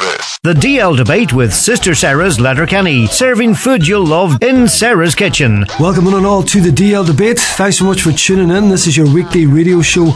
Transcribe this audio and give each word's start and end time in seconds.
This. 0.00 0.38
The 0.42 0.54
DL 0.54 0.96
debate 0.96 1.34
with 1.34 1.52
Sister 1.52 1.94
Sarah's 1.94 2.40
Letterkenny, 2.40 3.06
serving 3.06 3.54
food 3.54 3.86
you'll 3.86 4.06
love 4.06 4.42
in 4.42 4.66
Sarah's 4.66 5.14
kitchen. 5.14 5.66
Welcome 5.78 6.06
on 6.06 6.14
and 6.14 6.24
all 6.24 6.42
to 6.44 6.60
the 6.62 6.70
DL 6.70 7.06
debate. 7.06 7.38
Thanks 7.38 7.78
so 7.78 7.84
much 7.84 8.00
for 8.00 8.10
tuning 8.10 8.48
in. 8.48 8.70
This 8.70 8.86
is 8.86 8.96
your 8.96 9.12
weekly 9.12 9.44
radio 9.44 9.82
show 9.82 10.06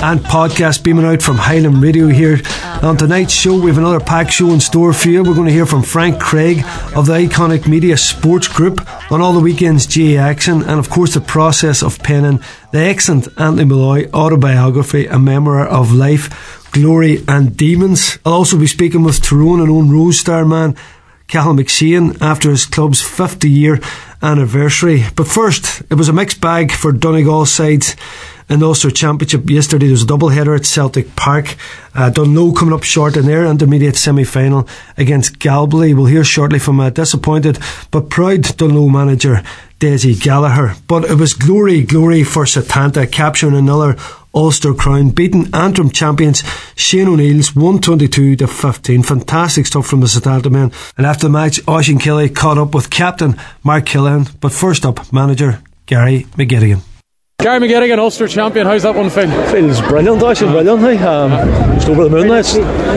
and 0.00 0.20
podcast 0.20 0.82
beaming 0.82 1.04
out 1.04 1.20
from 1.20 1.36
Highland 1.36 1.82
Radio 1.82 2.06
here. 2.06 2.40
On 2.82 2.96
tonight's 2.96 3.34
show, 3.34 3.60
we 3.60 3.70
have 3.70 3.76
another 3.76 4.00
packed 4.00 4.32
show 4.32 4.50
in 4.50 4.60
store 4.60 4.94
for 4.94 5.10
you. 5.10 5.22
We're 5.22 5.34
going 5.34 5.48
to 5.48 5.52
hear 5.52 5.66
from 5.66 5.82
Frank 5.82 6.18
Craig 6.18 6.64
of 6.96 7.04
the 7.04 7.12
iconic 7.12 7.68
media 7.68 7.98
sports 7.98 8.48
group 8.48 8.80
on 9.12 9.20
all 9.20 9.34
the 9.34 9.40
weekends 9.40 9.86
GAA 9.86 10.18
action, 10.18 10.62
and 10.62 10.78
of 10.78 10.88
course 10.88 11.12
the 11.12 11.20
process 11.20 11.82
of 11.82 11.98
penning 11.98 12.40
the 12.72 12.78
excellent 12.80 13.28
Anthony 13.38 13.66
Molloy 13.66 14.08
autobiography, 14.12 15.06
A 15.06 15.18
Memoir 15.18 15.66
of 15.66 15.92
Life 15.92 16.63
Glory 16.74 17.22
and 17.28 17.56
Demons. 17.56 18.18
I'll 18.26 18.32
also 18.32 18.58
be 18.58 18.66
speaking 18.66 19.04
with 19.04 19.22
Tyrone 19.22 19.60
and 19.60 19.70
Owen 19.70 19.92
Roe's 19.92 20.18
Star 20.18 20.44
man, 20.44 20.74
Cathal 21.28 21.54
McShane, 21.54 22.20
after 22.20 22.50
his 22.50 22.66
club's 22.66 23.00
50 23.00 23.48
year 23.48 23.80
anniversary. 24.20 25.04
But 25.14 25.28
first, 25.28 25.82
it 25.88 25.94
was 25.94 26.08
a 26.08 26.12
mixed 26.12 26.40
bag 26.40 26.72
for 26.72 26.90
Donegal 26.90 27.46
sides 27.46 27.94
in 28.48 28.58
the 28.58 28.66
Ulster 28.66 28.90
Championship 28.90 29.48
yesterday. 29.48 29.86
There 29.86 29.92
was 29.92 30.02
a 30.02 30.06
double 30.06 30.30
header 30.30 30.52
at 30.52 30.66
Celtic 30.66 31.14
Park. 31.14 31.54
Uh, 31.94 32.10
Dungloe 32.10 32.56
coming 32.56 32.74
up 32.74 32.82
short 32.82 33.16
in 33.16 33.26
their 33.26 33.46
intermediate 33.46 33.94
semi 33.94 34.24
final 34.24 34.68
against 34.96 35.38
Galbally. 35.38 35.94
We'll 35.94 36.06
hear 36.06 36.24
shortly 36.24 36.58
from 36.58 36.80
a 36.80 36.90
disappointed 36.90 37.60
but 37.92 38.10
proud 38.10 38.42
Dungloe 38.42 38.90
manager 38.90 39.44
Dessie 39.78 40.20
Gallagher. 40.20 40.74
But 40.88 41.04
it 41.04 41.18
was 41.18 41.34
glory, 41.34 41.82
glory 41.82 42.24
for 42.24 42.46
Setanta, 42.46 43.10
capturing 43.10 43.54
another 43.54 43.96
Ulster 44.34 44.74
crown, 44.74 45.10
beating 45.10 45.48
Antrim 45.54 45.90
champions 45.90 46.42
Shane 46.74 47.08
O'Neill's 47.08 47.54
122 47.54 48.36
to 48.36 48.46
15. 48.46 49.02
Fantastic 49.02 49.66
stuff 49.66 49.86
from 49.86 50.00
the 50.00 50.06
Setanta 50.06 50.50
men. 50.50 50.72
And 50.96 51.06
after 51.06 51.28
the 51.28 51.32
match, 51.32 51.60
Oisín 51.66 52.00
Kelly 52.00 52.28
caught 52.28 52.58
up 52.58 52.74
with 52.74 52.90
captain 52.90 53.36
Mark 53.62 53.86
Killian. 53.86 54.26
But 54.40 54.52
first 54.52 54.84
up, 54.84 55.12
manager 55.12 55.62
Gary 55.86 56.24
McGettigan. 56.36 56.93
Gary 57.44 57.60
McGettigan, 57.60 57.98
Ulster 57.98 58.26
champion. 58.26 58.66
How's 58.66 58.84
that 58.84 58.94
one 58.94 59.10
feel? 59.10 59.30
Feels 59.48 59.78
brilliant, 59.82 60.22
actually, 60.22 60.52
brilliantly. 60.52 60.96
Um, 60.96 61.30
just 61.74 61.90
over 61.90 62.04
the 62.04 62.08
moon. 62.08 62.30
It's 62.30 62.52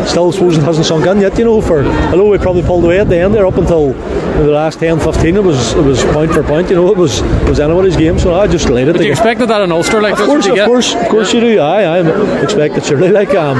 still, 0.09 0.29
I 0.29 0.31
suppose, 0.31 0.57
it 0.57 0.63
hasn't 0.63 0.85
sunk 0.85 1.05
in 1.05 1.19
yet. 1.19 1.37
You 1.37 1.43
know, 1.43 1.59
for 1.59 1.83
although 1.83 2.29
we 2.29 2.37
probably 2.37 2.63
pulled 2.63 2.85
away 2.85 3.01
at 3.01 3.09
the 3.09 3.17
end 3.17 3.33
there 3.33 3.45
up 3.45 3.57
until 3.57 3.91
the 3.91 4.51
last 4.51 4.79
10, 4.79 5.01
15, 5.01 5.35
it 5.35 5.43
was 5.43 5.73
it 5.73 5.83
was 5.83 6.01
point 6.13 6.31
for 6.31 6.43
point. 6.43 6.69
You 6.69 6.77
know, 6.77 6.89
it 6.89 6.95
was 6.95 7.19
it 7.19 7.49
was 7.49 7.59
anybody's 7.59 7.97
game. 7.97 8.17
So 8.19 8.35
I 8.35 8.47
just 8.47 8.69
laid 8.69 8.87
it. 8.87 8.93
But 8.93 9.03
you 9.03 9.11
expected 9.11 9.47
that 9.49 9.61
in 9.63 9.71
Ulster, 9.73 10.01
like 10.01 10.17
of 10.17 10.25
course, 10.25 10.47
of 10.47 10.57
course, 10.59 10.95
of 10.95 11.07
course, 11.09 11.33
yeah. 11.33 11.41
you 11.41 11.55
do. 11.55 11.59
I, 11.59 11.81
I 11.97 12.41
expected 12.41 12.85
surely. 12.85 13.09
Like 13.09 13.35
um, 13.35 13.57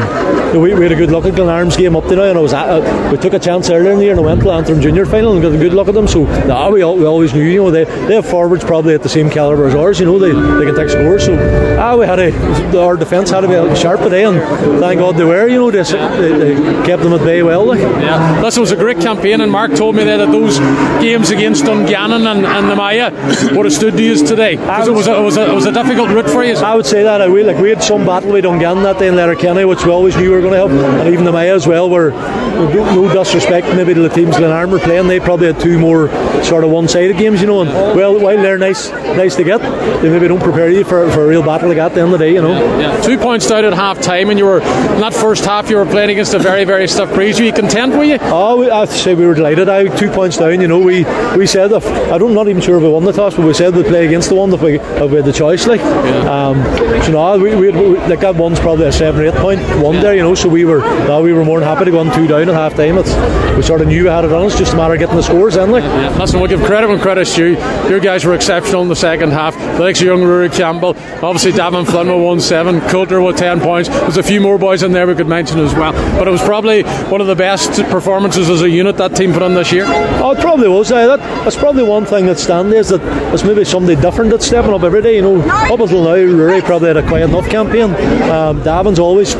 we, 0.54 0.74
we 0.74 0.84
had 0.84 0.94
a 0.94 0.96
good 0.96 1.12
look 1.12 1.26
at 1.26 1.36
Glenarm's 1.36 1.76
game 1.76 1.98
up 1.98 2.06
to 2.06 2.16
now, 2.16 2.24
and 2.24 2.38
I 2.38 2.42
was 2.42 2.54
at, 2.54 2.70
uh, 2.70 3.12
we 3.12 3.18
took 3.18 3.34
a 3.34 3.40
chance 3.40 3.70
earlier 3.70 3.92
in 3.92 3.98
the 3.98 4.06
year 4.06 4.14
and 4.14 4.22
I 4.22 4.24
went 4.24 4.42
to 4.42 4.52
Antrim 4.52 4.80
Junior 4.80 5.06
final 5.06 5.34
and 5.34 5.42
got 5.42 5.52
a 5.52 5.58
good 5.58 5.74
look 5.74 5.90
at 5.90 5.96
them. 5.96 6.08
So 6.08 6.24
nah, 6.46 6.70
we, 6.70 6.76
we 6.76 7.06
always 7.06 7.34
knew, 7.34 7.44
you 7.44 7.64
know, 7.64 7.72
they 7.72 7.84
they 7.84 8.16
have 8.16 8.26
forwards 8.26 8.64
probably 8.64 8.94
at 8.94 9.04
the 9.04 9.10
same 9.10 9.30
calibre 9.30 9.68
as 9.68 9.76
ours. 9.76 10.00
You 10.00 10.06
know, 10.06 10.18
they 10.18 10.32
they 10.32 10.66
can 10.66 10.77
So 10.78 11.36
ah, 11.80 11.97
we 11.97 12.06
had 12.06 12.20
a, 12.20 12.80
our 12.80 12.95
defence 12.97 13.31
had 13.31 13.42
to 13.42 13.47
be 13.47 13.75
sharp 13.75 14.00
today, 14.00 14.25
and 14.25 14.39
thank 14.80 15.00
God 15.00 15.17
they 15.17 15.23
were. 15.23 15.47
You 15.47 15.58
know, 15.58 15.72
they, 15.72 15.81
they, 15.81 16.53
they 16.53 16.86
kept 16.86 17.02
them 17.02 17.14
at 17.14 17.22
bay 17.25 17.42
well. 17.42 17.66
Like. 17.66 17.80
Yeah, 17.80 18.39
this 18.42 18.59
was 18.59 18.72
a 18.72 18.75
great 18.75 19.00
campaign, 19.00 19.42
and 19.42 19.52
Mark 19.52 19.73
told 19.73 19.95
me 19.95 20.03
there 20.03 20.19
that 20.19 20.31
those 20.31 20.59
games 21.02 21.31
against 21.31 21.66
Dungannon 21.66 22.28
and, 22.28 22.45
and 22.45 22.69
the 22.69 22.75
Maya 22.75 23.11
would 23.56 23.66
have 23.66 23.73
stood 23.73 23.97
to 23.97 24.03
you 24.03 24.23
today 24.23 24.56
because 24.56 24.88
it 24.88 24.92
was 24.92 25.08
a, 25.08 25.17
it 25.17 25.23
was 25.23 25.38
a, 25.38 25.50
it 25.50 25.53
was 25.56 25.66
a 25.66 25.72
difficult 25.72 26.09
route 26.09 26.30
for 26.30 26.44
you. 26.44 26.56
I 26.56 26.75
would 26.75 26.86
say 26.86 27.02
that. 27.02 27.22
I 27.22 27.28
we 27.28 27.44
like 27.44 27.58
we 27.58 27.69
had 27.69 27.81
some 27.81 28.06
battle 28.06 28.31
with 28.31 28.44
Dungannon 28.44 28.84
that 28.84 29.00
day 29.00 29.08
in 29.08 29.16
Letterkenny, 29.16 29.66
which 29.66 29.84
we 29.84 29.91
always 29.91 30.16
knew 30.16 30.30
we 30.30 30.36
were 30.36 30.41
going 30.41 30.53
to 30.53 30.67
have, 30.67 31.00
and 31.00 31.12
even 31.12 31.25
the 31.25 31.31
Maya 31.31 31.56
as 31.56 31.66
well. 31.66 31.89
Were 31.89 32.12
no 32.12 33.12
disrespect 33.14 33.67
maybe 33.75 33.94
to 33.94 34.02
the 34.02 34.09
teams 34.09 34.36
Glenarm 34.38 34.72
were 34.72 34.80
playing, 34.80 35.08
they 35.08 35.19
probably 35.19 35.47
had 35.47 35.59
two 35.59 35.78
more 35.80 36.09
sort 36.44 36.64
of 36.64 36.72
one-sided 36.72 37.17
games, 37.17 37.39
you 37.39 37.47
know. 37.47 37.62
And 37.62 37.69
well, 37.95 38.19
while 38.19 38.38
they're 38.38 38.58
nice, 38.58 38.89
nice 38.91 39.36
to 39.36 39.44
get, 39.44 39.59
they 40.02 40.09
maybe 40.09 40.28
don't 40.28 40.41
prepare 40.41 40.56
you 40.66 40.84
for, 40.84 41.09
for 41.12 41.23
a 41.23 41.28
real 41.28 41.44
battle 41.44 41.68
like 41.68 41.78
that 41.78 41.91
at 41.91 41.95
the 41.95 42.01
end 42.01 42.13
of 42.13 42.19
the 42.19 42.25
day, 42.25 42.34
you 42.34 42.41
know. 42.41 42.51
Yeah, 42.51 42.95
yeah. 42.95 43.01
Two 43.01 43.18
points 43.18 43.47
down 43.47 43.66
at 43.66 43.73
half 43.73 44.01
time, 44.01 44.29
and 44.29 44.40
you 44.40 44.45
were 44.45 44.59
in 44.59 45.01
that 45.01 45.13
first 45.13 45.45
half. 45.45 45.69
You 45.69 45.78
were 45.78 45.85
playing 45.85 46.09
against 46.09 46.34
a 46.34 46.40
very, 46.40 46.63
very 46.63 46.88
stiff 46.88 47.13
breeze. 47.13 47.40
Were 47.40 47.45
you 47.45 47.53
content? 47.53 47.94
Were 47.94 48.03
you? 48.03 48.18
Oh, 48.22 48.69
I 48.69 48.79
have 48.79 48.90
to 48.90 48.96
say 48.96 49.13
we 49.13 49.25
were 49.25 49.35
delighted. 49.35 49.69
I 49.69 49.88
two 49.97 50.09
points 50.09 50.38
down. 50.38 50.59
You 50.62 50.67
know, 50.67 50.79
we 50.79 51.06
we 51.38 51.46
said 51.46 51.72
if, 51.72 51.85
I 51.85 52.17
don't, 52.17 52.29
I'm 52.29 52.35
not 52.35 52.47
even 52.47 52.62
sure 52.62 52.78
if 52.78 52.84
we 52.84 52.90
won 52.90 53.03
the 53.03 53.12
toss, 53.12 53.35
but 53.35 53.46
we 53.46 53.53
said 53.53 53.75
we'd 53.75 53.85
play 53.85 54.06
against 54.06 54.29
the 54.29 54.35
one 54.35 54.53
if 54.53 54.62
we, 54.62 54.79
if 54.79 55.12
we 55.12 55.17
had 55.17 55.25
the 55.25 55.34
choice. 55.34 55.67
Like, 55.67 55.81
yeah. 55.81 56.47
um, 56.50 56.63
so 57.03 57.12
no, 57.12 57.38
we, 57.38 57.56
we, 57.56 57.69
we, 57.72 57.97
like 58.07 58.19
that 58.22 58.35
one's 58.35 58.59
probably 58.59 58.88
a 58.88 58.91
seven 58.91 59.22
or 59.22 59.25
eight 59.25 59.35
point 59.35 59.62
one 59.84 60.00
there. 60.00 60.16
You 60.16 60.22
know, 60.22 60.35
so 60.35 60.50
we 60.50 60.66
were 60.66 60.79
no, 60.79 61.22
we 61.22 61.34
were 61.34 61.46
more 61.46 61.59
than 61.59 61.67
happy 61.67 61.85
to 61.85 61.91
go 61.91 62.00
on 62.00 62.13
two 62.13 62.28
down 62.28 62.50
at 62.50 62.56
half 62.56 62.75
time. 62.75 62.97
It's, 62.97 63.13
we 63.56 63.62
sort 63.63 63.81
of 63.81 63.88
knew 63.88 64.03
we 64.03 64.09
had 64.09 64.25
it 64.25 64.31
on 64.31 64.46
us. 64.46 64.57
Just 64.57 64.73
a 64.73 64.78
matter 64.78 64.94
of 64.94 65.00
getting 65.00 65.16
the 65.16 65.23
scores 65.23 65.56
in. 65.56 65.72
Like, 65.72 65.84
yeah, 65.84 66.12
yeah. 66.12 66.17
listen, 66.17 66.40
we'll 66.40 66.50
give 66.50 66.63
credit 66.63 66.88
when 66.88 67.00
credit's 67.00 67.35
due. 67.35 67.57
Your 67.90 68.00
guys 68.00 68.25
were 68.25 68.34
exceptional 68.34 68.81
in 68.81 68.90
the 68.90 68.96
second 68.96 69.31
half. 69.31 69.56
The 69.56 69.79
likes 69.79 70.00
of 70.00 70.07
young 70.07 70.23
Rory 70.23 70.47
Campbell, 70.50 70.90
obviously 71.24 71.52
Davin 71.52 71.85
Flynn 71.85 72.08
one 72.22 72.40
seven, 72.40 72.81
Coulter 72.81 73.22
with 73.22 73.38
ten 73.38 73.59
points. 73.59 73.90
There's 73.90 74.18
a 74.18 74.24
few 74.24 74.41
more 74.41 74.58
boys 74.58 74.84
in 74.84 74.91
there 74.91 75.08
we 75.08 75.16
could 75.16 75.28
mention 75.28 75.59
as 75.59 75.74
well. 75.74 75.94
But 76.18 76.28
it 76.28 76.31
was 76.31 76.41
probably 76.41 76.84
one 76.84 77.22
of 77.22 77.28
the 77.28 77.35
best 77.35 77.81
performances 77.85 78.50
as 78.50 78.62
a 78.62 78.69
unit 78.69 78.97
that 78.97 79.16
team 79.16 79.34
put 79.34 79.41
in 79.44 79.53
this 79.53 79.72
year. 79.72 79.85
Oh, 79.88 80.31
it 80.31 80.40
probably 80.40 80.68
was. 80.68 80.91
Uh, 80.91 81.16
that, 81.16 81.19
that's 81.44 81.56
probably 81.56 81.84
one 81.84 82.06
thing 82.06 82.25
that 82.25 82.40
stands 82.40 82.74
is 82.74 82.90
that 82.90 83.02
there's 83.02 83.44
maybe 83.44 83.63
somebody 83.63 84.00
different 84.00 84.31
that's 84.31 84.46
stepping 84.46 84.74
up 84.74 84.84
every 84.84 85.02
day. 85.02 85.16
You 85.16 85.22
know, 85.22 85.41
up 85.41 85.80
until 85.80 86.03
now, 86.03 86.16
Rory 86.16 86.62
probably 86.62 86.88
had 86.88 86.97
a 86.97 87.08
quiet 87.08 87.29
enough 87.29 87.50
campaign. 87.50 87.91
Um, 88.29 88.62
Davin's 88.64 89.00
always 89.00 89.35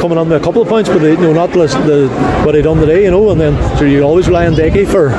coming 0.00 0.18
on 0.18 0.28
with 0.28 0.40
a 0.40 0.44
couple 0.44 0.62
of 0.62 0.68
points, 0.68 0.88
but 0.88 0.98
they, 0.98 1.12
you 1.12 1.16
know, 1.18 1.32
not 1.32 1.50
the, 1.50 1.66
the 1.86 2.08
what 2.44 2.54
he 2.54 2.62
done 2.62 2.78
today. 2.78 3.04
You 3.04 3.10
know, 3.10 3.30
and 3.30 3.40
then 3.40 3.78
so 3.78 3.84
you 3.84 4.02
always 4.02 4.26
rely 4.28 4.46
on 4.46 4.54
Decky 4.54 4.86
for 4.86 5.10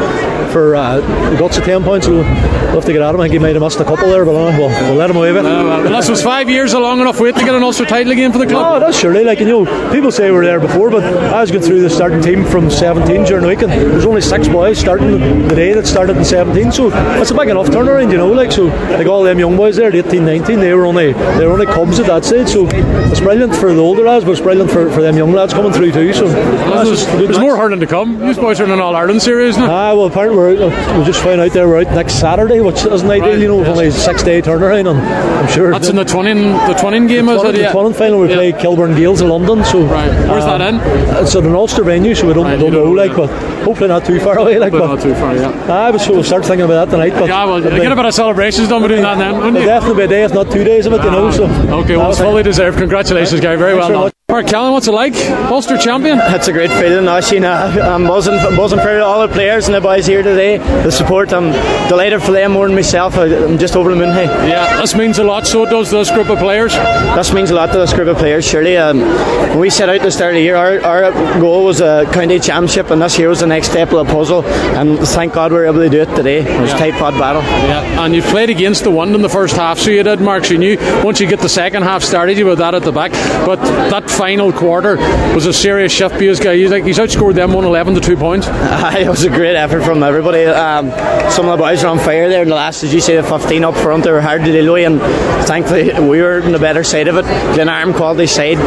for 0.51 0.75
uh, 0.75 1.00
the 1.29 1.38
guts 1.38 1.57
of 1.57 1.63
10 1.63 1.83
points. 1.83 2.07
We'll, 2.07 2.23
have 2.23 2.85
to 2.85 2.94
get 2.94 3.01
out 3.01 3.13
of 3.13 3.16
him. 3.16 3.21
I 3.21 3.23
think 3.25 3.33
he 3.33 3.39
might 3.39 3.56
have 3.56 3.61
missed 3.61 3.79
a 3.79 3.83
couple 3.83 4.07
there, 4.09 4.23
but 4.25 4.35
uh, 4.35 4.57
we'll, 4.57 4.69
we'll 4.69 4.95
let 4.95 5.09
him 5.09 5.17
away 5.17 5.28
with 5.31 5.45
it. 5.45 5.51
Uh, 5.51 5.63
well, 5.63 5.97
this 5.97 6.09
was 6.09 6.22
five 6.22 6.50
years 6.50 6.73
a 6.73 6.79
long 6.79 7.00
enough 7.00 7.19
wait 7.19 7.35
to 7.35 7.41
get 7.41 7.56
an 7.56 7.63
Ulster 7.63 7.85
title 7.85 8.12
again 8.12 8.31
for 8.31 8.38
the 8.38 8.47
club. 8.47 8.75
Oh, 8.75 8.79
that's 8.79 8.97
surely. 8.97 9.23
Like, 9.23 9.40
you 9.40 9.45
know, 9.45 9.91
people 9.91 10.12
say 10.12 10.29
we 10.29 10.38
were 10.38 10.45
there 10.45 10.59
before, 10.59 10.90
but 10.90 11.03
I 11.03 11.41
was 11.41 11.51
going 11.51 11.63
through 11.63 11.81
the 11.81 11.90
starting 11.90 12.22
team 12.22 12.45
from 12.45 12.69
17 12.69 13.23
during 13.25 13.44
the 13.44 13.47
week, 13.47 13.62
and 13.62 13.72
there's 13.72 14.06
only 14.06 14.22
six 14.22 14.47
boys 14.47 14.79
starting 14.79 15.47
the 15.47 15.56
day 15.56 15.73
that 15.73 15.88
started 15.88 16.18
in 16.18 16.25
17, 16.25 16.72
so 16.72 16.89
that's 16.89 17.31
a 17.31 17.35
big 17.35 17.50
enough 17.50 17.68
turnaround, 17.68 18.12
you 18.12 18.18
know. 18.18 18.31
Like, 18.31 18.51
so, 18.51 18.66
like 18.66 19.07
all 19.07 19.23
them 19.23 19.39
young 19.39 19.57
boys 19.57 19.75
there, 19.75 19.95
18, 19.95 20.25
19, 20.25 20.59
they 20.59 20.73
were 20.73 20.85
only 20.85 21.13
they 21.13 21.45
were 21.45 21.53
only 21.53 21.66
cubs 21.66 22.00
at 22.00 22.07
that 22.07 22.25
stage, 22.25 22.47
so 22.47 22.68
it's 22.72 23.19
brilliant 23.19 23.56
for 23.56 23.73
the 23.73 23.81
older 23.81 24.03
lads, 24.03 24.25
but 24.25 24.31
it's 24.31 24.41
brilliant 24.41 24.72
for, 24.72 24.89
for 24.91 25.01
them 25.01 25.18
young 25.18 25.31
lads 25.31 25.53
coming 25.53 25.73
through 25.73 25.91
too. 25.91 26.13
So, 26.13 26.25
well, 26.25 26.85
there's, 26.85 27.06
there's 27.06 27.39
more 27.39 27.57
hurling 27.57 27.79
to 27.79 27.88
come. 27.88 28.19
These 28.19 28.38
boys 28.38 28.59
are 28.59 28.66
in 28.66 28.72
an 28.72 28.79
All 28.79 28.95
Ireland 28.95 29.22
series 29.22 29.57
now. 29.57 29.69
Ah, 29.69 29.95
well, 29.95 30.06
apparently 30.06 30.38
we're, 30.38 31.00
we 31.00 31.06
just 31.06 31.22
found 31.23 31.41
out 31.41 31.51
there 31.51 31.68
we're 31.68 31.81
out 31.81 31.95
next 31.95 32.19
Saturday, 32.19 32.62
which 32.62 32.85
isn't 32.85 33.09
ideal, 33.09 33.29
right. 33.29 33.39
you 33.39 33.47
know, 33.47 33.66
only 33.66 33.88
a 33.88 33.91
six 33.91 34.23
day 34.23 34.41
turnaround, 34.41 34.89
and 34.89 35.00
I'm 35.19 35.47
sure 35.47 35.72
that's 35.72 35.90
in 35.90 35.96
the 35.96 36.03
twinning 36.03 36.53
the 36.68 36.74
twinning 36.74 37.07
game. 37.07 37.25
The 37.25 37.38
twinning, 37.38 37.53
the 37.53 37.59
yeah. 37.59 37.72
twinning 37.72 37.96
final 37.96 38.19
we 38.19 38.30
yeah. 38.30 38.35
play 38.35 38.52
Kilburn 38.52 38.96
Gaels 38.96 39.22
in 39.22 39.30
London. 39.30 39.63
So 39.63 39.85
right, 39.85 40.09
where's 40.30 40.44
um, 40.44 40.59
that 40.59 40.74
in? 40.74 41.24
It's 41.24 41.35
at 41.35 41.44
an 41.44 41.53
Ulster 41.53 41.84
venue, 41.84 42.16
so 42.16 42.28
we 42.28 42.34
don't, 42.34 42.46
right, 42.46 42.59
don't 42.59 42.72
know, 42.72 42.91
like, 42.91 43.16
but 43.16 43.30
hopefully 43.63 43.90
not 43.90 44.06
too 44.06 44.19
far 44.19 44.38
away, 44.38 44.59
like. 44.59 44.72
But 44.72 44.85
not 44.85 45.02
too 45.02 45.13
far, 45.16 45.35
yeah. 45.35 45.50
I 45.72 45.91
was 45.91 46.07
we'll 46.07 46.24
start 46.24 46.46
thinking 46.46 46.66
about 46.66 46.85
that 46.85 46.91
tonight. 46.96 47.18
But 47.18 47.28
yeah, 47.28 47.46
well, 47.46 47.62
get 47.62 47.91
a 47.91 47.96
bit 47.96 48.06
of 48.06 48.13
celebrations 48.13 48.68
done 48.69 48.81
between 48.81 49.02
that 49.02 49.13
and 49.13 49.22
then, 49.22 49.38
wouldn't 49.38 49.59
you? 49.59 49.66
Definitely 49.66 49.97
be 49.97 50.03
a 50.03 50.07
day, 50.07 50.24
if 50.24 50.34
not 50.34 50.52
two 50.52 50.63
days 50.63 50.85
of 50.85 50.94
it, 50.94 51.03
you 51.03 51.12
know. 51.12 51.31
So 51.31 51.46
okay, 51.46 51.97
well, 51.97 52.12
it's 52.12 52.19
fully 52.19 52.44
deserved. 52.44 52.78
Congratulations, 52.78 53.41
Gary. 53.41 53.57
Very 53.57 53.75
well 53.75 53.90
done. 53.90 54.19
Mark 54.29 54.45
Callan, 54.45 54.73
what's 54.73 54.88
it 54.88 54.91
like? 54.91 55.16
Ulster 55.50 55.75
champion? 55.75 56.19
That's 56.19 56.47
a 56.47 56.53
great 56.53 56.69
feeling, 56.69 57.06
Oisín. 57.06 57.44
I'm 57.44 58.06
buzzing, 58.06 58.35
buzzing 58.56 58.79
for 58.79 59.00
all 59.00 59.28
the 59.28 59.34
players 59.34 59.66
and 59.66 59.73
the 59.73 59.81
boys 59.81 60.06
here 60.06 60.22
today. 60.22 60.59
The 60.59 60.91
support, 60.91 61.34
I'm 61.34 61.51
delighted 61.90 62.22
for 62.22 62.31
them 62.31 62.51
more 62.51 62.68
than 62.68 62.75
myself. 62.75 63.18
I'm 63.18 63.57
just 63.57 63.75
over 63.75 63.89
the 63.89 63.95
moon. 63.95 64.12
Hey. 64.12 64.25
Yeah, 64.47 64.79
this 64.79 64.94
means 64.94 65.18
a 65.18 65.23
lot. 65.23 65.47
So 65.47 65.66
does 65.66 65.89
this 65.89 66.12
group 66.12 66.29
of 66.29 66.38
players. 66.38 66.73
This 66.73 67.34
means 67.34 67.50
a 67.50 67.56
lot 67.56 67.72
to 67.72 67.79
this 67.79 67.91
group 67.91 68.07
of 68.07 68.18
players. 68.18 68.45
Surely, 68.45 68.78
um, 68.78 69.00
when 69.00 69.62
we 69.62 69.72
set 69.72 69.89
out 69.89 70.01
to 70.01 70.12
start 70.12 70.35
the 70.35 70.41
year, 70.41 70.56
our, 70.56 70.79
our 70.85 71.12
goal 71.39 71.66
was 71.66 71.81
a 71.81 72.07
county 72.13 72.39
championship, 72.39 72.91
and 72.91 73.01
this 73.01 73.18
year 73.18 73.29
was 73.29 73.39
the 73.39 73.48
next 73.48 73.71
step 73.71 73.92
of 73.94 74.06
the 74.06 74.13
puzzle. 74.13 74.45
And 74.45 75.00
thank 75.00 75.33
God 75.33 75.51
we 75.51 75.57
were 75.57 75.65
able 75.65 75.80
to 75.80 75.89
do 75.89 76.01
it 76.01 76.15
today. 76.15 76.42
It 76.42 76.62
was 76.62 76.69
yeah. 76.69 76.77
tight 76.77 76.94
pot 76.94 77.13
battle. 77.13 77.42
Yeah, 77.42 78.06
and 78.06 78.13
you 78.13 78.21
played 78.21 78.51
against 78.51 78.83
the 78.83 78.92
wind 78.92 79.15
in 79.15 79.24
the 79.24 79.30
first 79.30 79.56
half, 79.56 79.80
so 79.80 79.89
you 79.89 80.03
did, 80.03 80.21
Mark. 80.21 80.45
So 80.45 80.53
you 80.53 80.59
knew 80.59 80.77
once 81.03 81.19
you 81.19 81.25
get 81.25 81.39
the 81.39 81.50
second 81.50 81.81
half 81.81 82.03
started, 82.03 82.38
you 82.38 82.45
were 82.45 82.56
that 82.57 82.75
at 82.75 82.83
the 82.83 82.92
back. 82.92 83.12
But 83.44 83.59
that 83.89 84.19
final 84.19 84.51
quarter 84.51 84.98
was 85.33 85.45
a 85.45 85.54
serious 85.54 85.94
shift 85.94 86.19
guy. 86.19 86.57
He's 86.57 86.69
like 86.69 86.83
he's 86.83 86.98
outscored 86.98 87.36
them 87.36 87.54
111 87.54 87.95
to 87.95 88.01
two 88.01 88.18
points. 88.18 88.48
Uh, 88.50 88.94
it 89.00 89.07
was 89.07 89.24
a 89.24 89.30
great 89.30 89.56
effort 89.56 89.81
from 89.81 90.04
everybody. 90.04 90.44
Um, 90.44 90.89
some 91.31 91.48
of 91.48 91.57
the 91.57 91.63
boys 91.63 91.81
were 91.83 91.89
on 91.89 92.00
fire 92.00 92.27
there 92.27 92.42
in 92.42 92.50
the 92.50 92.56
last, 92.56 92.83
as 92.83 92.94
you 92.94 93.00
say, 93.00 93.16
the 93.16 93.24
15 93.24 93.63
up 93.63 93.75
front. 93.77 94.04
They 94.04 94.12
were 94.12 94.19
hard 94.19 94.44
to 94.44 94.51
deal 94.51 94.74
with, 94.74 94.86
and 94.86 95.00
thankfully 95.48 95.94
we 96.06 96.21
were 96.21 96.44
on 96.44 96.51
the 96.51 96.60
better 96.60 96.83
side 96.83 97.07
of 97.07 97.16
it. 97.16 97.24
Glenarm 97.56 97.94
quality 97.94 98.27
side, 98.27 98.57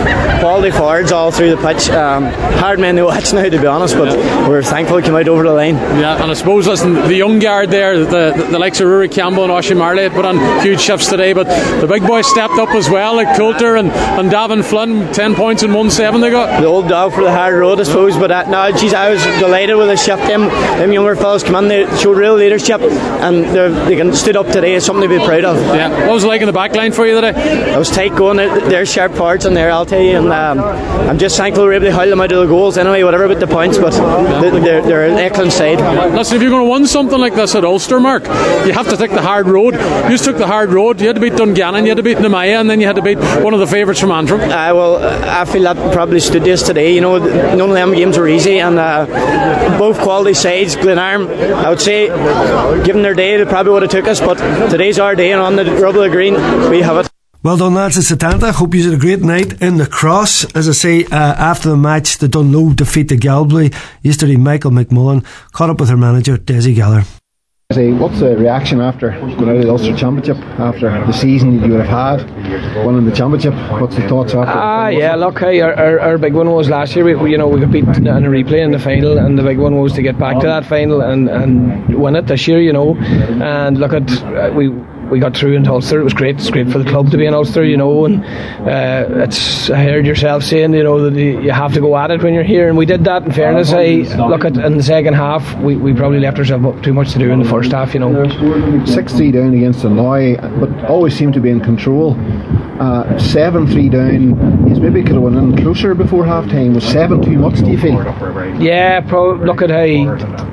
quality 0.40 0.70
forwards 0.70 1.12
all 1.12 1.30
through 1.30 1.50
the 1.54 1.58
pitch. 1.58 1.90
Um, 1.90 2.24
hard 2.58 2.80
men 2.80 2.96
to 2.96 3.02
watch 3.12 3.34
now, 3.34 3.42
to 3.42 3.60
be 3.60 3.66
honest, 3.66 3.94
but 3.94 4.08
yeah. 4.08 4.48
we're 4.48 4.62
thankful 4.62 4.96
we 4.96 5.02
came 5.02 5.16
out 5.16 5.28
over 5.28 5.42
the 5.42 5.52
line. 5.52 5.74
Yeah, 5.74 6.22
and 6.22 6.30
I 6.30 6.34
suppose 6.34 6.66
listen, 6.66 6.94
the 6.94 7.14
young 7.14 7.40
guard 7.40 7.68
there, 7.68 7.98
the, 7.98 8.32
the, 8.32 8.46
the 8.52 8.58
likes 8.58 8.80
of 8.80 8.88
Rory 8.88 9.10
Campbell 9.10 9.44
and 9.44 9.52
Oisín 9.52 9.76
Marley 9.76 10.08
put 10.08 10.24
on 10.24 10.62
huge 10.62 10.80
shifts 10.80 11.10
today, 11.10 11.34
but 11.34 11.44
the 11.82 11.86
big 11.86 12.06
boys 12.06 12.26
stepped 12.26 12.54
up 12.54 12.70
as 12.70 12.88
well, 12.88 13.16
like 13.16 13.36
Coulter 13.36 13.76
and, 13.76 13.90
and 13.90 14.30
Davin 14.30 14.64
Flynn, 14.64 15.12
10 15.12 15.34
points 15.34 15.41
and 15.42 15.74
1 15.74 15.90
7 15.90 16.20
they 16.20 16.30
got. 16.30 16.60
The 16.60 16.66
old 16.66 16.88
dog 16.88 17.12
for 17.12 17.22
the 17.22 17.30
hard 17.30 17.54
road, 17.54 17.80
I 17.80 17.82
suppose. 17.82 18.16
But 18.16 18.30
uh, 18.30 18.48
no, 18.48 18.70
geez, 18.76 18.94
I 18.94 19.10
was 19.10 19.22
delighted 19.40 19.76
with 19.76 19.88
the 19.88 19.96
shift. 19.96 20.22
Them, 20.22 20.42
them 20.42 20.92
younger 20.92 21.16
fellas 21.16 21.42
come 21.42 21.56
in, 21.56 21.68
they 21.68 21.96
showed 21.98 22.16
real 22.16 22.34
leadership 22.34 22.80
and 22.80 23.44
they 23.88 23.96
can 23.96 24.12
stood 24.14 24.36
up 24.36 24.46
today. 24.46 24.74
It's 24.74 24.86
something 24.86 25.08
to 25.08 25.18
be 25.18 25.24
proud 25.24 25.44
of. 25.44 25.56
Yeah. 25.56 26.06
What 26.06 26.14
was 26.14 26.24
it 26.24 26.28
like 26.28 26.40
in 26.40 26.46
the 26.46 26.52
back 26.52 26.74
line 26.74 26.92
for 26.92 27.06
you 27.06 27.20
today? 27.20 27.72
I 27.72 27.78
was 27.78 27.90
tight 27.90 28.14
going. 28.14 28.36
They're 28.36 28.86
sharp 28.86 29.14
parts 29.14 29.44
in 29.44 29.54
there, 29.54 29.70
I'll 29.70 29.86
tell 29.86 30.00
you. 30.00 30.18
And 30.18 30.32
um, 30.32 30.60
I'm 30.60 31.18
just 31.18 31.36
thankful 31.36 31.64
we 31.64 31.68
were 31.68 31.74
able 31.74 31.86
to 31.86 31.92
haul 31.92 32.06
them 32.06 32.20
out 32.20 32.32
of 32.32 32.38
the 32.38 32.46
goals 32.46 32.78
anyway, 32.78 33.02
whatever 33.02 33.24
about 33.24 33.40
the 33.40 33.46
points. 33.46 33.78
But 33.78 33.90
they're, 34.40 34.82
they're 34.82 35.06
an 35.06 35.18
excellent 35.18 35.52
side. 35.52 35.78
Listen, 36.14 36.36
if 36.36 36.42
you're 36.42 36.50
going 36.50 36.66
to 36.66 36.70
win 36.70 36.86
something 36.86 37.18
like 37.18 37.34
this 37.34 37.54
at 37.54 37.64
Ulster, 37.64 38.00
Mark, 38.00 38.24
you 38.24 38.72
have 38.72 38.88
to 38.88 38.96
take 38.96 39.10
the 39.10 39.22
hard 39.22 39.46
road. 39.46 39.74
You 39.74 40.10
just 40.10 40.24
took 40.24 40.36
the 40.36 40.46
hard 40.46 40.70
road. 40.70 41.00
You 41.00 41.08
had 41.08 41.16
to 41.16 41.22
beat 41.22 41.36
Dungannon, 41.36 41.84
you 41.84 41.90
had 41.90 41.96
to 41.96 42.02
beat 42.02 42.18
Nemaya, 42.18 42.60
and 42.60 42.70
then 42.70 42.80
you 42.80 42.86
had 42.86 42.96
to 42.96 43.02
beat 43.02 43.18
one 43.18 43.54
of 43.54 43.60
the 43.60 43.66
favourites 43.66 44.00
from 44.00 44.12
Antrim. 44.12 44.40
Uh, 44.40 44.46
well, 44.46 44.96
I 45.32 45.44
feel 45.46 45.62
that 45.62 45.92
probably 45.94 46.20
stood 46.20 46.44
this 46.44 46.62
today. 46.62 46.94
You 46.94 47.00
know, 47.00 47.16
none 47.18 47.70
of 47.70 47.74
them 47.74 47.94
games 47.94 48.18
were 48.18 48.28
easy, 48.28 48.58
and 48.58 48.78
uh, 48.78 49.06
both 49.78 49.98
quality 49.98 50.34
sides. 50.34 50.76
Glenarm, 50.76 51.28
I 51.28 51.70
would 51.70 51.80
say, 51.80 52.08
given 52.84 53.00
their 53.02 53.14
day, 53.14 53.38
they 53.38 53.44
probably 53.46 53.72
would 53.72 53.82
have 53.82 53.90
took 53.90 54.06
us, 54.06 54.20
but 54.20 54.36
today's 54.70 54.98
our 54.98 55.14
day, 55.14 55.32
and 55.32 55.40
on 55.40 55.56
the 55.56 55.64
rubble 55.64 56.02
of 56.02 56.12
green, 56.12 56.34
we 56.70 56.82
have 56.82 56.98
it. 56.98 57.10
Well 57.42 57.56
done, 57.56 57.74
lads. 57.74 57.96
It's 57.96 58.10
Setanta. 58.10 58.52
Hope 58.52 58.74
you 58.74 58.84
had 58.84 58.94
a 58.94 59.00
great 59.00 59.20
night 59.20 59.60
in 59.62 59.78
the 59.78 59.86
cross. 59.86 60.44
As 60.54 60.68
I 60.68 60.72
say, 60.72 61.04
uh, 61.06 61.16
after 61.16 61.70
the 61.70 61.76
match, 61.76 62.18
the 62.18 62.28
Dungloe 62.28 62.76
defeated 62.76 63.20
Galway. 63.20 63.70
Yesterday, 64.02 64.36
Michael 64.36 64.70
McMullen 64.70 65.24
caught 65.52 65.70
up 65.70 65.80
with 65.80 65.88
her 65.88 65.96
manager, 65.96 66.36
Desi 66.36 66.74
Gallagher. 66.74 67.06
What's 67.76 68.20
the 68.20 68.36
reaction 68.36 68.80
after 68.80 69.10
going 69.10 69.48
out 69.48 69.56
of 69.56 69.62
the 69.62 69.70
Ulster 69.70 69.96
Championship 69.96 70.36
after 70.58 70.90
the 70.90 71.12
season 71.12 71.54
you 71.54 71.60
would 71.72 71.86
have 71.86 72.20
had, 72.20 72.84
winning 72.84 73.04
the 73.04 73.12
championship? 73.12 73.54
What's 73.80 73.96
the 73.96 74.06
thoughts 74.08 74.34
after? 74.34 74.52
Ah, 74.52 74.88
yeah, 74.88 75.14
look, 75.14 75.38
hey, 75.38 75.60
our, 75.60 75.74
our, 75.74 76.00
our, 76.00 76.18
big 76.18 76.34
one 76.34 76.50
was 76.50 76.68
last 76.68 76.94
year. 76.94 77.18
We, 77.18 77.30
you 77.30 77.38
know, 77.38 77.48
we 77.48 77.60
got 77.60 77.70
beat 77.70 77.84
in 77.84 78.06
a 78.06 78.20
replay 78.20 78.62
in 78.62 78.72
the 78.72 78.78
final, 78.78 79.18
and 79.18 79.38
the 79.38 79.42
big 79.42 79.58
one 79.58 79.80
was 79.80 79.92
to 79.94 80.02
get 80.02 80.18
back 80.18 80.40
to 80.40 80.46
that 80.46 80.66
final 80.66 81.00
and, 81.00 81.28
and 81.28 81.94
win 81.94 82.16
it 82.16 82.26
this 82.26 82.46
year. 82.46 82.60
You 82.60 82.72
know, 82.72 82.96
and 82.96 83.78
look 83.78 83.92
at 83.92 84.10
uh, 84.24 84.52
we 84.54 84.68
we 85.12 85.20
got 85.20 85.36
through 85.36 85.54
in 85.54 85.68
Ulster. 85.68 86.00
It 86.00 86.04
was 86.04 86.14
great. 86.14 86.36
It's 86.36 86.50
great 86.50 86.70
for 86.72 86.78
the 86.78 86.88
club 86.88 87.10
to 87.10 87.18
be 87.18 87.26
in 87.26 87.34
Ulster, 87.34 87.64
you 87.64 87.76
know. 87.76 88.06
And 88.06 88.24
uh, 88.66 89.22
it's 89.24 89.68
I 89.70 89.84
heard 89.84 90.06
yourself 90.06 90.42
saying, 90.42 90.72
you 90.72 90.82
know, 90.82 91.10
that 91.10 91.20
you 91.20 91.52
have 91.52 91.74
to 91.74 91.80
go 91.80 91.96
at 91.98 92.10
it 92.10 92.22
when 92.22 92.32
you're 92.32 92.42
here, 92.42 92.68
and 92.68 92.78
we 92.78 92.86
did 92.86 93.04
that. 93.04 93.24
In 93.24 93.32
fairness, 93.32 93.72
I 93.72 93.96
look 94.26 94.44
at 94.46 94.56
in 94.56 94.78
the 94.78 94.82
second 94.82 95.14
half, 95.14 95.54
we, 95.60 95.76
we 95.76 95.92
probably 95.92 96.18
left 96.18 96.38
ourselves 96.38 96.82
too 96.82 96.94
much 96.94 97.12
to 97.12 97.18
do 97.18 97.30
in 97.30 97.42
the 97.42 97.48
first 97.48 97.72
half, 97.72 97.92
you 97.92 98.00
know. 98.00 98.84
Sixty 98.86 99.30
down 99.30 99.52
against 99.54 99.84
Illinois, 99.84 100.36
but 100.58 100.84
always 100.86 101.14
seemed 101.14 101.34
to 101.34 101.40
be 101.40 101.50
in 101.50 101.60
control. 101.60 102.16
Uh, 102.80 103.18
seven 103.18 103.66
three 103.66 103.90
down. 103.90 104.66
He's 104.66 104.80
maybe 104.80 105.02
could 105.02 105.12
have 105.12 105.22
went 105.22 105.36
in 105.36 105.56
closer 105.56 105.94
before 105.94 106.24
half 106.24 106.48
time. 106.48 106.72
Was 106.74 106.84
seven 106.84 107.20
too 107.22 107.38
much? 107.38 107.56
Do 107.58 107.70
you 107.70 107.78
feel? 107.78 108.02
Yeah, 108.60 109.02
pro- 109.02 109.36
look 109.36 109.60
at 109.60 109.68
how 109.70 109.82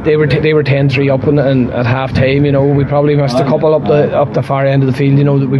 they 0.03 0.15
were 0.15 0.27
t- 0.27 0.39
they 0.39 0.53
were 0.53 0.63
10-3 0.63 1.11
up 1.11 1.27
in, 1.27 1.39
in, 1.39 1.69
at 1.71 1.85
half 1.85 2.13
time. 2.13 2.45
You 2.45 2.51
know, 2.51 2.65
we 2.65 2.85
probably 2.85 3.15
missed 3.15 3.37
a 3.37 3.43
couple 3.43 3.73
up 3.73 3.83
the 3.83 4.15
up 4.15 4.33
the 4.33 4.41
far 4.41 4.65
end 4.65 4.83
of 4.83 4.87
the 4.87 4.97
field, 4.97 5.17
you 5.17 5.23
know, 5.23 5.39
that 5.39 5.47
we 5.47 5.59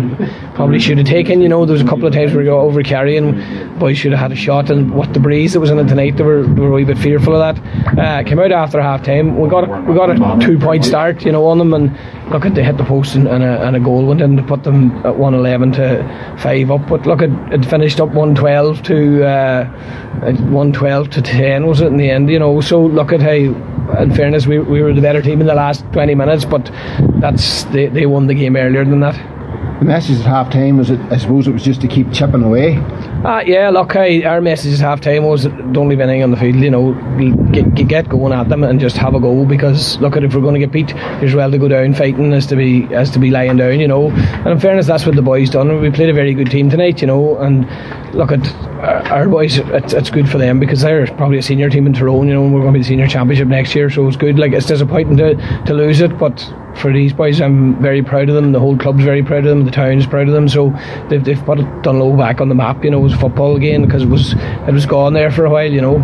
probably 0.55 0.79
should 0.79 0.97
have 0.97 1.07
taken. 1.07 1.41
You 1.41 1.49
know, 1.49 1.65
there 1.65 1.73
was 1.73 1.81
a 1.81 1.85
couple 1.87 2.05
of 2.05 2.13
times 2.13 2.33
we 2.33 2.45
got 2.45 2.59
over 2.59 2.81
carrying, 2.81 3.77
boys 3.79 3.97
should 3.97 4.11
have 4.11 4.19
had 4.19 4.31
a 4.31 4.35
shot. 4.35 4.69
And 4.69 4.91
what 4.91 5.13
the 5.13 5.19
breeze 5.19 5.53
that 5.53 5.59
was 5.59 5.69
in 5.69 5.79
it 5.79 5.87
tonight, 5.87 6.17
they 6.17 6.23
were, 6.23 6.43
they 6.43 6.61
were 6.61 6.69
a 6.69 6.73
wee 6.73 6.85
bit 6.85 6.97
fearful 6.97 7.35
of 7.35 7.55
that. 7.55 7.97
Uh, 7.97 8.23
came 8.23 8.39
out 8.39 8.51
after 8.51 8.81
half 8.81 9.03
time. 9.03 9.37
We 9.37 9.49
got 9.49 9.69
a, 9.69 9.81
we 9.81 9.95
got 9.95 10.09
a 10.09 10.45
two 10.45 10.57
point 10.57 10.85
start, 10.85 11.25
you 11.25 11.31
know, 11.31 11.45
on 11.47 11.57
them, 11.57 11.73
and 11.73 11.91
look 12.29 12.45
at 12.45 12.55
they 12.55 12.63
hit 12.63 12.77
the 12.77 12.85
post 12.85 13.15
and, 13.15 13.27
and, 13.27 13.43
a, 13.43 13.65
and 13.65 13.75
a 13.75 13.79
goal 13.79 14.05
went 14.05 14.21
in 14.21 14.37
to 14.37 14.43
put 14.43 14.63
them 14.63 14.91
at 15.05 15.17
111 15.17 15.71
to 15.73 16.37
5 16.39 16.71
up. 16.71 16.87
But 16.87 17.05
look, 17.05 17.21
at 17.21 17.29
it 17.53 17.65
finished 17.65 17.99
up 17.99 18.09
112 18.09 18.83
to 18.83 19.25
uh, 19.25 19.65
112 20.19 21.09
to 21.11 21.21
10, 21.21 21.67
was 21.67 21.81
it 21.81 21.87
in 21.87 21.97
the 21.97 22.09
end, 22.09 22.29
you 22.29 22.39
know. 22.39 22.61
So 22.61 22.81
look 22.85 23.11
at 23.11 23.21
how 23.21 23.78
in 23.97 24.13
fairness, 24.13 24.47
we, 24.47 24.59
we 24.59 24.81
were 24.81 24.93
the 24.93 25.01
better 25.01 25.21
team 25.21 25.41
in 25.41 25.47
the 25.47 25.55
last 25.55 25.83
20 25.93 26.15
minutes, 26.15 26.45
but 26.45 26.71
that's 27.19 27.63
they, 27.65 27.87
they 27.87 28.05
won 28.05 28.27
the 28.27 28.33
game 28.33 28.55
earlier 28.55 28.85
than 28.85 28.99
that. 28.99 29.15
The 29.79 29.85
message 29.85 30.19
at 30.19 30.25
half 30.25 30.51
time 30.51 30.77
was 30.77 30.89
it, 30.89 30.99
I 31.09 31.17
suppose 31.17 31.47
it 31.47 31.51
was 31.53 31.63
just 31.63 31.79
to 31.81 31.87
keep 31.87 32.11
chipping 32.11 32.43
away. 32.43 32.75
Uh, 33.23 33.41
yeah, 33.45 33.69
look, 33.69 33.95
I, 33.95 34.23
our 34.23 34.41
message 34.41 34.73
at 34.73 34.79
half 34.79 34.99
time 34.99 35.23
was 35.23 35.45
don't 35.45 35.87
leave 35.87 36.01
anything 36.01 36.21
on 36.21 36.31
the 36.31 36.37
field, 36.37 36.57
you 36.57 36.69
know, 36.69 36.93
get, 37.53 37.87
get 37.87 38.09
going 38.09 38.33
at 38.33 38.49
them 38.49 38.63
and 38.63 38.77
just 38.77 38.97
have 38.97 39.15
a 39.15 39.21
go 39.21 39.45
because 39.45 39.97
look 39.99 40.17
at 40.17 40.23
if 40.25 40.35
we're 40.35 40.41
going 40.41 40.55
to 40.55 40.59
get 40.59 40.73
beat, 40.73 40.93
as 41.23 41.33
well 41.33 41.49
to 41.49 41.57
go 41.57 41.69
down 41.69 41.93
fighting 41.93 42.33
as 42.33 42.45
to 42.47 42.57
be 42.57 42.93
as 42.93 43.09
to 43.11 43.19
be 43.19 43.31
lying 43.31 43.55
down, 43.55 43.79
you 43.79 43.87
know. 43.87 44.09
And 44.09 44.47
in 44.47 44.59
fairness, 44.59 44.85
that's 44.85 45.05
what 45.05 45.15
the 45.15 45.21
boys 45.21 45.49
done. 45.49 45.79
We 45.79 45.89
played 45.91 46.09
a 46.09 46.13
very 46.13 46.33
good 46.33 46.51
team 46.51 46.69
tonight, 46.69 46.99
you 46.99 47.07
know, 47.07 47.37
and 47.37 47.65
look 48.13 48.31
at 48.31 48.45
uh, 48.47 49.09
our 49.09 49.27
boys, 49.27 49.57
it's, 49.57 49.93
it's 49.93 50.09
good 50.09 50.29
for 50.29 50.37
them 50.37 50.59
because 50.59 50.81
they're 50.81 51.07
probably 51.07 51.37
a 51.37 51.43
senior 51.43 51.69
team 51.69 51.85
in 51.87 51.93
Tyrone, 51.93 52.27
you 52.27 52.33
know, 52.33 52.43
and 52.43 52.53
we're 52.53 52.61
going 52.61 52.73
to 52.73 52.79
be 52.79 52.83
the 52.83 52.87
senior 52.87 53.07
championship 53.07 53.47
next 53.47 53.75
year, 53.75 53.89
so 53.89 54.07
it's 54.07 54.17
good. 54.17 54.39
Like, 54.39 54.53
it's 54.53 54.65
disappointing 54.65 55.17
to, 55.17 55.35
to 55.65 55.73
lose 55.73 56.01
it, 56.01 56.17
but 56.17 56.39
for 56.75 56.93
these 56.93 57.13
boys, 57.13 57.41
I'm 57.41 57.81
very 57.81 58.01
proud 58.01 58.29
of 58.29 58.35
them. 58.35 58.51
The 58.51 58.59
whole 58.59 58.77
club's 58.77 59.03
very 59.03 59.23
proud 59.23 59.39
of 59.39 59.49
them. 59.49 59.65
The 59.65 59.71
town's 59.71 60.07
proud 60.07 60.27
of 60.27 60.33
them. 60.33 60.47
So 60.47 60.71
they've, 61.09 61.23
they've 61.23 61.43
put 61.43 61.59
Dungloe 61.59 62.17
back 62.17 62.41
on 62.41 62.49
the 62.49 62.55
map, 62.55 62.83
you 62.83 62.91
know, 62.91 63.05
as 63.05 63.13
football 63.13 63.55
again 63.55 63.85
because 63.85 64.03
it 64.03 64.09
was, 64.09 64.33
it 64.33 64.73
was 64.73 64.85
gone 64.85 65.13
there 65.13 65.31
for 65.31 65.45
a 65.45 65.49
while, 65.49 65.71
you 65.71 65.81
know. 65.81 65.95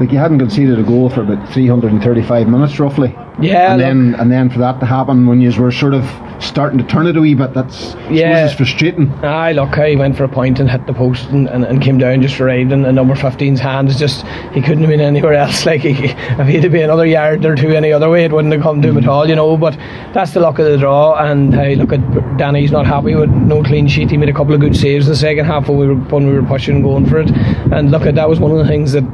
Like, 0.00 0.10
you 0.10 0.18
hadn't 0.18 0.38
conceded 0.38 0.78
a 0.78 0.82
goal 0.82 1.10
for 1.10 1.22
about 1.22 1.52
335 1.52 2.48
minutes 2.48 2.78
roughly. 2.80 3.14
Yeah, 3.40 3.72
and 3.72 3.80
then 3.80 4.14
and 4.20 4.30
then 4.30 4.50
for 4.50 4.58
that 4.58 4.80
to 4.80 4.86
happen 4.86 5.26
when 5.26 5.40
you 5.40 5.52
were 5.60 5.72
sort 5.72 5.94
of 5.94 6.04
starting 6.42 6.78
to 6.78 6.84
turn 6.84 7.06
it 7.06 7.16
a 7.16 7.20
wee 7.20 7.34
bit, 7.34 7.54
that's 7.54 7.94
yeah, 8.10 8.46
it's 8.46 8.54
frustrating. 8.54 9.10
Aye, 9.24 9.52
look, 9.52 9.74
he 9.74 9.96
went 9.96 10.16
for 10.16 10.24
a 10.24 10.28
point 10.28 10.60
and 10.60 10.70
hit 10.70 10.86
the 10.86 10.92
post 10.92 11.28
and, 11.30 11.48
and, 11.48 11.64
and 11.64 11.80
came 11.80 11.98
down 11.98 12.20
just 12.20 12.38
right 12.40 12.60
in 12.60 12.82
the 12.82 12.92
number 12.92 13.14
15's 13.14 13.60
hand. 13.60 13.88
It's 13.88 13.98
just 13.98 14.26
he 14.52 14.60
couldn't 14.60 14.80
have 14.80 14.90
been 14.90 15.00
anywhere 15.00 15.34
else. 15.34 15.62
Like 15.72 15.82
he, 15.82 15.90
if 15.90 16.46
he 16.48 16.54
had 16.58 16.72
been 16.72 16.84
another 16.84 17.06
yard 17.06 17.44
or 17.44 17.54
two 17.54 17.70
any 17.70 17.92
other 17.92 18.10
way, 18.10 18.24
it 18.24 18.32
wouldn't 18.32 18.52
have 18.52 18.62
come 18.62 18.82
to 18.82 18.88
him 18.88 18.96
at 18.96 19.04
mm-hmm. 19.04 19.10
all, 19.10 19.28
you 19.28 19.36
know. 19.36 19.56
But 19.56 19.76
that's 20.12 20.34
the 20.34 20.40
luck 20.40 20.58
of 20.58 20.66
the 20.66 20.76
draw. 20.76 21.14
And 21.14 21.54
hey, 21.54 21.76
look 21.76 21.92
at 21.92 22.00
Danny's 22.36 22.72
not 22.72 22.84
happy 22.84 23.14
with 23.14 23.30
no 23.30 23.62
clean 23.62 23.86
sheet. 23.86 24.10
He 24.10 24.16
made 24.16 24.28
a 24.28 24.34
couple 24.34 24.52
of 24.54 24.60
good 24.60 24.76
saves 24.76 25.06
in 25.06 25.12
the 25.12 25.16
second 25.16 25.46
half 25.46 25.68
when 25.68 25.78
we 25.78 25.86
were 25.86 25.94
when 25.94 26.26
we 26.26 26.34
were 26.34 26.42
pushing 26.42 26.74
and 26.76 26.84
going 26.84 27.06
for 27.06 27.20
it. 27.20 27.30
And 27.30 27.90
look 27.90 28.02
at 28.02 28.16
that 28.16 28.28
was 28.28 28.40
one 28.40 28.50
of 28.50 28.58
the 28.58 28.66
things 28.66 28.92
that 28.92 29.04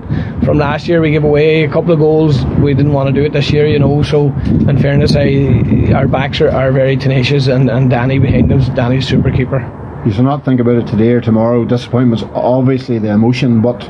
from 0.45 0.59
last 0.59 0.89
year 0.89 1.01
we 1.01 1.11
gave 1.11 1.25
away 1.25 1.65
a 1.65 1.69
couple 1.69 1.93
of 1.93 1.99
goals. 1.99 2.45
We 2.61 2.75
didn't 2.75 2.95
want 2.95 3.09
to 3.09 3.13
do 3.13 3.25
it 3.25 3.33
this 3.33 3.51
year, 3.53 3.67
you 3.69 3.79
know. 3.79 4.03
So 4.09 4.29
in 4.69 4.79
fairness, 4.79 5.15
I, 5.15 5.93
our 5.93 6.09
backs 6.09 6.41
are, 6.41 6.49
are 6.51 6.73
very 6.73 6.97
tenacious, 6.97 7.47
and, 7.47 7.71
and 7.71 7.91
Danny 7.91 8.19
behind 8.19 8.51
us, 8.51 8.69
Danny's 8.71 9.07
super 9.07 9.31
keeper. 9.31 9.61
You 10.07 10.13
should 10.13 10.25
not 10.25 10.47
think 10.47 10.61
about 10.61 10.77
it 10.77 10.87
today 10.87 11.11
or 11.11 11.21
tomorrow. 11.21 11.67
Disappointment's 11.67 12.25
obviously 12.33 12.99
the 12.99 13.11
emotion, 13.11 13.61
but 13.61 13.83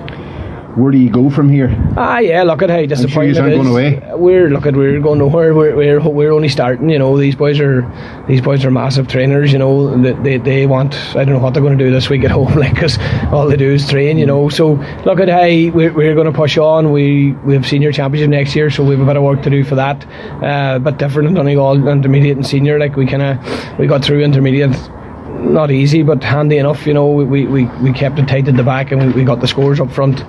where 0.76 0.92
do 0.92 0.98
you 0.98 1.10
go 1.10 1.30
from 1.30 1.48
here? 1.48 1.74
Ah, 1.96 2.18
yeah. 2.18 2.42
Look 2.42 2.62
at 2.62 2.70
how 2.70 2.84
disappointed 2.84 3.36
sure 3.36 3.48
going 3.50 3.66
away. 3.66 4.02
We're 4.14 4.50
look 4.50 4.66
at 4.66 4.76
we're 4.76 5.00
going 5.00 5.18
nowhere. 5.18 5.54
We're, 5.54 5.74
we're 5.74 6.00
we're 6.00 6.32
only 6.32 6.48
starting. 6.48 6.90
You 6.90 6.98
know, 6.98 7.16
these 7.18 7.34
boys 7.34 7.58
are 7.58 7.82
these 8.28 8.40
boys 8.40 8.64
are 8.64 8.70
massive 8.70 9.08
trainers. 9.08 9.52
You 9.52 9.58
know, 9.58 10.00
they 10.00 10.12
they, 10.12 10.36
they 10.36 10.66
want. 10.66 10.94
I 11.16 11.24
don't 11.24 11.34
know 11.34 11.38
what 11.38 11.54
they're 11.54 11.62
going 11.62 11.76
to 11.76 11.84
do 11.84 11.90
this 11.90 12.08
week 12.08 12.24
at 12.24 12.30
home, 12.38 12.54
like 12.54 12.74
because 12.74 12.98
all 13.32 13.48
they 13.48 13.56
do 13.56 13.72
is 13.72 13.88
train. 13.88 14.18
You 14.18 14.26
know, 14.26 14.48
so 14.48 14.72
look 15.04 15.20
at 15.20 15.28
how 15.28 15.42
we're, 15.42 15.92
we're 15.92 16.14
going 16.14 16.30
to 16.30 16.32
push 16.32 16.58
on. 16.58 16.92
We 16.92 17.32
we 17.32 17.54
have 17.54 17.66
senior 17.66 17.92
championship 17.92 18.30
next 18.30 18.54
year, 18.54 18.70
so 18.70 18.84
we 18.84 18.90
have 18.92 19.00
a 19.00 19.06
bit 19.06 19.16
of 19.16 19.22
work 19.22 19.42
to 19.42 19.50
do 19.50 19.64
for 19.64 19.74
that. 19.76 20.06
Uh, 20.42 20.78
but 20.78 20.98
different 20.98 21.34
than 21.34 21.56
all 21.56 21.88
intermediate 21.88 22.36
and 22.36 22.46
senior. 22.46 22.78
Like 22.78 22.94
we 22.96 23.06
kind 23.06 23.22
of 23.22 23.78
we 23.78 23.86
got 23.86 24.04
through 24.04 24.22
intermediate 24.22 24.76
not 25.38 25.70
easy, 25.70 26.02
but 26.02 26.22
handy 26.22 26.58
enough. 26.58 26.86
You 26.86 26.94
know, 26.94 27.06
we, 27.08 27.46
we, 27.46 27.64
we 27.64 27.92
kept 27.92 28.18
it 28.18 28.28
tight 28.28 28.48
at 28.48 28.56
the 28.56 28.62
back 28.62 28.92
and 28.92 29.06
we, 29.06 29.12
we 29.20 29.24
got 29.24 29.40
the 29.40 29.48
scores 29.48 29.80
up 29.80 29.90
front, 29.92 30.24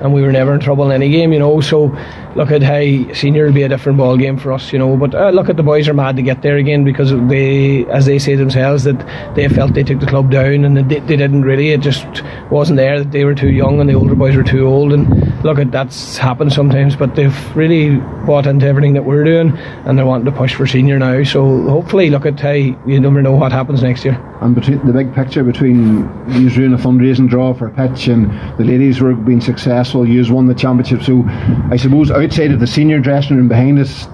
and 0.00 0.12
we 0.12 0.22
were 0.22 0.32
never 0.32 0.54
in 0.54 0.60
trouble 0.60 0.84
in 0.86 0.92
any 0.92 1.10
game. 1.10 1.32
You 1.32 1.38
know, 1.38 1.60
so 1.60 1.96
look 2.36 2.50
at 2.50 2.62
how 2.62 3.12
senior 3.12 3.46
will 3.46 3.52
be 3.52 3.62
a 3.62 3.68
different 3.68 3.98
ball 3.98 4.16
game 4.16 4.38
for 4.38 4.52
us. 4.52 4.72
You 4.72 4.78
know, 4.78 4.96
but 4.96 5.14
uh, 5.14 5.30
look 5.30 5.48
at 5.48 5.56
the 5.56 5.62
boys 5.62 5.88
are 5.88 5.94
mad 5.94 6.16
to 6.16 6.22
get 6.22 6.42
there 6.42 6.56
again 6.56 6.84
because 6.84 7.10
they, 7.28 7.86
as 7.86 8.06
they 8.06 8.18
say 8.18 8.34
themselves, 8.34 8.84
that 8.84 9.34
they 9.34 9.48
felt 9.48 9.74
they 9.74 9.82
took 9.82 10.00
the 10.00 10.06
club 10.06 10.30
down 10.30 10.64
and 10.64 10.76
they, 10.76 11.00
they 11.00 11.16
didn't 11.16 11.42
really. 11.42 11.70
It 11.70 11.80
just 11.80 12.06
wasn't 12.50 12.76
there. 12.76 12.98
That 12.98 13.12
they 13.12 13.24
were 13.24 13.34
too 13.34 13.50
young 13.50 13.80
and 13.80 13.88
the 13.88 13.94
older 13.94 14.14
boys 14.14 14.36
were 14.36 14.44
too 14.44 14.66
old. 14.66 14.92
And 14.92 15.44
look 15.44 15.58
at 15.58 15.70
that's 15.70 16.16
happened 16.16 16.52
sometimes, 16.52 16.96
but 16.96 17.14
they've 17.14 17.56
really 17.56 17.96
bought 18.26 18.46
into 18.46 18.66
everything 18.66 18.94
that 18.94 19.04
we're 19.04 19.24
doing 19.24 19.56
and 19.56 19.98
they're 19.98 20.06
wanting 20.06 20.26
to 20.26 20.32
push 20.32 20.54
for 20.54 20.66
senior 20.66 20.98
now. 20.98 21.22
So 21.24 21.62
hopefully, 21.68 22.10
look 22.10 22.26
at 22.26 22.38
how 22.40 22.52
you 22.52 23.00
never 23.00 23.22
know 23.22 23.32
what 23.32 23.52
happens 23.52 23.82
next 23.82 24.04
year 24.04 24.20
and 24.40 24.54
between 24.54 24.84
the 24.86 24.92
big 24.92 25.14
picture 25.14 25.44
between 25.44 25.98
you 26.30 26.48
doing 26.50 26.72
a 26.72 26.78
fundraising 26.78 27.28
draw 27.28 27.52
for 27.52 27.66
a 27.66 27.70
pitch 27.70 28.08
and 28.08 28.30
the 28.58 28.64
ladies 28.64 29.00
were 29.00 29.14
being 29.14 29.40
successful, 29.40 29.59
you 30.04 30.32
won 30.32 30.46
the 30.46 30.54
championship. 30.54 31.02
So 31.02 31.24
I 31.70 31.76
suppose 31.76 32.10
outside 32.10 32.52
of 32.52 32.60
the 32.60 32.66
senior 32.66 33.00
dressing 33.00 33.36
room 33.36 33.48
behind 33.48 33.78
us, 33.78 34.06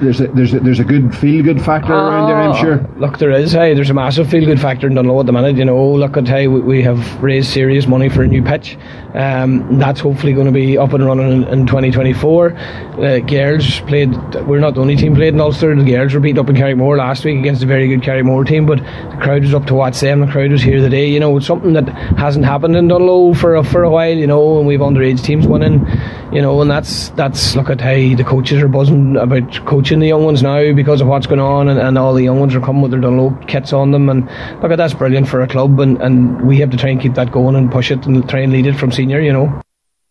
there's 0.00 0.20
a, 0.20 0.26
there's 0.28 0.52
a, 0.54 0.60
there's 0.60 0.80
a 0.80 0.84
good 0.84 1.16
feel 1.16 1.42
good 1.42 1.62
factor 1.62 1.92
around 1.92 2.28
there. 2.28 2.36
I'm 2.36 2.50
Ah, 2.50 2.60
sure. 2.60 2.86
Look, 2.96 3.18
there 3.18 3.30
is. 3.30 3.52
Hey, 3.52 3.74
there's 3.74 3.90
a 3.90 3.94
massive 3.94 4.28
feel 4.30 4.44
good 4.44 4.60
factor 4.60 4.86
in 4.86 4.94
Dungloe 4.94 5.20
at 5.20 5.26
the 5.26 5.32
minute. 5.32 5.56
You 5.56 5.64
know, 5.64 5.92
look 5.92 6.16
at 6.16 6.28
hey, 6.28 6.48
we, 6.48 6.60
we 6.60 6.82
have 6.82 7.22
raised 7.22 7.50
serious 7.50 7.86
money 7.86 8.08
for 8.08 8.22
a 8.22 8.26
new 8.26 8.42
pitch. 8.42 8.76
Um, 9.14 9.78
that's 9.78 10.00
hopefully 10.00 10.34
going 10.34 10.46
to 10.46 10.52
be 10.52 10.76
up 10.76 10.92
and 10.92 11.04
running 11.04 11.32
in, 11.32 11.44
in 11.44 11.66
2024. 11.66 12.56
Uh, 12.56 13.18
girls 13.20 13.80
played. 13.80 14.12
We're 14.46 14.58
not 14.60 14.74
the 14.74 14.82
only 14.82 14.96
team 14.96 15.14
played 15.14 15.32
in 15.34 15.40
Ulster. 15.40 15.74
The 15.74 15.84
girls 15.84 16.12
were 16.12 16.20
beat 16.20 16.36
up 16.38 16.50
in 16.50 16.56
Carrymore 16.56 16.98
last 16.98 17.24
week 17.24 17.38
against 17.38 17.62
a 17.62 17.66
very 17.66 17.88
good 17.88 18.02
Carrymore 18.02 18.44
team, 18.44 18.66
but 18.66 18.78
the 18.80 19.18
crowd 19.22 19.42
was 19.42 19.54
up 19.54 19.64
to 19.66 19.74
watch 19.74 20.00
them. 20.00 20.20
The 20.20 20.26
crowd 20.30 20.50
was 20.50 20.62
here 20.62 20.78
today. 20.78 21.08
You 21.08 21.20
know, 21.20 21.36
it's 21.38 21.46
something 21.46 21.72
that 21.72 21.88
hasn't 22.18 22.44
happened 22.44 22.76
in 22.76 22.88
Dungloe 22.88 23.36
for 23.36 23.54
a, 23.54 23.64
for 23.64 23.82
a 23.82 23.90
while. 23.90 24.14
You 24.14 24.26
know, 24.26 24.58
and 24.58 24.66
we've 24.66 24.80
underage 24.80 25.24
teams 25.24 25.46
winning. 25.46 25.86
You 26.32 26.42
know, 26.42 26.60
and 26.60 26.70
that's 26.70 27.08
that's 27.10 27.56
look 27.56 27.70
at 27.70 27.80
hey, 27.80 28.14
the 28.14 28.24
coaches 28.24 28.60
are 28.62 28.68
buzzing 28.68 29.16
about 29.16 29.64
coaching 29.64 29.85
the 29.94 30.06
young 30.06 30.24
ones 30.24 30.42
now 30.42 30.72
because 30.72 31.00
of 31.00 31.06
what's 31.06 31.26
going 31.26 31.40
on, 31.40 31.68
and, 31.68 31.78
and 31.78 31.96
all 31.98 32.14
the 32.14 32.22
young 32.22 32.40
ones 32.40 32.54
are 32.54 32.60
coming 32.60 32.82
with 32.82 32.90
their 32.90 33.00
Dungloe 33.00 33.46
kits 33.48 33.72
on 33.72 33.90
them, 33.90 34.08
and 34.08 34.24
look 34.62 34.72
at 34.72 34.76
that's 34.76 34.94
brilliant 34.94 35.28
for 35.28 35.40
a 35.42 35.48
club, 35.48 35.78
and, 35.80 36.00
and 36.02 36.46
we 36.46 36.58
have 36.58 36.70
to 36.70 36.76
try 36.76 36.90
and 36.90 37.00
keep 37.00 37.14
that 37.14 37.32
going 37.32 37.56
and 37.56 37.70
push 37.70 37.90
it 37.90 38.04
and 38.06 38.28
try 38.28 38.40
and 38.40 38.52
lead 38.52 38.66
it 38.66 38.76
from 38.76 38.92
senior. 38.92 39.20
You 39.20 39.32
know. 39.32 39.62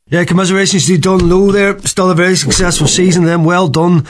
Yeah, 0.07 0.23
commiserations 0.23 0.85
to 0.87 0.97
Dungloe 0.97 1.51
there. 1.51 1.79
Still 1.79 2.11
a 2.11 2.15
very 2.15 2.35
successful 2.35 2.87
season 2.87 3.25
then. 3.25 3.43
Well 3.43 3.67
done 3.67 4.05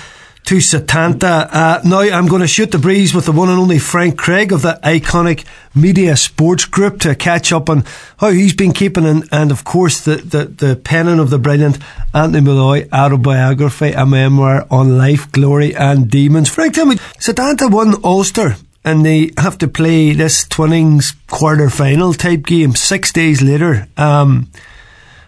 to 0.45 0.57
Setanta. 0.57 1.49
Uh, 1.51 1.81
now 1.83 1.99
I'm 1.99 2.27
going 2.27 2.41
to 2.41 2.47
shoot 2.47 2.71
the 2.71 2.77
breeze 2.77 3.13
with 3.13 3.25
the 3.25 3.31
one 3.31 3.49
and 3.49 3.59
only 3.59 3.79
Frank 3.79 4.17
Craig 4.17 4.51
of 4.51 4.61
the 4.61 4.79
iconic 4.83 5.45
Media 5.73 6.15
Sports 6.15 6.65
Group 6.65 6.99
to 7.01 7.15
catch 7.15 7.51
up 7.51 7.69
on 7.69 7.83
how 8.17 8.29
he's 8.29 8.53
been 8.53 8.71
keeping 8.71 9.05
and, 9.05 9.27
and 9.31 9.51
of 9.51 9.63
course 9.63 10.01
the, 10.01 10.17
the, 10.17 10.45
the 10.45 10.75
penning 10.75 11.19
of 11.19 11.31
the 11.31 11.39
brilliant 11.39 11.79
Anthony 12.13 12.41
Molloy 12.41 12.87
autobiography, 12.93 13.91
a 13.91 14.05
memoir 14.05 14.67
on 14.69 14.97
life, 14.97 15.31
glory 15.31 15.75
and 15.75 16.09
demons. 16.09 16.47
Frank, 16.47 16.75
tell 16.75 16.85
me, 16.85 16.95
Setanta 17.17 17.69
won 17.69 17.95
Ulster 18.03 18.55
and 18.83 19.03
they 19.03 19.31
have 19.37 19.57
to 19.57 19.67
play 19.67 20.13
this 20.13 20.45
Twinnings 20.45 21.15
quarter 21.27 21.71
final 21.71 22.13
type 22.13 22.45
game 22.45 22.75
six 22.75 23.11
days 23.11 23.41
later. 23.41 23.87
Um, 23.97 24.51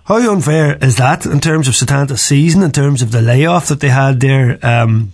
how 0.08 0.32
unfair 0.32 0.78
is 0.82 0.96
that 0.96 1.26
in 1.26 1.42
terms 1.42 1.68
of 1.68 1.74
Setanta's 1.74 2.22
season, 2.22 2.64
in 2.64 2.72
terms 2.72 3.02
of 3.02 3.12
the 3.12 3.22
layoff 3.22 3.68
that 3.68 3.82
they 3.82 3.90
had 3.90 4.22
there, 4.22 4.58
um, 4.66 5.12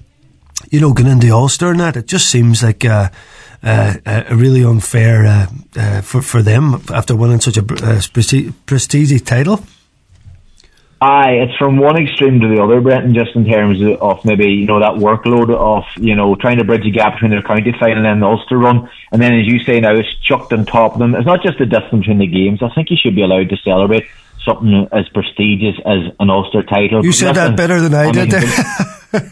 you 0.70 0.80
know, 0.80 0.94
going 0.94 1.10
into 1.10 1.32
Ulster 1.32 1.72
and 1.72 1.80
that? 1.80 1.98
It 1.98 2.06
just 2.06 2.30
seems 2.30 2.62
like 2.62 2.86
uh, 2.86 3.10
uh, 3.64 3.96
a 4.06 4.36
really 4.36 4.64
unfair 4.64 5.26
uh, 5.26 5.48
uh, 5.76 6.02
for, 6.02 6.22
for 6.22 6.44
them 6.44 6.80
after 6.94 7.16
winning 7.16 7.40
such 7.40 7.58
a 7.58 7.62
uh, 7.62 8.02
prestigious 8.68 9.22
title. 9.24 9.64
Aye, 11.02 11.42
it's 11.42 11.58
from 11.58 11.78
one 11.80 11.98
extreme 11.98 12.40
to 12.40 12.48
the 12.48 12.62
other, 12.62 12.80
Brenton, 12.80 13.16
just 13.16 13.36
in 13.36 13.46
terms 13.46 13.82
of, 13.82 14.00
of 14.00 14.24
maybe, 14.24 14.46
you 14.46 14.68
know, 14.68 14.80
that 14.80 15.02
workload 15.02 15.50
of, 15.50 15.84
you 15.98 16.16
know, 16.16 16.36
trying 16.36 16.60
to 16.60 16.64
bridge 16.64 16.84
the 16.84 16.92
gap 16.92 17.16
between 17.16 17.32
their 17.32 17.42
county 17.42 17.74
final 17.78 18.06
and 18.06 18.22
the 18.22 18.28
Ulster 18.28 18.60
run. 18.60 18.90
And 19.12 19.20
then, 19.20 19.34
as 19.34 19.48
you 19.48 19.60
say 19.64 19.80
now, 19.80 19.96
it's 19.96 20.16
chucked 20.20 20.54
on 20.54 20.66
top 20.66 20.94
of 20.94 21.00
them. 21.00 21.16
It's 21.16 21.26
not 21.26 21.42
just 21.42 21.58
the 21.58 21.66
distance 21.66 22.06
between 22.06 22.20
the 22.20 22.28
games. 22.28 22.62
I 22.62 22.70
think 22.74 22.92
you 22.92 22.96
should 22.96 23.16
be 23.16 23.24
allowed 23.24 23.50
to 23.50 23.58
celebrate 23.58 24.06
something 24.46 24.88
as 24.92 25.08
prestigious 25.10 25.76
as 25.86 26.14
an 26.20 26.30
Ulster 26.30 26.64
title. 26.64 27.04
You 27.04 27.12
said 27.12 27.34
that 27.34 27.58
better 27.58 27.80
than 27.80 27.94
I, 27.94 28.06
I 28.06 28.12
did. 28.12 28.32
Mean, 28.32 29.32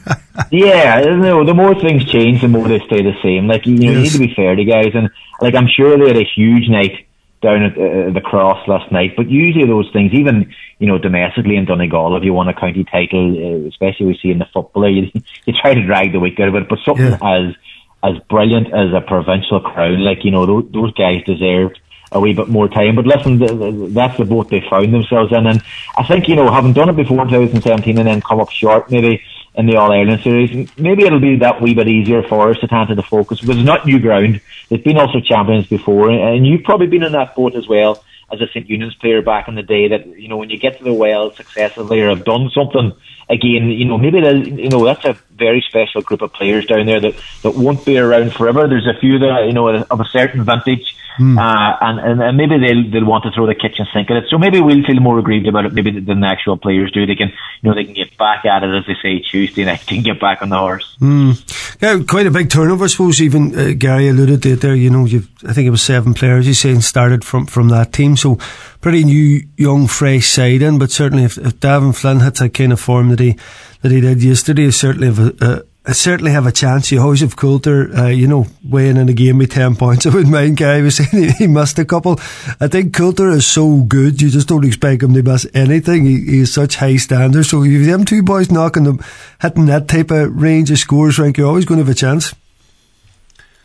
yeah, 0.51 1.01
you 1.01 1.18
know, 1.18 1.46
the 1.46 1.53
more 1.53 1.75
things 1.75 2.06
change, 2.06 2.41
the 2.41 2.48
more 2.48 2.68
they 2.68 2.80
stay 2.80 3.01
the 3.01 3.15
same. 3.22 3.48
Like, 3.48 3.65
you 3.65 3.77
know, 3.77 3.91
yes. 3.91 3.96
you 3.96 4.01
need 4.01 4.12
to 4.12 4.20
be 4.20 4.34
fair 4.36 4.56
to 4.56 4.63
guys. 4.63 4.91
And, 4.94 5.10
like, 5.41 5.56
I'm 5.56 5.68
sure 5.68 5.98
they 5.98 6.08
had 6.08 6.18
a 6.18 6.30
huge 6.36 6.70
night 6.70 7.08
down 7.41 7.63
at 7.63 7.74
uh, 7.74 8.12
the 8.13 8.22
cross 8.24 8.68
last 8.68 8.91
night. 8.91 9.15
But 9.18 9.30
usually 9.30 9.65
those 9.65 9.89
things, 9.91 10.13
even 10.13 10.53
you 10.80 10.88
know 10.88 10.98
domestically 10.98 11.56
in 11.56 11.65
Donegal, 11.65 12.15
if 12.18 12.24
you 12.24 12.34
won 12.34 12.48
a 12.48 12.53
county 12.53 12.84
title, 12.84 13.65
uh, 13.65 13.68
especially 13.68 14.06
we 14.06 14.20
see 14.22 14.32
in 14.32 14.39
the 14.39 14.48
football, 14.53 14.89
you, 14.96 15.12
you 15.46 15.53
try 15.53 15.74
to 15.74 15.86
drag 15.86 16.12
the 16.12 16.20
week 16.20 16.39
out 16.39 16.50
of 16.50 16.56
it. 16.56 16.70
But 16.70 16.80
something 16.86 17.06
yeah. 17.06 17.18
as 17.22 17.56
as 18.03 18.18
brilliant 18.30 18.68
as 18.68 18.94
a 18.94 19.01
provincial 19.01 19.60
crown, 19.60 20.03
like 20.03 20.24
you 20.24 20.32
know 20.32 20.46
those, 20.46 20.72
those 20.72 20.94
guys 20.94 21.24
deserve 21.25 21.72
a 22.12 22.20
wee 22.20 22.34
bit 22.34 22.48
more 22.50 22.68
time. 22.68 22.96
But 22.96 23.06
listen, 23.06 23.94
that's 23.94 24.18
the 24.18 24.25
boat 24.25 24.50
they 24.50 24.63
found 24.70 24.94
themselves 24.94 25.32
in, 25.32 25.48
and 25.48 25.63
I 25.98 26.06
think 26.08 26.27
you 26.27 26.36
know 26.36 26.51
having 26.51 26.74
done 26.74 26.89
it 26.89 26.96
before 26.96 27.22
in 27.22 27.30
2017 27.30 27.98
and 27.98 28.08
then 28.08 28.22
come 28.22 28.39
up 28.39 28.50
short, 28.50 28.91
maybe 28.91 29.22
in 29.56 29.65
the 29.65 29.77
All 29.77 29.91
Ireland 29.91 30.22
series. 30.22 30.70
Maybe 30.77 31.06
it'll 31.06 31.20
be 31.20 31.38
that 31.38 31.62
wee 31.62 31.74
bit 31.74 31.88
easier 31.88 32.24
for 32.24 32.50
us 32.50 32.60
to 32.60 32.68
tend 32.68 32.89
to 32.89 33.01
focus 33.01 33.41
because 33.41 33.58
it's 33.58 33.65
not 33.65 33.86
new 33.86 34.00
ground. 34.00 34.41
They've 34.70 34.84
been 34.84 34.98
Ulster 34.98 35.22
champions 35.22 35.68
before, 35.68 36.10
and 36.10 36.46
you've 36.46 36.63
probably 36.63 36.88
been 36.88 37.03
in 37.03 37.12
that 37.13 37.36
boat 37.36 37.56
as 37.56 37.68
well 37.68 38.03
as 38.32 38.41
a 38.41 38.48
St 38.48 38.68
Eunan's 38.68 38.96
player 38.96 39.22
back 39.22 39.48
in 39.48 39.56
the 39.56 39.63
day. 39.63 39.89
That 39.89 40.08
you 40.20 40.27
know 40.27 40.38
when 40.38 40.50
you 40.50 40.58
get 40.58 40.77
to 40.77 40.84
the 40.84 40.94
well 40.94 41.32
successively 41.32 42.01
or 42.01 42.10
have 42.10 42.25
done 42.25 42.50
something 42.50 42.94
again, 43.29 43.69
you 43.69 43.85
know 43.85 43.97
maybe 43.97 44.19
you 44.19 44.69
know 44.69 44.85
that's 44.85 45.05
a 45.05 45.17
very 45.31 45.63
special 45.67 46.01
group 46.01 46.21
of 46.21 46.33
players 46.33 46.65
down 46.65 46.85
there 46.85 46.99
that 46.99 47.15
that 47.43 47.55
won't 47.55 47.85
be 47.85 47.97
around 47.97 48.33
forever. 48.33 48.67
There's 48.67 48.87
a 48.87 48.99
few 48.99 49.19
that 49.19 49.45
you 49.47 49.53
know 49.53 49.67
of 49.69 49.99
a 49.99 50.05
certain 50.05 50.43
vintage. 50.43 50.95
Mm. 51.19 51.37
Uh, 51.37 51.77
and, 51.81 51.99
and, 51.99 52.21
and 52.21 52.37
maybe 52.37 52.57
they'll 52.57 52.89
they'll 52.89 53.05
want 53.05 53.25
to 53.25 53.31
throw 53.31 53.45
the 53.45 53.53
kitchen 53.53 53.85
sink 53.93 54.09
at 54.09 54.17
it. 54.17 54.23
So 54.29 54.37
maybe 54.37 54.61
we'll 54.61 54.83
feel 54.85 54.99
more 55.01 55.19
aggrieved 55.19 55.45
about 55.45 55.65
it 55.65 55.73
maybe 55.73 55.99
than 55.99 56.21
the 56.21 56.27
actual 56.27 56.57
players 56.57 56.91
do. 56.91 57.05
They 57.05 57.15
can 57.15 57.33
you 57.61 57.69
know 57.69 57.75
they 57.75 57.83
can 57.83 57.93
get 57.93 58.17
back 58.17 58.45
at 58.45 58.63
it 58.63 58.73
as 58.73 58.85
they 58.87 58.95
say 59.01 59.19
Tuesday 59.19 59.65
night. 59.65 59.81
and 59.91 60.03
get 60.03 60.19
back 60.19 60.41
on 60.41 60.49
the 60.49 60.57
horse. 60.57 60.95
Mm. 61.01 61.81
Yeah, 61.81 62.03
quite 62.07 62.27
a 62.27 62.31
big 62.31 62.49
turnover. 62.49 62.85
I 62.85 62.87
suppose 62.87 63.21
even 63.21 63.57
uh, 63.57 63.73
Gary 63.77 64.07
alluded 64.07 64.43
to 64.43 64.53
it 64.53 64.61
there. 64.61 64.75
You 64.75 64.89
know, 64.89 65.05
I 65.05 65.53
think 65.53 65.67
it 65.67 65.71
was 65.71 65.81
seven 65.81 66.13
players. 66.13 66.45
He's 66.45 66.59
saying 66.59 66.81
started 66.81 67.25
from 67.25 67.45
from 67.45 67.69
that 67.69 67.91
team. 67.91 68.15
So 68.15 68.37
pretty 68.81 69.03
new, 69.03 69.47
young, 69.57 69.88
fresh 69.88 70.27
side 70.27 70.61
in. 70.61 70.79
But 70.79 70.91
certainly, 70.91 71.23
if, 71.23 71.38
if 71.38 71.59
Davin 71.59 71.95
Flynn 71.95 72.19
hits 72.19 72.39
that 72.39 72.53
kind 72.53 72.73
of 72.73 72.79
form 72.79 73.09
that 73.09 73.19
he 73.19 73.38
that 73.81 73.91
he 73.91 74.01
did 74.01 74.21
yesterday, 74.21 74.65
he 74.65 74.71
certainly 74.71 75.07
have 75.07 75.41
a, 75.41 75.65
certainly 75.93 76.31
have 76.31 76.45
a 76.45 76.51
chance. 76.51 76.91
You 76.91 77.01
always 77.01 77.21
have 77.21 77.35
Coulter, 77.35 77.91
uh, 77.95 78.07
you 78.07 78.27
know, 78.27 78.45
weighing 78.63 78.97
in 78.97 79.09
a 79.09 79.13
game 79.13 79.39
with 79.39 79.51
10 79.51 79.75
points. 79.77 80.05
I 80.05 80.09
wouldn't 80.09 80.31
mind 80.31 80.57
Guy 80.57 80.81
was 80.81 80.97
saying 80.97 81.09
he, 81.11 81.31
he, 81.31 81.47
missed 81.47 81.79
a 81.79 81.85
couple. 81.85 82.19
I 82.59 82.67
think 82.67 82.93
Coulter 82.93 83.29
is 83.29 83.47
so 83.47 83.81
good, 83.81 84.21
you 84.21 84.29
just 84.29 84.47
don't 84.47 84.65
expect 84.65 85.03
him 85.03 85.13
to 85.13 85.23
miss 85.23 85.47
anything. 85.53 86.05
He, 86.05 86.25
he 86.25 86.39
has 86.39 86.53
such 86.53 86.75
high 86.75 86.97
standards. 86.97 87.50
So 87.50 87.63
if 87.63 87.85
them 87.85 88.05
two 88.05 88.23
boys 88.23 88.51
knocking 88.51 88.83
them, 88.83 89.00
hitting 89.41 89.65
that 89.67 89.88
type 89.88 90.11
of 90.11 90.39
range 90.39 90.69
of 90.71 90.77
scores, 90.77 91.17
rank, 91.17 91.38
you're 91.38 91.47
always 91.47 91.65
going 91.65 91.79
to 91.79 91.85
have 91.85 91.91
a 91.91 91.97
chance. 91.97 92.35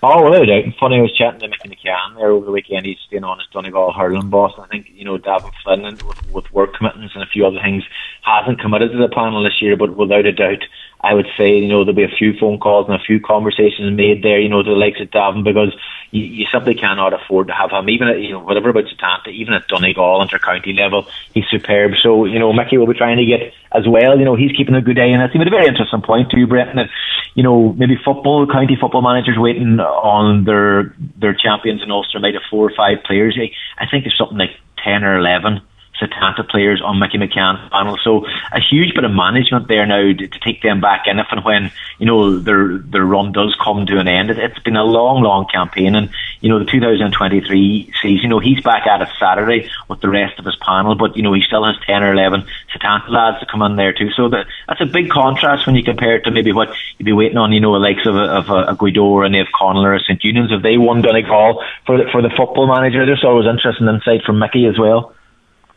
Oh, 0.03 0.25
without 0.25 0.43
a 0.43 0.47
doubt. 0.47 0.75
Funny, 0.79 0.99
I 0.99 1.03
was 1.03 1.17
chatting 1.17 1.41
to 1.41 1.49
Mickey 1.49 1.69
McCann 1.69 2.17
there 2.17 2.31
over 2.31 2.45
the 2.45 2.53
weekend. 2.53 2.85
He's 2.85 2.99
staying 3.07 3.25
on 3.25 3.38
his 3.38 3.49
Donegal 3.53 3.93
hurling 3.93 4.29
boss. 4.29 4.53
I 4.59 4.67
think, 4.67 4.88
you 4.93 5.05
know, 5.05 5.17
Davin 5.17 5.50
Flynn 5.65 5.83
with, 6.07 6.31
with 6.31 6.53
work 6.53 6.75
commitments 6.75 7.15
and 7.15 7.25
a 7.25 7.33
few 7.33 7.47
other 7.47 7.59
things 7.62 7.83
hasn't 8.26 8.61
committed 8.61 8.90
to 8.90 8.99
the 8.99 9.09
panel 9.09 9.45
this 9.45 9.62
year, 9.62 9.76
but 9.76 9.97
without 9.97 10.26
a 10.26 10.33
doubt, 10.33 10.64
I 11.00 11.14
would 11.14 11.28
say, 11.38 11.59
you 11.59 11.68
know, 11.68 11.85
there'll 11.85 11.95
be 11.95 12.02
a 12.02 12.18
few 12.18 12.35
phone 12.38 12.59
calls 12.59 12.87
and 12.88 12.97
a 12.97 13.04
few 13.04 13.21
conversations 13.21 13.97
made 13.97 14.25
there, 14.25 14.40
you 14.40 14.49
know, 14.49 14.62
to 14.62 14.71
the 14.71 14.76
likes 14.76 15.00
of 15.00 15.11
Davin 15.11 15.45
because 15.45 15.73
you, 16.11 16.25
you 16.25 16.47
simply 16.50 16.75
cannot 16.75 17.12
afford 17.12 17.47
to 17.47 17.54
have 17.54 17.71
him, 17.71 17.88
even 17.88 18.09
at, 18.09 18.18
you 18.18 18.33
know, 18.33 18.40
whatever 18.40 18.71
about 18.71 18.85
Setanta, 18.90 19.28
even 19.28 19.54
at 19.54 19.68
Donegal, 19.68 20.23
inter-county 20.23 20.73
level, 20.73 21.06
he's 21.35 21.47
superb. 21.50 21.92
So, 22.02 22.25
you 22.25 22.40
know, 22.40 22.52
Mickey 22.52 22.78
will 22.78 22.88
be 22.88 22.99
trying 22.99 23.18
to 23.18 23.25
get 23.25 23.54
as 23.71 23.87
well, 23.87 24.18
you 24.18 24.25
know, 24.25 24.35
he's 24.35 24.56
keeping 24.56 24.75
a 24.75 24.83
good 24.83 24.99
eye 24.99 25.12
on 25.12 25.21
it. 25.21 25.30
He 25.30 25.38
made 25.38 25.47
a 25.47 25.50
very 25.50 25.68
interesting 25.68 26.02
point 26.02 26.30
too, 26.33 26.49
Brenton, 26.49 26.76
that, 26.76 26.90
you 27.35 27.45
know, 27.45 27.73
maybe 27.75 27.95
football, 28.04 28.47
county 28.50 28.76
football 28.80 29.02
managers 29.02 29.38
waiting 29.38 29.78
on 29.78 30.45
their, 30.45 30.97
their 31.16 31.35
champions 31.35 31.83
in 31.83 31.92
Ulster 31.92 32.18
might 32.18 32.35
have 32.35 32.42
four 32.50 32.66
or 32.66 32.75
five 32.75 33.04
players. 33.04 33.38
I 33.78 33.87
think 33.87 34.02
there's 34.02 34.18
something 34.18 34.38
like 34.38 34.56
10 34.83 35.04
or 35.04 35.18
11 35.18 35.61
Setanta 36.00 36.49
players 36.49 36.83
on 36.85 36.99
Mickey 36.99 37.19
McCann's 37.19 37.69
panel. 37.71 37.97
So 38.03 38.26
a 38.53 38.61
huge 38.61 38.95
bit 38.95 39.05
of 39.05 39.12
management 39.12 39.69
there 39.69 39.87
now 39.87 40.12
to, 40.12 40.29
to, 40.29 40.38
take 40.47 40.62
them 40.62 40.81
back 40.81 41.07
in 41.07 41.19
if 41.19 41.26
and 41.31 41.45
when, 41.45 41.73
you 41.99 42.07
know, 42.07 42.38
their 42.38 42.79
their 42.79 43.05
run 43.05 43.33
does 43.33 43.57
come 43.62 43.87
to 43.87 43.99
an 43.99 44.07
end. 44.07 44.31
It, 44.31 44.37
has 44.37 44.62
been 44.62 44.76
a 44.76 44.85
long, 44.85 45.23
long 45.23 45.47
campaign 45.47 45.95
and, 45.95 46.11
you 46.41 46.50
know, 46.50 46.59
the 46.59 46.65
2023 46.65 47.93
season, 48.00 48.23
you 48.23 48.29
know, 48.29 48.38
he's 48.38 48.61
back 48.61 48.87
at 48.87 49.03
it 49.03 49.09
Saturday 49.19 49.69
with 49.88 50.00
the 50.00 50.09
rest 50.09 50.38
of 50.38 50.45
his 50.45 50.57
panel, 50.57 50.95
but, 50.95 51.17
you 51.17 51.23
know, 51.23 51.33
he 51.33 51.43
still 51.47 51.65
has 51.65 51.76
10 51.87 52.03
or 52.03 52.12
11 52.12 52.45
Setanta 52.73 53.09
lads 53.09 53.41
to 53.41 53.47
come 53.47 53.62
in 53.62 53.76
there 53.76 53.93
too. 53.93 54.11
So 54.11 54.29
that, 54.29 54.47
that's 54.69 54.81
a 54.81 54.87
big 54.87 55.11
contrast 55.11 55.67
when 55.67 55.76
you 55.76 55.83
compare 55.83 56.17
it 56.17 56.25
to 56.25 56.31
maybe 56.31 56.53
what 56.53 56.69
you'd 56.99 57.07
be 57.07 57.12
waiting 57.12 57.38
on, 57.38 57.53
you 57.53 57.61
know, 57.61 57.73
the 57.73 57.79
likes 57.79 58.07
of 58.07 58.15
a, 58.15 58.25
of 58.25 58.50
a, 58.50 58.73
a 58.73 58.76
Gweedore 58.76 59.00
or 59.00 59.25
a 59.25 59.29
Naomh 59.29 59.50
Conaill 59.59 59.85
or 59.85 59.95
a 59.95 60.00
St. 60.00 60.21
Eunan's. 60.23 60.53
If 60.53 60.62
they 60.62 60.79
won 60.79 61.03
Donegal 61.03 61.62
for 61.87 61.99
the, 61.99 62.05
for 62.12 62.23
the 62.23 62.31
football 62.31 62.67
manager, 62.67 63.05
there's 63.07 63.25
always 63.25 63.47
interesting 63.47 63.88
insight 63.88 64.23
from 64.25 64.38
Mickey 64.38 64.67
as 64.67 64.79
well. 64.79 65.15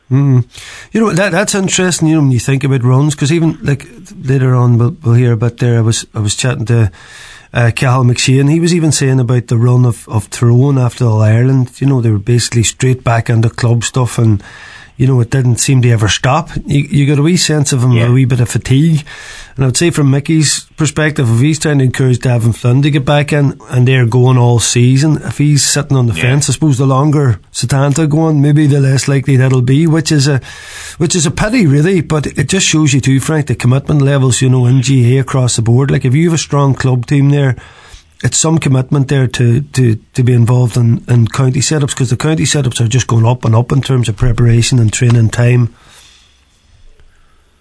Mm. 0.09 0.45
You 0.91 1.01
know 1.01 1.11
that 1.13 1.31
that's 1.31 1.53
interesting. 1.53 2.07
You 2.07 2.15
know 2.15 2.21
when 2.21 2.31
you 2.31 2.39
think 2.39 2.63
about 2.63 2.83
runs, 2.83 3.13
because 3.13 3.31
even 3.31 3.59
like 3.61 3.87
later 4.15 4.55
on 4.55 4.77
we'll, 4.77 4.95
we'll 5.03 5.13
hear 5.13 5.33
about 5.33 5.57
there. 5.57 5.77
I 5.77 5.81
was 5.81 6.05
I 6.15 6.19
was 6.19 6.35
chatting 6.35 6.65
to 6.65 6.91
uh, 7.53 7.71
Cathal 7.75 8.05
McShane. 8.05 8.49
He 8.49 8.59
was 8.59 8.73
even 8.73 8.91
saying 8.91 9.19
about 9.19 9.47
the 9.47 9.57
run 9.57 9.85
of 9.85 10.09
of 10.09 10.29
Tyrone 10.29 10.79
after 10.79 11.05
All 11.05 11.21
Ireland. 11.21 11.79
You 11.79 11.87
know 11.87 12.01
they 12.01 12.11
were 12.11 12.17
basically 12.17 12.63
straight 12.63 13.03
back 13.03 13.29
into 13.29 13.49
club 13.49 13.83
stuff, 13.83 14.17
and 14.17 14.43
you 14.99 15.07
know, 15.07 15.21
it 15.21 15.29
didn't 15.29 15.61
seem 15.61 15.81
to 15.81 15.89
ever 15.91 16.09
stop. 16.09 16.49
You, 16.65 16.81
you 16.81 17.07
got 17.07 17.19
a 17.19 17.23
wee 17.23 17.37
sense 17.37 17.71
of 17.71 17.81
him, 17.81 17.93
Yeah. 17.93 18.07
a 18.07 18.11
wee 18.11 18.25
bit 18.25 18.41
of 18.41 18.49
fatigue. 18.49 19.05
And 19.55 19.63
I 19.63 19.67
would 19.69 19.77
say 19.77 19.91
from 19.91 20.11
Mickey's 20.11 20.65
perspective, 20.75 21.29
if 21.33 21.39
he's 21.39 21.57
trying 21.57 21.77
to 21.79 21.85
encourage 21.85 22.19
Davin 22.19 22.53
Flynn 22.53 22.81
to 22.81 22.91
get 22.91 23.05
back 23.05 23.31
in 23.31 23.57
and 23.69 23.87
they're 23.87 24.05
going 24.05 24.37
all 24.37 24.59
season, 24.59 25.15
if 25.23 25.37
he's 25.37 25.63
sitting 25.63 25.95
on 25.95 26.07
the 26.07 26.13
Yeah. 26.13 26.23
fence, 26.23 26.49
I 26.49 26.53
suppose 26.53 26.77
the 26.77 26.85
longer 26.85 27.39
Setanta 27.53 28.09
going, 28.09 28.41
maybe 28.41 28.67
the 28.67 28.81
less 28.81 29.07
likely 29.07 29.37
that'll 29.37 29.61
be, 29.61 29.87
which 29.87 30.11
is 30.11 30.27
a, 30.27 30.41
which 30.97 31.15
is 31.15 31.25
a 31.25 31.31
pity 31.31 31.65
really, 31.65 32.01
but 32.01 32.27
it 32.27 32.49
just 32.49 32.65
shows 32.67 32.93
you 32.93 32.99
too, 32.99 33.21
Frank, 33.21 33.47
the 33.47 33.55
commitment 33.55 34.01
levels, 34.01 34.41
you 34.41 34.49
know, 34.49 34.65
in 34.65 34.81
GAA 34.81 35.17
across 35.21 35.55
the 35.55 35.61
board. 35.61 35.91
Like 35.91 36.03
if 36.03 36.13
you 36.13 36.25
have 36.29 36.35
a 36.35 36.37
strong 36.37 36.73
club 36.73 37.05
team 37.05 37.29
there, 37.29 37.55
it's 38.23 38.37
some 38.37 38.57
commitment 38.57 39.07
there 39.07 39.27
to, 39.27 39.61
to, 39.61 39.95
to 39.95 40.23
be 40.23 40.33
involved 40.33 40.75
in, 40.75 41.03
in 41.07 41.27
county 41.27 41.61
setups 41.61 41.89
because 41.89 42.09
the 42.09 42.17
county 42.17 42.43
setups 42.43 42.83
are 42.83 42.87
just 42.87 43.07
going 43.07 43.25
up 43.25 43.45
and 43.45 43.55
up 43.55 43.71
in 43.71 43.81
terms 43.81 44.09
of 44.09 44.17
preparation 44.17 44.79
and 44.79 44.91
training 44.91 45.29
time. 45.29 45.73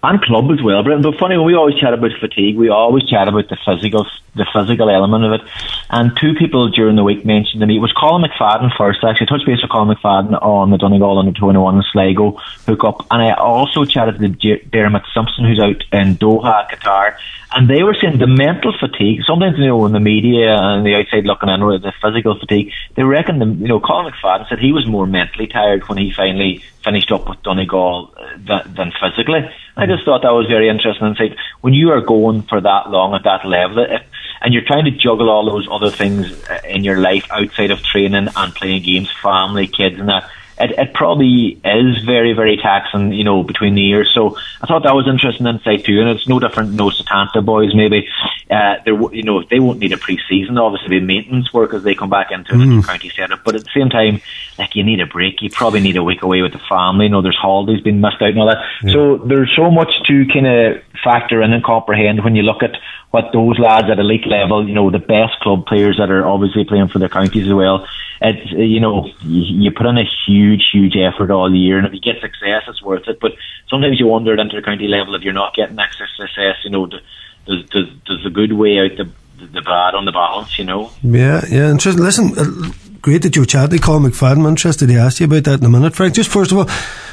and 0.01 0.21
club 0.21 0.49
as 0.51 0.61
well. 0.63 0.83
But, 0.83 1.17
funny, 1.19 1.37
we 1.37 1.55
always 1.55 1.75
chat 1.75 1.93
about 1.93 2.11
fatigue, 2.19 2.57
we 2.57 2.69
always 2.69 3.07
chat 3.07 3.27
about 3.27 3.49
the 3.49 3.57
physical, 3.65 4.05
the 4.35 4.45
physical 4.53 4.89
element 4.89 5.25
of 5.25 5.33
it. 5.33 5.41
And 5.89 6.15
two 6.15 6.35
people 6.35 6.69
during 6.69 6.95
the 6.95 7.03
week 7.03 7.25
mentioned 7.25 7.61
to 7.61 7.67
me 7.67 7.77
it 7.77 7.79
was 7.79 7.93
Colm 7.93 8.25
McFadden 8.25 8.75
first. 8.77 9.03
Actually, 9.03 9.27
touch 9.27 9.45
base 9.45 9.61
with 9.61 9.71
Colm 9.71 9.93
McFadden 9.93 10.41
on 10.41 10.71
the 10.71 10.77
Donegal 10.77 11.19
under 11.19 11.37
twenty 11.37 11.59
one 11.59 11.83
Sligo 11.91 12.39
hookup, 12.65 13.07
and 13.11 13.21
I 13.21 13.33
also 13.33 13.85
chatted 13.85 14.19
to 14.19 14.59
Dermot 14.69 15.03
Simpson, 15.13 15.45
who's 15.45 15.59
out 15.59 15.83
in 15.91 16.15
Doha, 16.15 16.69
Qatar. 16.69 17.15
And 17.51 17.67
they 17.67 17.81
were 17.81 17.95
saying 17.95 18.19
the 18.19 18.27
mental 18.27 18.73
fatigue. 18.79 19.21
Sometimes 19.25 19.57
you 19.57 19.67
know 19.67 19.85
in 19.87 19.91
the 19.91 19.99
media 19.99 20.55
and 20.55 20.85
the 20.85 20.95
outside 20.95 21.25
looking 21.25 21.49
in, 21.49 21.59
the 21.59 21.93
physical 21.99 22.37
fatigue. 22.39 22.71
They 22.95 23.03
reckon 23.03 23.39
the 23.39 23.45
you 23.45 23.67
know 23.67 23.79
Colm 23.79 24.09
McFadden 24.09 24.47
said 24.47 24.59
he 24.59 24.71
was 24.71 24.85
more 24.85 25.07
mentally 25.07 25.47
tired 25.47 25.87
when 25.89 25.97
he 25.97 26.11
finally 26.11 26.63
finished 26.83 27.11
up 27.11 27.27
with 27.27 27.41
Donegal 27.41 28.13
uh, 28.15 28.37
than, 28.37 28.73
than 28.75 28.93
physically. 29.01 29.49
I 29.75 29.87
just 29.87 30.05
thought 30.05 30.21
that 30.21 30.33
was 30.33 30.47
very 30.47 30.69
interesting. 30.69 31.15
Say 31.15 31.35
when 31.61 31.73
you 31.73 31.91
are 31.91 32.01
going 32.01 32.43
for 32.43 32.61
that 32.61 32.91
long 32.91 33.15
at 33.15 33.23
that 33.23 33.45
level, 33.45 33.79
it, 33.79 34.03
and 34.41 34.53
you're 34.53 34.65
trying 34.65 34.85
to 34.85 34.91
juggle 34.91 35.29
all 35.29 35.45
those 35.45 35.67
other 35.71 35.89
things 35.89 36.31
uh, 36.49 36.59
in 36.67 36.83
your 36.83 36.99
life 36.99 37.25
outside 37.31 37.71
of 37.71 37.81
training 37.81 38.27
and 38.35 38.55
playing 38.55 38.83
games, 38.83 39.11
family, 39.23 39.67
kids, 39.67 39.99
and 39.99 40.09
that. 40.09 40.29
It, 40.59 40.71
it 40.77 40.93
probably 40.93 41.59
is 41.63 42.03
very, 42.03 42.33
very 42.33 42.57
taxing, 42.57 43.13
you 43.13 43.23
know, 43.23 43.43
between 43.43 43.75
the 43.75 43.81
years. 43.81 44.11
So 44.13 44.37
I 44.61 44.67
thought 44.67 44.83
that 44.83 44.93
was 44.93 45.07
interesting 45.07 45.47
insight 45.47 45.85
too, 45.85 45.99
and 46.01 46.09
it's 46.09 46.27
no 46.27 46.39
different. 46.39 46.71
No 46.71 46.89
Setanta 46.89 47.43
boys, 47.43 47.73
maybe 47.73 48.07
uh, 48.49 48.75
they, 48.85 48.91
you 48.91 49.23
know, 49.23 49.43
they 49.43 49.59
won't 49.59 49.79
need 49.79 49.93
a 49.93 49.97
pre-season. 49.97 50.57
Obviously, 50.57 50.99
be 50.99 51.05
maintenance 51.05 51.53
work 51.53 51.73
as 51.73 51.83
they 51.83 51.95
come 51.95 52.09
back 52.09 52.31
into 52.31 52.57
the 52.57 52.65
new 52.65 52.81
county 52.81 53.09
setup. 53.09 53.43
But 53.43 53.55
at 53.55 53.63
the 53.63 53.69
same 53.73 53.89
time, 53.89 54.21
like 54.57 54.75
you 54.75 54.83
need 54.83 54.99
a 54.99 55.05
break. 55.05 55.41
You 55.41 55.49
probably 55.49 55.79
need 55.79 55.95
a 55.97 56.03
week 56.03 56.23
away 56.23 56.41
with 56.41 56.53
the 56.53 56.61
family. 56.69 57.05
You 57.05 57.11
know, 57.11 57.21
there's 57.21 57.37
holidays 57.37 57.81
being 57.81 58.01
missed 58.01 58.21
out 58.21 58.29
and 58.29 58.39
all 58.39 58.47
that. 58.47 58.63
So 58.91 59.17
there's 59.17 59.53
so 59.55 59.71
much 59.71 59.89
to 60.07 60.25
kind 60.33 60.47
of 60.47 60.83
factor 61.03 61.41
in 61.41 61.53
and 61.53 61.63
comprehend 61.63 62.23
when 62.23 62.35
you 62.35 62.43
look 62.43 62.63
at 62.63 62.75
what 63.11 63.31
those 63.33 63.57
lads 63.57 63.89
at 63.89 63.99
elite 63.99 64.27
level, 64.27 64.67
you 64.67 64.75
know, 64.75 64.91
the 64.91 64.99
best 64.99 65.39
club 65.41 65.65
players 65.65 65.97
that 65.97 66.11
are 66.11 66.27
obviously 66.27 66.63
playing 66.63 66.89
for 66.89 66.99
their 66.99 67.09
counties 67.09 67.47
as 67.47 67.53
well. 67.53 67.87
It's 68.21 68.53
uh, 68.53 68.57
you 68.57 68.79
know, 68.79 69.09
you, 69.21 69.71
put 69.71 69.85
in 69.85 69.97
a 69.97 70.03
huge, 70.27 70.63
huge 70.71 70.95
effort 70.95 71.31
all 71.31 71.53
year, 71.53 71.77
and 71.77 71.87
if 71.87 71.93
you 71.93 72.01
get 72.01 72.21
success, 72.21 72.63
it's 72.67 72.83
worth 72.83 73.07
it. 73.07 73.19
But 73.19 73.31
sometimes 73.69 73.99
you 73.99 74.07
wonder 74.07 74.33
at 74.33 74.39
inter-county 74.39 74.87
level 74.87 75.15
if 75.15 75.23
you're 75.23 75.33
not 75.33 75.55
getting 75.55 75.77
that 75.77 75.93
success, 75.93 76.55
you 76.63 76.69
know, 76.69 76.85
does 76.85 77.01
does 77.45 77.89
does 78.05 78.23
the 78.23 78.29
good 78.29 78.53
weigh 78.53 78.79
out 78.79 78.97
the 78.97 79.09
the 79.45 79.61
bad 79.61 79.95
on 79.95 80.05
the 80.05 80.11
balance, 80.11 80.59
you 80.59 80.65
know? 80.65 80.91
Yeah, 81.01 81.43
yeah, 81.49 81.71
interesting. 81.71 82.03
Listen, 82.03 82.37
uh, 82.37 82.71
great 83.01 83.21
that 83.23 83.35
you 83.35 83.45
chatted 83.45 83.71
to 83.71 83.77
Colm 83.77 84.07
McFadden. 84.07 84.39
I'm 84.39 84.45
interested 84.45 84.87
to 84.87 84.95
ask 84.95 85.19
you 85.19 85.25
about 85.25 85.43
that 85.45 85.59
in 85.59 85.65
a 85.65 85.69
minute, 85.69 85.95
Frank. 85.95 86.13
Just 86.13 86.29
first 86.29 86.51
of 86.51 86.57
all, 86.57 86.65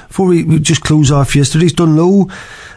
before 0.08 0.26
we, 0.26 0.58
just 0.60 0.82
close 0.82 1.10
off 1.10 1.36
yesterday's 1.36 1.72
Dungloe, 1.72 2.30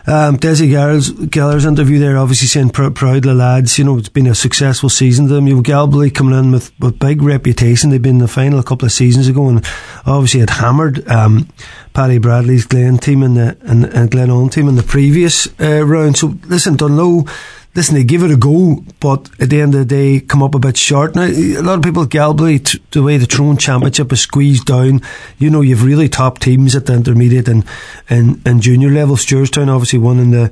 um, 0.08 0.38
Desi 0.38 0.70
Gallagher's, 0.70 1.12
Gallagher's 1.12 1.66
interview 1.66 2.00
there, 2.00 2.18
obviously 2.18 2.48
saying 2.48 2.72
pr- 2.72 2.90
proud 2.90 3.24
the 3.24 3.34
lads. 3.34 3.78
You 3.78 3.86
know, 3.86 3.98
it's 3.98 4.10
been 4.10 4.28
a 4.28 4.36
successful 4.36 4.90
season 4.90 5.28
to 5.28 5.34
them. 5.34 5.48
You 5.48 5.56
have 5.56 5.64
Galbally 5.64 6.14
coming 6.14 6.38
in 6.38 6.52
with, 6.52 6.72
with 6.80 7.00
big 7.00 7.22
reputation. 7.22 7.90
They've 7.90 8.02
been 8.02 8.16
in 8.16 8.20
the 8.20 8.28
final 8.28 8.60
a 8.60 8.64
couple 8.64 8.86
of 8.86 8.92
seasons 8.92 9.28
ago 9.28 9.50
and 9.50 9.66
obviously 10.06 10.40
had 10.40 10.50
hammered 10.50 11.08
um, 11.08 11.50
Paddy 11.94 12.20
Bradley's 12.20 12.66
Glen 12.66 12.98
team 12.98 13.24
in 13.24 13.36
the 13.36 13.58
and, 13.62 13.86
and 13.86 14.10
Glen 14.10 14.30
On 14.30 14.50
team 14.50 14.68
in 14.68 14.76
the 14.76 14.84
previous 14.84 15.48
uh, 15.60 15.86
round. 15.86 16.18
So 16.18 16.36
listen, 16.46 16.78
Dungloe 16.78 17.30
listen, 17.76 17.96
they 17.96 18.04
give 18.04 18.24
it 18.24 18.32
a 18.32 18.36
go, 18.36 18.84
but 19.00 19.30
at 19.40 19.50
the 19.50 19.62
end 19.62 19.76
of 19.76 19.80
the 19.80 19.86
day, 19.86 20.20
come 20.20 20.44
up 20.44 20.56
a 20.56 20.60
bit 20.60 20.78
short. 20.78 21.16
Now, 21.16 21.24
a 21.24 21.62
lot 21.62 21.78
of 21.78 21.84
people 21.84 22.06
Galway, 22.06 22.58
the 22.92 23.04
way 23.04 23.18
the 23.18 23.28
Tyrone 23.28 23.58
Championship 23.58 24.12
is 24.12 24.22
squeezed 24.22 24.66
down, 24.66 25.02
you 25.38 25.50
know, 25.50 25.62
you've 25.62 25.84
really 25.84 26.10
top 26.10 26.40
teams 26.40 26.76
at 26.76 26.86
the 26.86 26.94
intermediate 26.94 27.48
and, 27.48 27.66
and, 28.10 28.42
and 28.46 28.62
junior 28.62 28.90
level. 28.90 29.16
Stewartstown 29.16 29.70
obviously 29.70 30.00
won 30.00 30.20
in 30.20 30.32
the, 30.32 30.52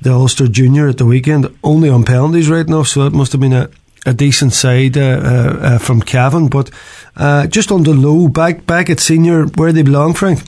the 0.00 0.12
Ulster 0.12 0.46
Junior 0.46 0.88
at 0.88 0.98
the 0.98 1.06
weekend, 1.06 1.46
only 1.64 1.88
on 1.88 2.04
penalties 2.04 2.50
right 2.50 2.68
now, 2.68 2.82
so 2.82 3.06
it 3.06 3.12
must 3.12 3.32
have 3.32 3.40
been 3.40 3.52
a, 3.52 3.70
a 4.04 4.12
decent 4.12 4.52
side 4.52 4.96
uh, 4.96 5.00
uh, 5.00 5.58
uh, 5.60 5.78
from 5.78 6.02
Cavan. 6.02 6.48
But 6.48 6.70
uh, 7.16 7.46
just 7.46 7.72
on 7.72 7.84
the 7.84 7.94
low, 7.94 8.28
back 8.28 8.66
back 8.66 8.90
at 8.90 9.00
senior, 9.00 9.46
where 9.46 9.72
they 9.72 9.82
belong, 9.82 10.14
Frank? 10.14 10.42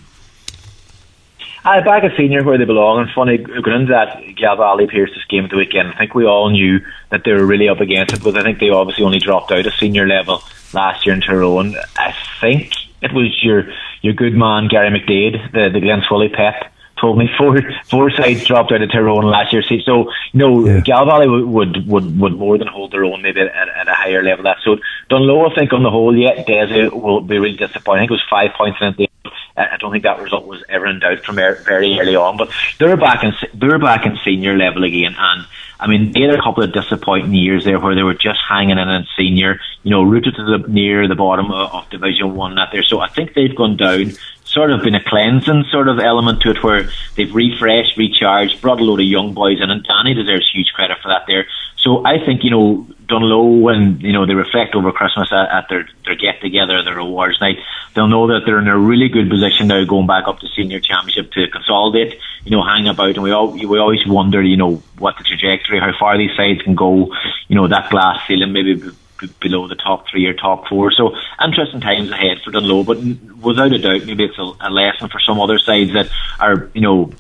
Uh, 1.65 1.83
back 1.83 2.05
a 2.05 2.15
senior 2.15 2.45
where 2.45 2.59
they 2.59 2.67
belong, 2.67 3.01
and 3.01 3.11
funny, 3.15 3.39
going 3.39 3.81
into 3.81 3.93
that 3.93 4.19
Galbally 4.37 4.87
Pearse's 4.91 5.25
game 5.31 5.45
at 5.45 5.51
the 5.51 5.57
weekend, 5.57 5.89
I 5.89 5.97
think 5.97 6.15
we 6.15 6.27
all 6.27 6.51
knew 6.51 6.81
that 7.11 7.25
they 7.25 7.33
were 7.33 7.47
really 7.47 7.71
up 7.71 7.81
against 7.81 8.13
it, 8.13 8.19
because 8.19 8.37
I 8.37 8.43
think 8.43 8.59
they 8.59 8.69
obviously 8.69 9.03
only 9.05 9.19
dropped 9.19 9.51
out 9.51 9.67
at 9.67 9.73
senior 9.75 10.07
level 10.07 10.43
last 10.75 11.07
year 11.07 11.15
in 11.15 11.23
Tyrone. 11.23 11.75
I 11.97 12.15
think 12.41 12.73
it 13.01 13.13
was 13.15 13.43
your 13.43 13.65
your 14.03 14.13
good 14.13 14.35
man 14.35 14.69
Gary 14.69 14.91
McDade, 14.91 15.53
the, 15.53 15.71
the 15.73 15.81
Glenswilly 15.81 16.31
Pep, 16.35 16.71
told 17.01 17.17
me 17.17 17.31
four 17.39 17.59
four 17.87 18.11
sides 18.11 18.45
dropped 18.45 18.71
out 18.71 18.83
of 18.83 18.93
Tyrone 18.93 19.25
last 19.25 19.51
year. 19.55 19.63
So, 19.63 19.75
you 19.75 20.13
know, 20.35 20.67
Yeah. 20.67 20.81
Galbally 20.81 21.31
would, 21.31 21.47
would 21.47 21.89
would 21.89 22.21
would 22.21 22.35
more 22.35 22.59
than 22.59 22.67
hold 22.69 22.93
their 22.93 23.05
own, 23.07 23.23
maybe 23.23 23.41
at, 23.41 23.49
at 23.49 23.89
a 23.89 23.95
higher 23.95 24.23
level. 24.23 24.45
That 24.45 24.59
so 24.63 24.77
Dungloe, 25.09 25.51
I 25.51 25.55
think 25.55 25.73
on 25.73 25.83
the 25.83 25.91
whole, 25.91 26.15
yeah, 26.15 26.45
Desi 26.45 26.93
will 26.93 27.23
be 27.23 27.39
really 27.39 27.57
disappointing. 27.57 28.01
I 28.01 28.03
think 28.03 28.11
it 28.11 28.21
was 28.21 28.25
five 28.29 28.51
points 28.53 28.79
in 28.83 28.95
the 28.99 29.09
I 29.57 29.77
don't 29.79 29.93
think 29.93 30.03
that 30.03 30.21
result 30.21 30.47
was 30.47 30.65
ever 30.69 30.87
in 30.87 30.99
doubt 30.99 31.25
from 31.25 31.39
er- 31.39 31.63
very 31.65 31.99
early 32.01 32.17
on. 32.17 32.37
But 32.37 32.51
they're 32.79 32.97
back 32.97 33.23
in 33.23 33.33
they're 33.55 33.79
back 33.79 34.05
in 34.05 34.19
senior 34.25 34.57
level 34.57 34.83
again, 34.83 35.15
and 35.17 35.47
I 35.79 35.87
mean 35.87 36.13
they 36.13 36.23
had 36.23 36.35
a 36.35 36.43
couple 36.43 36.65
of 36.65 36.73
disappointing 36.73 37.35
years 37.35 37.65
there 37.65 37.79
where 37.79 37.95
they 37.95 38.03
were 38.03 38.15
just 38.15 38.41
hanging 38.49 38.79
in 38.79 38.89
in 38.89 39.07
senior, 39.17 39.61
you 39.85 39.91
know, 39.91 40.03
rooted 40.03 40.35
to 40.35 40.45
the 40.45 40.69
near 40.69 41.07
the 41.07 41.15
bottom 41.15 41.53
of, 41.53 41.73
of 41.73 41.91
Division 41.91 42.35
One 42.35 42.57
that 42.57 42.71
there. 42.73 42.83
So 42.83 42.99
I 42.99 43.09
think 43.09 43.35
they've 43.35 43.55
gone 43.55 43.77
down. 43.77 44.13
Sort 44.55 44.71
of 44.71 44.83
been 44.83 44.95
a 44.95 45.03
cleansing 45.03 45.65
sort 45.73 45.89
of 45.89 45.99
element 45.99 46.43
to 46.43 46.51
it 46.51 46.63
where 46.63 46.89
they've 47.17 47.35
refreshed, 47.35 47.97
recharged, 47.97 48.63
brought 48.63 48.81
a 48.81 48.85
load 48.85 49.01
of 49.01 49.07
young 49.07 49.35
boys 49.35 49.61
in, 49.61 49.69
and 49.69 49.83
Danny 49.83 50.15
deserves 50.15 50.49
huge 50.55 50.69
credit 50.73 50.99
for 51.03 51.09
that 51.09 51.25
there. 51.27 51.49
So 51.85 52.07
I 52.07 52.25
think 52.25 52.45
you 52.45 52.51
know 52.51 52.87
Dungloe 53.07 53.61
when 53.61 54.01
you 54.01 54.13
know 54.13 54.27
they 54.27 54.35
reflect 54.35 54.77
over 54.77 54.93
Christmas 54.93 55.33
at, 55.33 55.51
at 55.51 55.69
their 55.69 55.89
their 56.05 56.15
get 56.15 56.41
together, 56.41 56.85
their 56.85 56.99
awards 56.99 57.41
night, 57.41 57.59
they'll 57.95 58.07
know 58.07 58.29
that 58.29 58.43
they're 58.47 58.61
in 58.61 58.69
a 58.69 58.79
really 58.79 59.09
good 59.09 59.29
position 59.29 59.67
now 59.67 59.85
going 59.85 60.07
back 60.07 60.29
up 60.29 60.39
to 60.39 60.49
senior 60.57 60.79
championship 60.79 61.33
to 61.33 61.49
consolidate. 61.49 62.19
You 62.45 62.53
know, 62.53 62.63
hang 62.63 62.87
about, 62.87 63.17
and 63.17 63.25
we 63.25 63.33
all 63.33 63.51
we 63.51 63.79
always 63.79 64.07
wonder, 64.07 64.41
you 64.41 64.57
know, 64.57 64.83
what 64.99 65.19
the 65.19 65.25
trajectory, 65.25 65.81
how 65.81 65.93
far 65.99 66.17
these 66.17 66.35
sides 66.37 66.63
can 66.63 66.75
go. 66.75 67.13
You 67.49 67.57
know, 67.57 67.67
that 67.67 67.91
glass 67.91 68.21
ceiling 68.29 68.53
maybe. 68.53 68.81
Below 69.41 69.69
the 69.69 69.75
top 69.75 70.09
three 70.11 70.27
or 70.27 70.35
top 70.35 70.69
four, 70.69 70.93
so 70.93 71.15
interesting 71.45 71.81
times 71.81 72.11
ahead 72.11 72.41
for 72.43 72.51
Dungloe. 72.51 72.85
But 72.85 72.99
without 73.43 73.73
a 73.73 73.79
doubt, 73.79 74.07
maybe 74.07 74.25
it's 74.25 74.39
a, 74.39 74.53
a 74.61 74.71
lesson 74.71 75.09
for 75.09 75.21
some 75.21 75.41
other 75.41 75.59
sides 75.59 75.93
that 75.93 76.09
are, 76.41 76.71
you 76.75 76.81
know, 76.81 77.13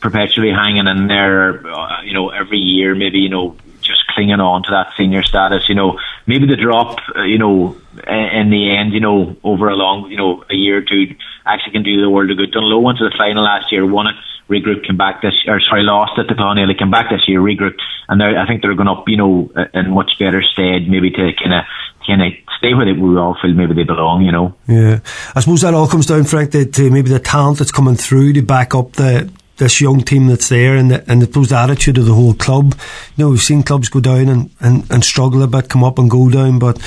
perpetually 0.00 0.50
hanging 0.50 0.86
in 0.86 1.06
there, 1.08 1.66
uh, 1.66 2.02
you 2.02 2.14
know, 2.14 2.30
every 2.30 2.58
year, 2.58 2.94
maybe, 2.94 3.18
you 3.18 3.28
know, 3.28 3.56
just 3.88 4.06
clinging 4.08 4.40
on 4.40 4.62
to 4.62 4.70
that 4.70 4.92
senior 4.96 5.22
status, 5.22 5.68
you 5.68 5.74
know, 5.74 5.98
maybe 6.26 6.46
the 6.46 6.56
drop, 6.56 6.98
uh, 7.16 7.22
you 7.22 7.38
know, 7.38 7.76
in 8.06 8.50
the 8.50 8.76
end, 8.76 8.92
you 8.92 9.00
know, 9.00 9.36
over 9.42 9.68
a 9.68 9.74
long, 9.74 10.10
you 10.10 10.16
know, 10.16 10.44
a 10.50 10.54
year 10.54 10.78
or 10.78 10.82
two 10.82 11.16
actually 11.44 11.72
can 11.72 11.82
do 11.82 12.00
the 12.00 12.10
world 12.10 12.30
a 12.30 12.34
good. 12.34 12.52
Dungloe 12.52 12.82
went 12.82 12.98
to 12.98 13.04
the 13.04 13.14
final 13.16 13.42
last 13.42 13.72
year, 13.72 13.84
won 13.84 14.06
it, 14.06 14.14
regrouped, 14.48 14.86
came 14.86 14.96
back 14.96 15.22
this, 15.22 15.34
or 15.48 15.60
sorry, 15.60 15.82
lost 15.82 16.12
it 16.18 16.28
the 16.28 16.34
Clonelly, 16.34 16.78
came 16.78 16.90
back 16.90 17.10
this 17.10 17.26
year, 17.26 17.40
regrouped, 17.40 17.80
and 18.08 18.22
I 18.22 18.46
think 18.46 18.62
they're 18.62 18.74
going 18.74 18.88
up, 18.88 19.04
you 19.08 19.16
know, 19.16 19.50
in 19.74 19.90
much 19.90 20.12
better 20.18 20.42
stead, 20.42 20.88
maybe 20.88 21.10
to 21.10 21.32
kind 21.34 21.54
of, 21.54 21.64
kind 22.06 22.22
of 22.22 22.32
stay 22.58 22.74
where 22.74 22.86
they, 22.86 22.92
we 22.92 23.16
all 23.18 23.36
feel 23.40 23.52
maybe 23.52 23.74
they 23.74 23.84
belong, 23.84 24.22
you 24.22 24.32
know. 24.32 24.54
Yeah, 24.66 25.00
I 25.34 25.40
suppose 25.40 25.62
that 25.62 25.74
all 25.74 25.88
comes 25.88 26.06
down, 26.06 26.24
Frank, 26.24 26.52
to, 26.52 26.64
to 26.64 26.90
maybe 26.90 27.10
the 27.10 27.20
talent 27.20 27.58
that's 27.58 27.70
coming 27.70 27.96
through 27.96 28.32
to 28.34 28.42
back 28.42 28.74
up 28.74 28.92
the 28.92 29.30
this 29.58 29.80
young 29.80 30.00
team 30.00 30.26
that's 30.26 30.48
there, 30.48 30.76
and 30.76 30.90
the, 30.90 31.10
and 31.10 31.22
the 31.22 31.56
attitude 31.56 31.98
of 31.98 32.06
the 32.06 32.14
whole 32.14 32.34
club. 32.34 32.74
You 33.16 33.24
know, 33.24 33.30
we've 33.30 33.40
seen 33.40 33.62
clubs 33.62 33.88
go 33.88 34.00
down 34.00 34.28
and, 34.28 34.50
and, 34.60 34.90
and 34.90 35.04
struggle 35.04 35.42
a 35.42 35.46
bit, 35.46 35.68
come 35.68 35.84
up 35.84 35.98
and 35.98 36.10
go 36.10 36.30
down, 36.30 36.58
but 36.58 36.80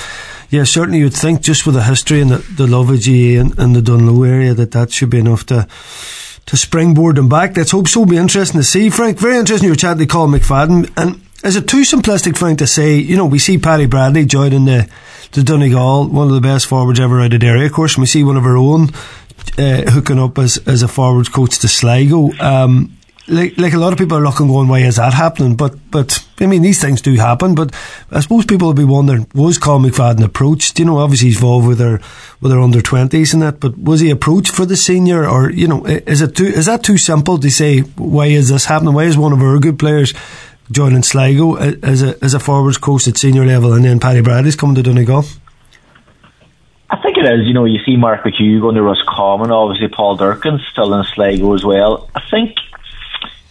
yeah, 0.50 0.66
certainly 0.66 1.00
you'd 1.00 1.14
think 1.14 1.42
just 1.42 1.66
with 1.66 1.76
the 1.76 1.84
history 1.84 2.22
and 2.22 2.32
the, 2.32 2.38
the 2.38 2.68
love 2.68 2.90
of 2.90 3.04
GAA 3.04 3.40
and, 3.40 3.58
and 3.58 3.76
the 3.76 3.82
Dungloe 3.82 4.28
area 4.28 4.54
that 4.54 4.72
that 4.72 4.92
should 4.92 5.10
be 5.10 5.20
enough 5.20 5.46
to 5.48 5.68
to 6.48 6.58
springboard 6.58 7.16
them 7.16 7.30
back. 7.30 7.56
Let's 7.56 7.72
hope 7.72 7.88
so. 7.88 8.02
It'll 8.02 8.10
be 8.10 8.18
interesting 8.18 8.60
to 8.60 8.64
see, 8.66 8.90
Frank. 8.90 9.20
Very 9.20 9.38
interesting. 9.38 9.68
You're 9.68 9.76
chatting 9.76 10.06
to 10.06 10.14
Colm 10.14 10.36
McFadden, 10.36 10.92
and 10.98 11.22
is 11.46 11.56
it 11.56 11.68
too 11.68 11.82
simplistic, 11.82 12.36
Frank, 12.36 12.60
to 12.60 12.68
say 12.68 12.96
you 12.96 13.16
know 13.16 13.26
we 13.26 13.40
see 13.40 13.58
Paddy 13.58 13.86
Bradley 13.86 14.26
joining 14.26 14.66
the 14.66 14.90
the 15.32 15.44
Donegal, 15.44 16.10
one 16.10 16.28
of 16.28 16.34
the 16.34 16.42
best 16.42 16.68
forwards 16.68 17.00
ever 17.00 17.22
out 17.22 17.34
of 17.34 17.40
the 17.40 17.48
area, 17.48 17.66
of 17.66 17.72
course, 17.72 17.96
and 17.96 18.02
we 18.02 18.08
see 18.08 18.24
one 18.24 18.36
of 18.36 18.46
our 18.46 18.58
own 18.58 18.90
uh, 19.58 19.90
hooking 19.90 20.20
up 20.20 20.38
as, 20.38 20.58
as 20.68 20.84
a 20.84 20.88
forwards 20.88 21.30
coach 21.30 21.60
to 21.60 21.68
Sligo. 21.68 22.32
Um, 22.40 22.98
like, 23.28 23.58
like 23.58 23.74
a 23.74 23.78
lot 23.78 23.94
of 23.94 24.00
people 24.00 24.18
are 24.18 24.24
looking 24.24 24.48
going, 24.48 24.68
why 24.68 24.80
is 24.80 24.98
that 24.98 25.14
happening? 25.14 25.56
But, 25.56 25.76
but, 25.92 26.26
I 26.40 26.48
mean, 26.48 26.62
these 26.62 26.82
things 26.82 27.02
do 27.02 27.14
happen, 27.16 27.56
but 27.56 27.74
I 28.12 28.20
suppose 28.20 28.46
people 28.46 28.68
will 28.68 28.74
be 28.74 28.84
wondering, 28.84 29.28
was 29.34 29.58
Colm 29.58 29.88
McFadden 29.88 30.24
approached? 30.24 30.80
You 30.80 30.86
know, 30.86 30.98
obviously 30.98 31.30
he's 31.30 31.38
involved 31.38 31.68
with 31.68 31.78
their, 31.78 32.02
with 32.42 32.52
their 32.52 32.60
under 32.60 32.82
20s 32.82 33.34
and 33.34 33.42
that, 33.42 33.60
but 33.60 33.78
was 33.78 34.00
he 34.00 34.10
approached 34.10 34.52
for 34.54 34.66
the 34.66 34.76
senior 34.76 35.28
or, 35.28 35.52
you 35.52 35.68
know, 35.68 35.86
is 35.86 36.22
it 36.22 36.36
too, 36.36 36.46
is 36.46 36.66
that 36.66 36.84
too 36.84 36.98
simple 36.98 37.38
to 37.38 37.50
say, 37.50 37.80
why 37.80 38.26
is 38.26 38.50
this 38.50 38.66
happening? 38.66 38.94
Why 38.94 39.04
is 39.04 39.18
one 39.18 39.34
of 39.34 39.42
our 39.42 39.60
good 39.60 39.80
players 39.80 40.14
joining 40.72 41.04
Sligo 41.04 41.56
as 41.56 42.02
a, 42.02 42.24
as 42.24 42.34
a 42.34 42.40
forwards 42.40 42.78
coach 42.78 43.08
at 43.08 43.18
senior 43.18 43.46
level 43.46 43.74
and 43.74 43.86
then 43.86 44.00
Paddy 44.00 44.22
Bradley's 44.22 44.56
coming 44.56 44.76
to 44.76 44.84
Donegal? 44.84 45.24
I 46.92 47.02
think 47.02 47.18
it 47.18 47.26
is. 47.26 47.48
You 47.48 47.54
know, 47.54 47.66
you 47.66 47.80
see 47.86 47.96
Mark 47.96 48.24
McHugh 48.24 48.60
going 48.60 48.76
to 48.76 48.82
Roscommon, 48.84 49.50
obviously 49.50 49.88
Paul 49.88 50.18
Durcan's 50.18 50.62
still 50.72 50.94
in 50.94 51.06
Sligo 51.06 51.54
as 51.54 51.64
well. 51.64 52.10
I 52.14 52.22
think 52.30 52.58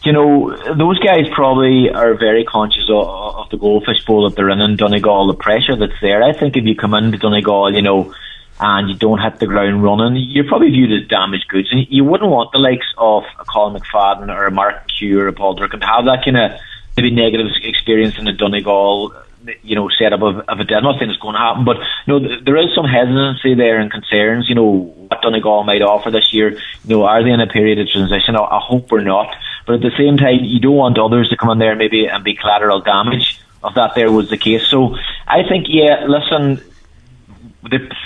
you 0.04 0.12
know, 0.12 0.56
those 0.74 0.98
guys 0.98 1.26
probably 1.32 1.90
are 1.90 2.14
very 2.14 2.44
conscious 2.44 2.88
of, 2.88 3.06
of 3.06 3.50
the 3.50 3.58
goldfish 3.58 4.04
bowl 4.06 4.28
that 4.28 4.36
they're 4.36 4.48
in 4.48 4.60
in 4.60 4.76
Donegal, 4.76 5.26
the 5.26 5.34
pressure 5.34 5.76
that's 5.76 6.00
there. 6.00 6.22
I 6.22 6.32
think 6.32 6.56
if 6.56 6.64
you 6.64 6.74
come 6.74 6.94
into 6.94 7.18
Donegal, 7.18 7.74
you 7.74 7.82
know, 7.82 8.14
and 8.58 8.88
you 8.88 8.96
don't 8.96 9.20
hit 9.20 9.38
the 9.38 9.46
ground 9.46 9.82
running, 9.82 10.16
you're 10.16 10.46
probably 10.46 10.70
viewed 10.70 11.02
as 11.02 11.08
damaged 11.08 11.48
goods. 11.48 11.68
And 11.70 11.86
you 11.90 12.04
wouldn't 12.04 12.30
want 12.30 12.52
the 12.52 12.58
likes 12.58 12.86
of 12.96 13.24
a 13.38 13.44
Colm 13.44 13.76
McFadden 13.76 14.34
or 14.34 14.46
a 14.46 14.50
Mark 14.50 14.88
Q 14.88 15.20
or 15.20 15.28
a 15.28 15.32
Paul 15.32 15.56
Durcan 15.56 15.80
to 15.80 15.86
have 15.86 16.04
that 16.06 16.24
kind 16.24 16.36
of 16.36 16.60
maybe 16.96 17.10
negative 17.10 17.46
experience 17.62 18.18
in 18.18 18.24
the 18.24 18.32
Donegal 18.32 19.14
you 19.62 19.74
know, 19.74 19.88
setup 19.98 20.22
of, 20.22 20.38
of 20.48 20.60
a 20.60 20.64
dead. 20.64 20.78
I'm 20.78 20.84
not 20.84 20.98
saying 20.98 21.10
it's 21.10 21.20
going 21.20 21.34
to 21.34 21.40
happen, 21.40 21.64
but 21.64 21.76
you 21.78 22.12
know, 22.12 22.18
th- 22.18 22.44
there 22.44 22.56
is 22.56 22.74
some 22.74 22.84
hesitancy 22.84 23.54
there 23.54 23.78
and 23.78 23.90
concerns. 23.90 24.48
You 24.48 24.54
know, 24.54 24.70
what 25.08 25.22
Donegal 25.22 25.64
might 25.64 25.82
offer 25.82 26.10
this 26.10 26.32
year. 26.32 26.52
You 26.84 26.96
know, 26.96 27.04
are 27.04 27.22
they 27.22 27.30
in 27.30 27.40
a 27.40 27.46
period 27.46 27.78
of 27.78 27.88
transition? 27.88 28.36
I, 28.36 28.42
I 28.42 28.60
hope 28.62 28.90
we're 28.90 29.02
not. 29.02 29.34
But 29.66 29.76
at 29.76 29.80
the 29.82 29.92
same 29.96 30.16
time, 30.16 30.40
you 30.42 30.60
don't 30.60 30.76
want 30.76 30.98
others 30.98 31.28
to 31.30 31.36
come 31.36 31.50
in 31.50 31.58
there 31.58 31.76
maybe 31.76 32.06
and 32.06 32.24
be 32.24 32.34
collateral 32.34 32.80
damage 32.80 33.40
if 33.64 33.74
that 33.74 33.94
there 33.94 34.10
was 34.10 34.30
the 34.30 34.38
case. 34.38 34.66
So 34.66 34.96
I 35.26 35.42
think, 35.48 35.66
yeah, 35.68 36.06
listen, 36.06 36.62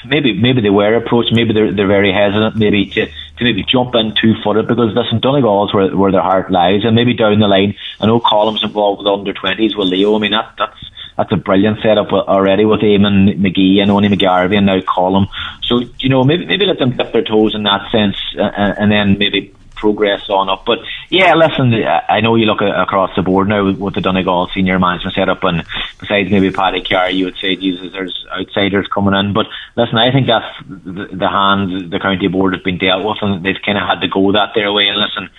maybe 0.06 0.34
maybe 0.34 0.60
they 0.60 0.70
were 0.70 0.94
approached, 0.94 1.32
maybe 1.32 1.52
they're 1.52 1.72
they're 1.72 1.86
very 1.86 2.12
hesitant, 2.12 2.56
maybe 2.56 2.86
to, 2.86 3.06
to 3.06 3.44
maybe 3.44 3.64
jump 3.64 3.94
in 3.94 4.14
two 4.20 4.34
footed 4.42 4.66
because 4.66 4.94
listen, 4.94 5.20
Donegal's 5.20 5.72
where 5.72 5.96
where 5.96 6.12
their 6.12 6.22
heart 6.22 6.50
lies, 6.50 6.84
and 6.84 6.94
maybe 6.94 7.14
down 7.14 7.38
the 7.38 7.48
line, 7.48 7.74
I 8.00 8.06
know 8.06 8.20
Colm's 8.20 8.62
involved 8.62 8.98
with 8.98 9.06
under 9.06 9.32
twenties 9.32 9.76
with 9.76 9.88
Leo. 9.88 10.16
I 10.16 10.18
mean 10.18 10.32
that 10.32 10.54
that's 10.58 10.78
that's 11.16 11.32
a 11.32 11.36
brilliant 11.36 11.78
setup 11.82 12.12
already 12.12 12.64
with 12.64 12.80
Eamon 12.80 13.38
McGee 13.38 13.80
and 13.80 13.90
Oni 13.90 14.08
McGarvey 14.08 14.56
and 14.56 14.66
now 14.66 14.80
Colm. 14.80 15.28
So 15.62 15.80
you 15.98 16.08
know 16.08 16.24
maybe 16.24 16.46
maybe 16.46 16.66
let 16.66 16.78
them 16.78 16.96
dip 16.96 17.12
their 17.12 17.22
toes 17.22 17.54
in 17.54 17.62
that 17.64 17.90
sense, 17.90 18.16
uh, 18.38 18.42
and 18.42 18.90
then 18.90 19.18
maybe 19.18 19.54
progress 19.74 20.30
on 20.30 20.48
up. 20.48 20.64
But 20.64 20.78
yeah, 21.10 21.34
listen, 21.34 21.74
I 21.74 22.20
know 22.20 22.36
you 22.36 22.46
look 22.46 22.62
across 22.62 23.14
the 23.16 23.22
board 23.22 23.48
now 23.48 23.70
with 23.70 23.94
the 23.94 24.00
Donegal 24.00 24.48
senior 24.54 24.78
management 24.78 25.14
setup, 25.14 25.44
and 25.44 25.64
besides 26.00 26.30
maybe 26.30 26.50
Paddy 26.50 26.82
Carr, 26.82 27.10
you 27.10 27.26
would 27.26 27.36
say 27.36 27.56
Jesus, 27.56 27.92
there's 27.92 28.26
outsiders 28.32 28.88
coming 28.88 29.14
in. 29.14 29.32
But 29.32 29.46
listen, 29.76 29.98
I 29.98 30.10
think 30.12 30.26
that's 30.26 30.50
the, 30.68 31.08
the 31.12 31.28
hand 31.28 31.92
the 31.92 32.00
county 32.00 32.28
board 32.28 32.54
has 32.54 32.62
been 32.62 32.78
dealt 32.78 33.04
with, 33.04 33.18
and 33.22 33.44
they've 33.44 33.60
kind 33.64 33.78
of 33.78 33.86
had 33.86 34.00
to 34.00 34.08
go 34.08 34.32
that 34.32 34.52
their 34.54 34.72
way. 34.72 34.86
And 34.88 34.98
listen. 34.98 35.30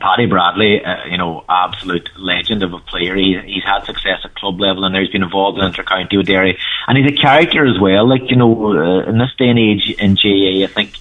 Paddy 0.00 0.26
Bradley, 0.26 0.84
uh, 0.84 1.06
you 1.10 1.18
know, 1.18 1.44
absolute 1.48 2.08
legend 2.16 2.62
of 2.62 2.72
a 2.72 2.78
player. 2.78 3.14
He, 3.16 3.38
he's 3.44 3.64
had 3.64 3.84
success 3.84 4.20
at 4.24 4.34
club 4.34 4.60
level 4.60 4.84
and 4.84 4.96
he's 4.96 5.10
been 5.10 5.22
involved 5.22 5.58
in 5.58 5.64
inter-county 5.64 6.16
with 6.16 6.26
Derry. 6.26 6.58
And 6.86 6.98
he's 6.98 7.12
a 7.12 7.16
character 7.16 7.66
as 7.66 7.80
well. 7.80 8.08
Like, 8.08 8.30
you 8.30 8.36
know, 8.36 8.72
uh, 8.72 9.08
in 9.08 9.18
this 9.18 9.34
day 9.38 9.48
and 9.48 9.58
age 9.58 9.94
in 9.98 10.14
GAA, 10.14 10.64
I 10.64 10.72
think 10.72 10.92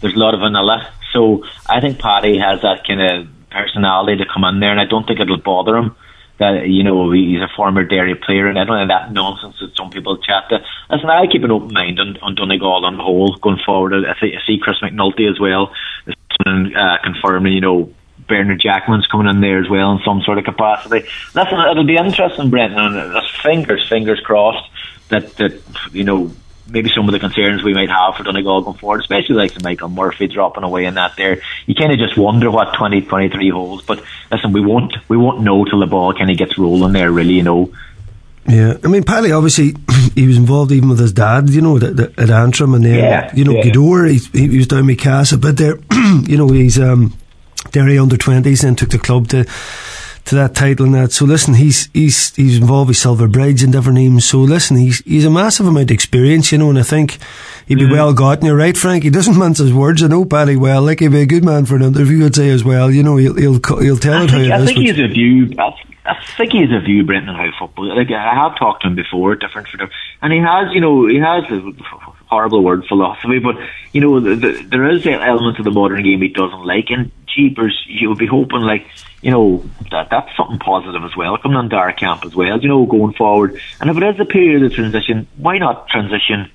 there's 0.00 0.14
a 0.14 0.18
lot 0.18 0.34
of 0.34 0.40
vanilla 0.40 0.92
so 1.12 1.44
I 1.68 1.80
think 1.80 1.98
Paddy 1.98 2.38
has 2.38 2.62
that 2.62 2.86
kind 2.86 3.00
of 3.00 3.28
personality 3.50 4.22
to 4.22 4.30
come 4.32 4.44
in 4.44 4.60
there, 4.60 4.70
and 4.70 4.80
I 4.80 4.86
don't 4.86 5.06
think 5.06 5.20
it'll 5.20 5.38
bother 5.38 5.76
him 5.76 5.96
that 6.38 6.68
you 6.68 6.82
know 6.82 7.12
he's 7.12 7.42
a 7.42 7.48
former 7.54 7.84
Derry 7.84 8.14
player, 8.14 8.46
and 8.46 8.58
I 8.58 8.64
don't 8.64 8.88
know 8.88 8.94
that 8.94 9.12
nonsense 9.12 9.56
that 9.60 9.76
some 9.76 9.90
people 9.90 10.16
chat 10.18 10.48
to. 10.50 10.58
Listen, 10.88 11.10
I 11.10 11.26
keep 11.26 11.44
an 11.44 11.50
open 11.50 11.72
mind 11.72 12.00
on, 12.00 12.16
on 12.22 12.34
Donegal 12.34 12.86
on 12.86 12.96
the 12.96 13.02
whole 13.02 13.36
going 13.36 13.58
forward. 13.64 13.92
I 13.94 14.18
see, 14.20 14.34
I 14.34 14.46
see 14.46 14.58
Chris 14.62 14.78
McNulty 14.82 15.28
as 15.30 15.38
well, 15.38 15.72
uh, 16.46 16.96
confirming 17.02 17.52
you 17.52 17.60
know 17.60 17.92
Bernard 18.30 18.60
Jackman's 18.60 19.06
coming 19.08 19.28
in 19.28 19.40
there 19.40 19.58
as 19.60 19.68
well 19.68 19.92
in 19.92 19.98
some 20.04 20.22
sort 20.22 20.38
of 20.38 20.44
capacity. 20.44 21.06
Listen, 21.34 21.58
it'll 21.70 21.84
be 21.84 21.96
interesting, 21.96 22.48
Brenton. 22.48 22.96
And 22.96 23.26
fingers, 23.42 23.86
fingers 23.88 24.20
crossed 24.20 24.66
that 25.08 25.36
that 25.36 25.60
you 25.92 26.04
know 26.04 26.32
maybe 26.66 26.90
some 26.94 27.08
of 27.08 27.12
the 27.12 27.18
concerns 27.18 27.62
we 27.62 27.74
might 27.74 27.90
have 27.90 28.16
for 28.16 28.22
Donegal 28.22 28.62
going 28.62 28.78
forward, 28.78 29.00
especially 29.00 29.34
like 29.34 29.62
Michael 29.62 29.88
Murphy 29.88 30.28
dropping 30.28 30.62
away 30.62 30.84
in 30.84 30.94
that 30.94 31.16
there. 31.16 31.42
You 31.66 31.74
kind 31.74 31.92
of 31.92 31.98
just 31.98 32.16
wonder 32.16 32.50
what 32.50 32.72
2023 32.72 33.50
holds. 33.50 33.84
But 33.84 34.02
listen, 34.30 34.52
we 34.52 34.60
won't 34.60 34.94
we 35.08 35.16
won't 35.16 35.42
know 35.42 35.64
till 35.64 35.80
the 35.80 35.86
ball 35.86 36.14
kind 36.14 36.30
of 36.30 36.38
gets 36.38 36.56
rolling 36.56 36.92
there, 36.92 37.10
really, 37.10 37.34
you 37.34 37.42
know. 37.42 37.72
Yeah, 38.46 38.78
I 38.82 38.88
mean, 38.88 39.04
Paddy 39.04 39.32
obviously 39.32 39.74
he 40.14 40.26
was 40.26 40.36
involved 40.36 40.72
even 40.72 40.88
with 40.88 40.98
his 40.98 41.12
dad, 41.12 41.50
you 41.50 41.60
know, 41.60 41.76
at, 41.76 41.98
at 42.18 42.30
Antrim, 42.30 42.74
and 42.74 42.84
then 42.84 42.94
yeah, 42.94 43.34
you 43.34 43.44
know 43.44 43.52
yeah. 43.52 43.62
Gweedore, 43.62 44.10
he, 44.10 44.48
he 44.48 44.56
was 44.56 44.66
down 44.66 44.86
with 44.86 44.98
Cass 44.98 45.32
a 45.32 45.38
bit 45.38 45.56
there. 45.56 45.78
you 46.26 46.36
know, 46.36 46.48
he's 46.48 46.78
um, 46.78 47.12
Derry 47.72 47.98
under 47.98 48.16
twenties, 48.16 48.62
then 48.62 48.76
took 48.76 48.90
the 48.90 48.98
club 48.98 49.28
to 49.28 49.44
to 50.26 50.34
that 50.36 50.54
title 50.54 50.86
and 50.86 50.94
that. 50.94 51.12
So 51.12 51.24
listen, 51.24 51.54
he's 51.54 51.88
he's 51.92 52.34
he's 52.36 52.58
involved 52.58 52.88
with 52.88 52.96
Silver 52.96 53.28
Bridge 53.28 53.62
and 53.62 53.72
different 53.72 53.96
names. 53.98 54.24
So 54.24 54.38
listen, 54.38 54.76
he's 54.76 54.98
he's 55.04 55.24
a 55.24 55.30
massive 55.30 55.66
amount 55.66 55.90
of 55.90 55.94
experience, 55.94 56.52
you 56.52 56.58
know, 56.58 56.70
and 56.70 56.78
I 56.78 56.82
think 56.82 57.18
he'd 57.66 57.78
be 57.78 57.84
mm. 57.84 57.92
well 57.92 58.12
gotten. 58.12 58.46
You're 58.46 58.56
right, 58.56 58.76
Frank. 58.76 59.04
He 59.04 59.10
doesn't 59.10 59.38
mince 59.38 59.58
his 59.58 59.72
words. 59.72 60.02
I 60.02 60.08
know 60.08 60.24
Paddy 60.24 60.56
well. 60.56 60.82
Like 60.82 61.00
he'd 61.00 61.08
be 61.08 61.22
a 61.22 61.26
good 61.26 61.44
man 61.44 61.66
for 61.66 61.76
an 61.76 61.82
interview, 61.82 62.26
I'd 62.26 62.34
say 62.34 62.50
as 62.50 62.64
well. 62.64 62.90
You 62.90 63.02
know, 63.02 63.16
he'll 63.16 63.34
he'll, 63.34 63.60
he'll 63.60 63.96
tell 63.96 64.22
I 64.22 64.24
it 64.24 64.30
think, 64.30 64.50
how 64.50 64.58
it 64.58 64.62
I 64.62 64.66
think 64.66 64.78
he's 64.78 64.98
a 64.98 65.08
view. 65.08 65.54
I 65.58 66.16
think 66.36 66.52
he 66.52 66.60
has 66.60 66.70
a 66.72 66.80
view, 66.80 67.04
Brenton, 67.04 67.28
on 67.28 67.36
how 67.36 67.66
football. 67.66 67.96
Like 67.96 68.10
I 68.10 68.34
have 68.34 68.58
talked 68.58 68.82
to 68.82 68.88
him 68.88 68.96
before, 68.96 69.34
different 69.36 69.68
for 69.68 69.76
different, 69.76 69.92
and 70.22 70.32
he 70.32 70.38
has, 70.38 70.72
you 70.72 70.80
know, 70.80 71.06
he 71.06 71.18
has 71.18 71.44
horrible 72.30 72.62
word 72.62 72.86
philosophy, 72.86 73.40
but 73.40 73.56
you 73.92 74.00
know, 74.00 74.20
the, 74.20 74.36
the, 74.36 74.62
there 74.70 74.88
is 74.88 75.04
elements 75.06 75.58
of 75.58 75.64
the 75.64 75.70
modern 75.72 76.02
game 76.02 76.22
he 76.22 76.28
doesn't 76.28 76.64
like, 76.64 76.86
and 76.90 77.10
cheapers, 77.26 77.84
you 77.86 78.08
would 78.08 78.18
be 78.18 78.26
hoping 78.26 78.60
like, 78.60 78.86
you 79.20 79.30
know, 79.30 79.64
that 79.90 80.08
that's 80.10 80.34
something 80.36 80.58
positive 80.58 81.02
as 81.04 81.16
well, 81.16 81.36
coming 81.38 81.56
on 81.56 81.72
our 81.72 81.92
camp 81.92 82.24
as 82.24 82.34
well, 82.34 82.60
you 82.60 82.68
know, 82.68 82.86
going 82.86 83.14
forward. 83.14 83.60
And 83.80 83.90
if 83.90 83.96
it 83.96 84.02
is 84.02 84.20
a 84.20 84.24
period 84.24 84.62
of 84.62 84.72
transition, 84.72 85.26
why 85.36 85.58
not 85.58 85.88
transition? 85.88 86.50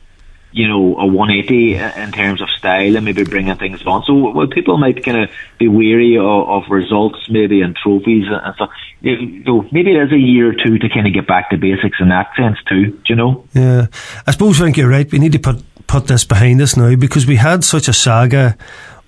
You 0.56 0.70
know, 0.70 0.96
a 0.96 1.06
180 1.06 1.76
in 1.76 2.12
terms 2.13 2.41
of 2.41 2.50
style 2.58 2.96
and 2.96 3.04
maybe 3.04 3.26
bringing 3.26 3.58
things 3.58 3.86
on. 3.86 4.04
So 4.06 4.32
well, 4.32 4.48
people 4.48 4.78
might 4.78 5.04
kind 5.04 5.24
of 5.24 5.30
be 5.60 5.68
weary 5.68 6.18
of, 6.18 6.24
of, 6.26 6.63
results 6.70 7.30
maybe 7.30 7.60
and 7.60 7.76
trophies 7.76 8.24
and 8.30 8.56
stuff. 8.56 8.70
You 9.02 9.44
know, 9.44 9.68
maybe 9.74 9.91
it 9.91 10.02
is 10.02 10.13
a 10.13 10.18
year 10.18 10.52
or 10.52 10.54
two 10.54 10.80
to 10.80 10.88
kind 10.88 11.08
of 11.08 11.13
get 11.13 11.28
back 11.28 11.50
to 11.50 11.58
basics 11.58 11.98
in 12.00 12.08
that 12.08 12.28
sense 12.38 12.58
too. 12.70 12.91
Do 12.91 13.04
you 13.10 13.15
know? 13.15 13.46
Yeah, 13.54 13.88
I 14.26 14.32
suppose 14.32 14.58
Frank, 14.58 14.78
you're 14.78 14.88
right. 14.88 15.12
We 15.12 15.20
need 15.20 15.34
to 15.34 15.39
put 15.39 15.62
put 15.88 16.08
this 16.08 16.24
behind 16.24 16.62
us 16.62 16.78
now 16.78 16.96
because 16.96 17.28
we 17.28 17.36
had 17.36 17.65
such 17.65 17.89
a 17.89 17.94
saga 17.94 18.58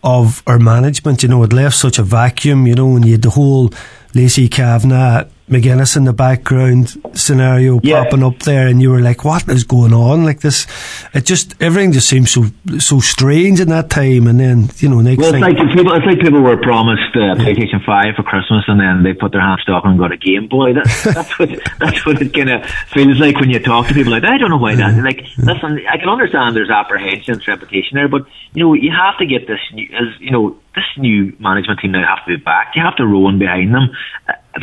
of 0.04 0.44
our 0.48 0.60
management. 0.60 1.24
You 1.24 1.30
know, 1.30 1.44
it 1.44 1.54
left 1.54 1.78
such 1.78 1.98
a 1.98 2.04
vacuum. 2.04 2.68
You 2.68 2.76
know, 2.76 2.98
and 2.98 3.06
you 3.06 3.14
had 3.14 3.22
the 3.22 3.30
whole 3.30 3.72
Lacey 4.14 4.50
Kavanagh 4.50 5.30
McGuinness 5.50 5.96
in 5.96 6.04
the 6.04 6.12
background 6.12 6.90
scenario 7.14 7.80
yeah. 7.82 8.04
popping 8.04 8.22
up 8.22 8.40
there, 8.40 8.68
and 8.68 8.82
you 8.82 8.92
were 8.92 9.00
like, 9.00 9.24
"What 9.24 9.48
is 9.48 9.64
going 9.64 9.94
on?" 9.94 10.26
Like 10.26 10.42
this, 10.42 10.68
it 11.14 11.26
just 11.26 11.56
everything 11.62 11.94
just 11.94 12.10
seems 12.10 12.32
so 12.32 12.48
so 12.80 13.00
strange 13.00 13.62
in 13.62 13.70
that 13.70 13.90
time. 13.90 14.28
And 14.28 14.42
then 14.42 14.70
you 14.80 14.90
know, 14.90 15.00
next 15.00 15.20
well, 15.20 15.34
it's 15.34 15.42
like 15.42 15.56
people, 15.56 15.94
it's 15.94 16.06
like 16.06 16.20
people 16.20 16.42
were 16.42 16.58
promised 16.58 17.16
uh, 17.16 17.40
PlayStation 17.40 17.80
Five 17.86 18.16
for 18.16 18.24
Christmas, 18.24 18.66
and 18.68 18.78
then 18.78 19.04
they 19.04 19.14
put 19.14 19.32
their 19.32 19.40
hands 19.40 19.62
stuck 19.62 19.86
and 19.86 19.98
got 19.98 20.12
a 20.12 20.18
Game 20.18 20.50
Boy. 20.50 20.74
That, 20.74 20.84
that's 21.16 21.40
what 21.40 21.50
that's 21.80 22.06
what 22.06 22.22
it 22.22 22.34
kind 22.34 22.50
of 22.50 22.66
feels 22.92 23.18
like 23.18 23.40
when 23.40 23.50
you 23.50 23.60
talk 23.60 23.88
to 23.88 23.94
people. 23.94 24.12
Like, 24.12 24.26
I 24.26 24.38
don't 24.38 24.50
know 24.50 24.58
why 24.58 24.76
that. 24.76 25.02
Like, 25.02 25.24
listen, 25.38 25.80
I 25.90 25.96
can 25.96 26.10
understand 26.10 26.58
there's 26.58 26.70
apprehension, 26.70 27.40
reputation 27.48 27.96
there, 27.96 28.10
but 28.10 28.28
you 28.54 28.66
know, 28.66 28.74
you 28.74 28.92
have 28.92 29.18
to 29.20 29.26
get 29.26 29.48
this. 29.48 29.60
As 29.96 30.20
you 30.20 30.32
know, 30.32 30.58
this 30.76 30.84
new 30.98 31.34
management 31.40 31.80
team 31.80 31.94
now 31.94 32.06
have 32.06 32.26
to 32.26 32.36
be 32.36 32.44
back. 32.44 32.74
You 32.76 32.84
have 32.84 32.98
to 32.98 33.08
row 33.08 33.30
in 33.30 33.40
behind 33.40 33.74
them 33.74 33.96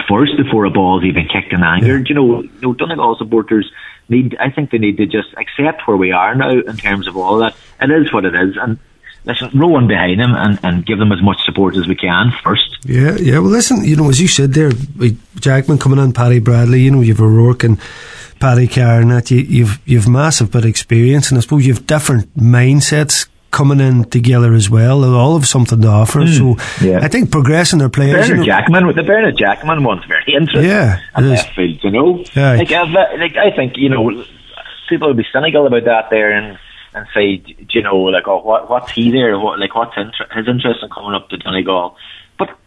first 0.09 0.37
before 0.37 0.65
a 0.65 0.71
ball 0.71 0.99
is 0.99 1.05
even 1.05 1.29
kicked 1.29 1.53
in 1.53 1.63
anger. 1.63 1.99
Yeah. 1.99 2.05
You 2.07 2.15
know, 2.15 2.43
you 2.43 2.61
know, 2.61 2.75
Donegal 2.75 3.17
supporters 3.17 3.71
need. 4.09 4.37
I 4.39 4.51
think 4.51 4.71
they 4.71 4.79
need 4.79 4.97
to 4.99 5.07
just 5.07 5.29
accept 5.37 5.87
where 5.87 5.97
we 5.97 6.13
are 6.13 6.35
now 6.35 6.51
in 6.51 6.77
terms 6.77 7.09
of 7.09 7.17
all 7.17 7.39
that. 7.39 7.55
It 7.81 7.91
is 7.91 8.13
what 8.13 8.25
it 8.25 8.35
is, 8.35 8.57
and 8.61 8.79
listen, 9.25 9.51
row 9.59 9.77
on 9.77 9.89
behind 9.89 10.21
them 10.21 10.35
and, 10.35 10.59
and 10.63 10.87
give 10.87 10.99
them 10.99 11.13
as 11.13 11.23
much 11.23 11.39
support 11.45 11.77
as 11.77 11.87
we 11.87 11.97
can 11.97 12.33
first. 12.43 12.79
Yeah, 12.85 13.17
yeah. 13.17 13.39
Well, 13.39 13.51
listen, 13.51 13.85
you 13.85 13.97
know, 13.97 14.09
as 14.09 14.21
you 14.21 14.29
said 14.29 14.53
there, 14.53 14.73
Jackman 15.37 15.79
coming 15.79 15.99
in, 15.99 16.13
Paddy 16.13 16.39
Bradley. 16.39 16.81
You 16.81 16.91
know, 16.91 17.01
you've 17.01 17.21
O'Rourke 17.21 17.65
and. 17.65 17.81
Paddy 18.41 18.67
Carr 18.67 19.01
and 19.01 19.13
that 19.13 19.31
you, 19.31 19.39
you've 19.39 19.81
you've 19.87 20.09
massive 20.09 20.51
bit 20.51 20.65
of 20.65 20.69
experience 20.69 21.31
and 21.31 21.39
I 21.39 21.41
suppose 21.41 21.65
you've 21.65 21.87
different 21.87 22.37
mindsets 22.37 23.27
coming 23.55 23.81
in 23.81 24.05
together 24.05 24.53
as 24.53 24.69
well. 24.69 25.01
They 25.01 25.09
all 25.09 25.39
have 25.39 25.47
something 25.47 25.81
to 25.81 25.89
offer. 25.89 26.21
Mm, 26.21 26.59
so 26.59 26.85
yeah. 26.85 26.99
I 27.01 27.09
think 27.09 27.31
progressing 27.31 27.79
their 27.79 27.89
players. 27.89 28.29
Bernard 28.29 28.29
you 28.29 28.37
know, 28.37 28.45
Jackman, 28.45 28.87
the 28.95 29.03
Bernard 29.03 29.39
Jackman 29.39 29.85
one's 29.85 30.05
very 30.05 30.35
interesting. 30.35 30.69
Yeah, 30.69 31.01
at 31.15 31.23
left 31.23 31.55
field, 31.55 31.79
you 31.83 31.91
know. 31.91 32.25
Yeah. 32.35 32.55
Like, 32.55 32.71
like 32.71 33.37
I 33.37 33.55
think 33.55 33.75
you 33.77 33.89
know 33.89 34.25
people 34.89 35.09
would 35.09 35.17
be 35.17 35.27
cynical 35.33 35.67
about 35.67 35.85
that 35.85 36.11
there, 36.11 36.33
and 36.33 36.59
and 36.95 37.07
say, 37.13 37.43
you 37.71 37.83
know, 37.83 37.97
like, 37.97 38.29
oh, 38.29 38.41
what, 38.41 38.71
what's 38.71 38.93
he 38.93 39.11
there? 39.11 39.39
What, 39.39 39.59
like, 39.59 39.75
what's 39.75 39.97
inter- 39.97 40.29
his 40.33 40.47
interest 40.47 40.81
in 40.83 40.89
coming 40.91 41.15
up 41.15 41.29
to 41.31 41.37
Donegal? 41.37 41.97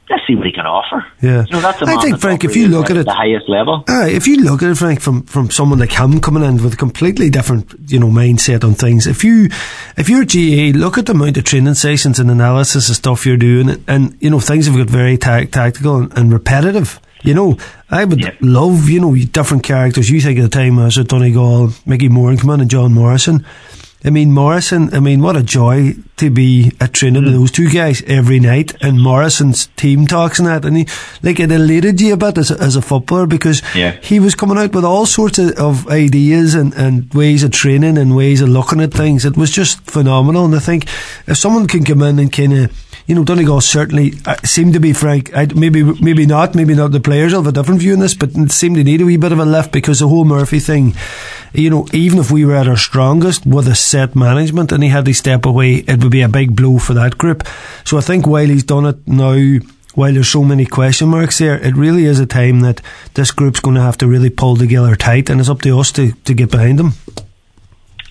Let's 0.09 0.25
see 0.25 0.35
what 0.35 0.45
he 0.45 0.53
can 0.53 0.65
offer. 0.65 1.05
Yeah, 1.21 1.43
you 1.47 1.51
know, 1.51 1.59
that's 1.61 1.81
I 1.81 1.99
think 2.01 2.19
Frank, 2.21 2.45
if 2.45 2.55
you 2.55 2.69
look 2.69 2.89
at 2.89 2.95
it, 2.95 3.05
the 3.05 3.11
highest 3.13 3.49
level. 3.49 3.83
Uh, 3.89 4.05
if 4.07 4.25
you 4.25 4.37
look 4.37 4.63
at 4.63 4.69
it, 4.69 4.75
Frank, 4.77 5.01
from 5.01 5.23
from 5.23 5.51
someone 5.51 5.79
like 5.79 5.91
him 5.91 6.21
coming 6.21 6.43
in 6.43 6.63
with 6.63 6.75
a 6.75 6.77
completely 6.77 7.29
different, 7.29 7.75
you 7.87 7.99
know, 7.99 8.07
mindset 8.07 8.63
on 8.63 8.73
things. 8.73 9.05
If 9.05 9.25
you, 9.25 9.49
if 9.97 10.07
you're 10.07 10.23
GAA, 10.23 10.77
look 10.77 10.97
at 10.97 11.07
the 11.07 11.11
amount 11.11 11.35
of 11.35 11.43
training 11.43 11.73
sessions 11.73 12.19
and 12.19 12.31
analysis 12.31 12.89
of 12.89 12.95
stuff 12.95 13.25
you're 13.25 13.35
doing, 13.35 13.69
and, 13.69 13.83
and 13.87 14.17
you 14.21 14.29
know, 14.29 14.39
things 14.39 14.65
have 14.67 14.77
got 14.77 14.87
very 14.89 15.17
ta- 15.17 15.43
tactical 15.51 15.97
and, 15.97 16.17
and 16.17 16.31
repetitive. 16.31 17.01
You 17.23 17.33
know, 17.33 17.57
I 17.89 18.05
would 18.05 18.21
Yeah. 18.21 18.31
love, 18.39 18.89
you 18.89 19.01
know, 19.01 19.13
different 19.15 19.63
characters. 19.63 20.09
You 20.09 20.21
think 20.21 20.37
of 20.39 20.43
the 20.43 20.49
time 20.49 20.79
at 20.79 20.93
Donegal, 20.93 21.71
Mickey 21.85 22.07
Moran 22.07 22.37
come 22.37 22.51
in 22.51 22.61
and 22.61 22.69
John 22.69 22.93
Morrison. 22.93 23.45
I 24.05 24.11
mean, 24.11 24.31
Morrison, 24.31 24.93
I 24.93 24.99
mean, 25.01 25.21
what 25.21 25.35
a 25.35 25.43
joy 25.43 25.95
to 26.17 26.29
be 26.29 26.71
at 26.81 26.93
training 26.93 27.21
Mm. 27.21 27.25
with 27.25 27.33
those 27.35 27.51
two 27.51 27.69
guys 27.69 28.01
every 28.07 28.39
night 28.39 28.73
and 28.81 29.01
Morrison's 29.01 29.67
team 29.77 30.07
talks 30.07 30.39
and 30.39 30.47
that. 30.47 30.65
And 30.65 30.77
he, 30.77 30.87
like, 31.23 31.39
it 31.39 31.51
elated 31.51 32.01
you 32.01 32.13
a 32.13 32.17
bit 32.17 32.37
as 32.37 32.51
a, 32.51 32.59
as 32.59 32.75
a 32.75 32.81
footballer 32.81 33.25
because 33.27 33.61
Yeah. 33.75 33.95
he 34.01 34.19
was 34.19 34.35
coming 34.35 34.57
out 34.57 34.73
with 34.73 34.83
all 34.85 35.05
sorts 35.05 35.37
of, 35.39 35.51
of 35.51 35.87
ideas 35.89 36.55
and, 36.55 36.73
and 36.73 37.13
ways 37.13 37.43
of 37.43 37.51
training 37.51 37.97
and 37.97 38.15
ways 38.15 38.41
of 38.41 38.49
looking 38.49 38.81
at 38.81 38.93
things. 38.93 39.25
It 39.25 39.37
was 39.37 39.51
just 39.51 39.79
phenomenal. 39.81 40.45
And 40.45 40.55
I 40.55 40.59
think 40.59 40.85
if 41.27 41.37
someone 41.37 41.67
can 41.67 41.83
come 41.83 42.01
in 42.01 42.19
and 42.19 42.31
kind 42.33 42.53
of, 42.53 42.83
you 43.05 43.15
know, 43.15 43.23
Donegal 43.23 43.61
certainly 43.61 44.15
uh, 44.25 44.35
seemed 44.43 44.73
to 44.73 44.81
be 44.81 44.91
frank. 44.91 45.31
I, 45.33 45.45
maybe, 45.55 45.81
maybe 45.81 46.25
not. 46.25 46.55
Maybe 46.55 46.75
not. 46.75 46.91
The 46.91 46.99
players 46.99 47.31
have 47.31 47.47
a 47.47 47.53
different 47.53 47.79
view 47.79 47.93
on 47.93 47.99
this, 47.99 48.13
but 48.13 48.31
it 48.35 48.51
seemed 48.51 48.75
to 48.75 48.83
need 48.83 48.99
a 49.01 49.05
wee 49.05 49.15
bit 49.15 49.31
of 49.31 49.39
a 49.39 49.45
lift 49.45 49.71
because 49.71 49.99
the 49.99 50.09
whole 50.09 50.25
Murphy 50.25 50.59
thing. 50.59 50.93
You 51.53 51.69
know, 51.69 51.87
even 51.93 52.19
if 52.19 52.29
we 52.29 52.43
were 52.43 52.55
at 52.55 52.67
our 52.67 52.75
strongest 52.75 53.45
with 53.45 53.67
a 53.69 53.75
set 53.75 54.13
management 54.15 54.73
and 54.73 54.83
he 54.83 54.89
had 54.89 55.05
to 55.05 55.13
step 55.13 55.45
away, 55.45 55.75
it 55.87 56.03
would 56.07 56.11
be 56.11 56.21
a 56.21 56.29
big 56.29 56.55
blow 56.55 56.79
for 56.79 56.93
that 56.93 57.17
group. 57.17 57.45
So 57.83 57.97
I 57.97 58.01
think 58.01 58.25
while 58.25 58.47
he's 58.47 58.63
done 58.63 58.85
it 58.85 59.07
now, 59.07 59.59
while 59.93 60.13
there's 60.13 60.29
so 60.29 60.43
many 60.43 60.65
question 60.65 61.09
marks 61.09 61.39
there, 61.39 61.57
it 61.57 61.75
really 61.75 62.05
is 62.05 62.19
a 62.19 62.25
time 62.25 62.61
that 62.61 62.81
this 63.15 63.31
group's 63.31 63.59
going 63.59 63.75
to 63.75 63.81
have 63.81 63.97
to 63.97 64.07
really 64.07 64.29
pull 64.29 64.55
together 64.55 64.95
tight, 64.95 65.29
and 65.29 65.39
it's 65.39 65.49
up 65.49 65.61
to 65.61 65.79
us 65.79 65.91
to, 65.93 66.13
to 66.23 66.33
get 66.33 66.51
behind 66.51 66.79
them. 66.79 66.93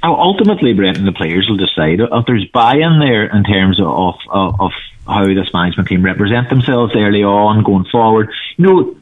Ultimately, 0.02 0.72
Brenton, 0.74 1.06
the 1.06 1.12
players 1.12 1.48
will 1.48 1.56
decide 1.56 2.00
if 2.00 2.26
there's 2.26 2.44
buy-in 2.52 3.00
there 3.00 3.24
in 3.24 3.42
terms 3.44 3.80
of, 3.80 4.14
of 4.30 4.61
of 4.61 4.72
how 5.06 5.26
this 5.26 5.52
management 5.52 5.88
team 5.88 6.04
represent 6.04 6.50
themselves 6.50 6.92
early 6.94 7.22
on, 7.22 7.64
going 7.64 7.87
forward. 7.90 8.30
You 8.56 8.66
know, 8.66 8.96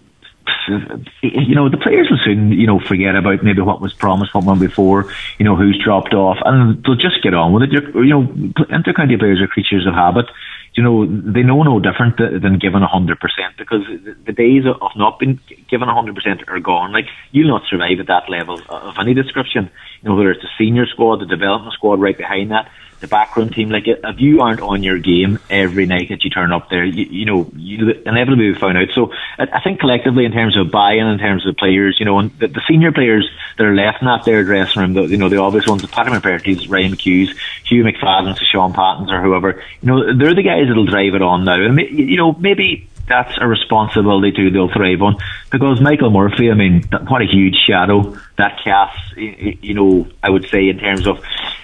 you 1.23 1.55
know 1.55 1.69
the 1.69 1.77
players 1.77 2.09
will 2.11 2.19
soon 2.25 2.53
you 2.53 2.67
know 2.67 2.81
forget 2.81 3.17
about 3.17 3.43
maybe 3.43 3.61
what 3.61 3.81
was 3.81 3.93
promised, 3.93 4.35
what 4.35 4.45
went 4.45 4.61
before. 4.61 5.13
You 5.39 5.45
know 5.45 5.57
who's 5.57 5.81
dropped 5.83 6.15
off, 6.15 6.39
and 6.45 6.83
they'll 6.85 6.97
just 6.97 7.23
get 7.23 7.35
on 7.35 7.53
with 7.53 7.65
it. 7.65 7.73
You're, 7.73 8.05
you 8.05 8.11
know, 8.11 8.27
intercounty 8.69 9.19
players 9.19 9.41
are 9.41 9.47
creatures 9.47 9.87
of 9.87 9.95
habit. 9.95 10.27
You 10.75 10.83
know, 10.83 11.07
they 11.07 11.43
know 11.43 11.63
no 11.63 11.79
different 11.79 12.17
than 12.19 12.59
giving 12.59 12.83
a 12.83 12.87
hundred 12.87 13.21
percent 13.21 13.57
because 13.57 13.83
the- 14.27 14.33
days 14.33 14.65
of 14.67 14.91
not 14.97 15.21
being 15.21 15.39
given 15.71 15.89
a 15.89 15.95
hundred 15.95 16.17
percent 16.17 16.43
are 16.49 16.59
gone. 16.59 16.93
Like 16.93 17.07
you'll 17.31 17.49
not 17.49 17.63
survive 17.71 18.01
at 18.01 18.09
that 18.09 18.29
level 18.29 18.61
of 18.69 18.95
any 18.99 19.15
description. 19.15 19.71
You 20.03 20.09
know, 20.09 20.17
whether 20.17 20.33
it's 20.33 20.43
the 20.43 20.49
senior 20.59 20.87
squad, 20.87 21.21
the 21.21 21.27
development 21.27 21.73
squad 21.75 22.01
right 22.01 22.17
behind 22.17 22.51
that, 22.51 22.69
the 23.05 23.09
backroom 23.09 23.51
team. 23.51 23.69
Like 23.69 23.85
if 23.87 24.21
you 24.21 24.41
aren't 24.41 24.61
on 24.61 24.83
your 24.83 24.99
game 24.99 25.39
every 25.51 25.87
night 25.87 26.09
that 26.09 26.25
you 26.25 26.31
turn 26.31 26.53
up 26.53 26.71
there, 26.71 26.85
you, 26.85 27.05
you 27.05 27.25
know, 27.27 27.51
you 27.55 27.91
inevitably 28.07 28.53
be 28.53 28.59
found 28.59 28.79
out. 28.79 28.89
So 28.95 29.13
I, 29.39 29.61
think 29.61 29.81
collectively, 29.81 30.25
in 30.25 30.33
terms 30.33 30.57
of 30.57 30.71
buy-in, 30.71 31.07
in 31.07 31.19
terms 31.19 31.47
of 31.47 31.57
players, 31.57 31.97
you 31.99 32.07
know, 32.07 32.19
and 32.19 32.37
the, 32.39 32.49
the 32.49 32.63
senior 32.67 32.93
players 32.93 33.29
that 33.59 33.65
are 33.65 33.75
left 33.75 34.01
in 34.01 34.07
that 34.07 34.25
their 34.25 34.43
dressing 34.43 34.81
room, 34.81 34.95
the, 34.95 35.03
you 35.03 35.19
know, 35.19 35.29
the 35.29 35.39
obvious 35.39 35.67
ones, 35.67 35.85
Paddy 35.87 36.11
McBrearty's, 36.11 36.69
Ryan 36.69 36.93
McHugh's, 36.93 37.39
Hugh 37.65 37.85
McFadden's, 37.85 38.39
the 38.39 38.47
Sean 38.47 38.73
Pattons, 38.73 39.13
or 39.13 39.23
whoever, 39.23 39.63
you 39.83 39.89
know, 39.89 40.17
they're 40.17 40.35
the 40.35 40.43
guys 40.43 40.67
that'll 40.69 40.87
drive 40.87 41.15
it 41.15 41.23
on 41.23 41.45
now. 41.45 41.63
And 41.63 41.79
you 41.79 42.17
know, 42.17 42.33
maybe 42.33 42.89
that's 43.07 43.37
a 43.39 43.47
responsibility 43.47 44.33
too 44.33 44.51
they'll 44.51 44.73
thrive 44.73 45.03
on 45.03 45.17
because 45.51 45.81
Michael 45.81 46.11
Murphy, 46.11 46.51
I 46.51 46.55
mean, 46.55 46.85
what 47.09 47.23
a 47.23 47.27
huge 47.27 47.57
shadow 47.67 48.17
that 48.37 48.61
casts. 48.65 49.15
You 49.17 49.75
know, 49.75 50.09
I 50.23 50.31
would 50.31 50.49
say 50.49 50.69
in 50.69 50.79
terms 50.79 51.07
of 51.07 51.23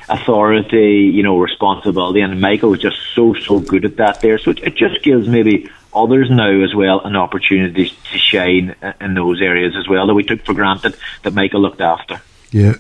authority, 0.09 1.11
you 1.15 1.23
know, 1.23 1.39
responsibility, 1.39 2.21
and 2.21 2.41
Michael 2.41 2.71
was 2.71 2.81
just 2.81 2.99
so 3.15 3.35
so 3.35 3.61
good 3.61 3.85
at 3.85 3.97
that 3.97 4.21
there. 4.21 4.39
So 4.39 4.51
it, 4.51 4.61
it 4.61 4.75
just 4.77 5.03
gives 5.03 5.29
maybe 5.29 5.71
others 5.95 6.31
now 6.31 6.63
as 6.63 6.75
well 6.75 7.01
an 7.01 7.17
opportunity 7.17 7.91
to 8.13 8.19
shine 8.19 8.75
in 9.01 9.15
those 9.15 9.41
areas 9.41 9.75
as 9.77 9.89
well 9.89 10.07
that 10.07 10.15
we 10.15 10.23
took 10.23 10.45
for 10.45 10.55
granted 10.55 10.97
that 11.23 11.35
Michael 11.35 11.63
looked 11.63 11.81
after. 11.81 12.21
Yeah. 12.51 12.75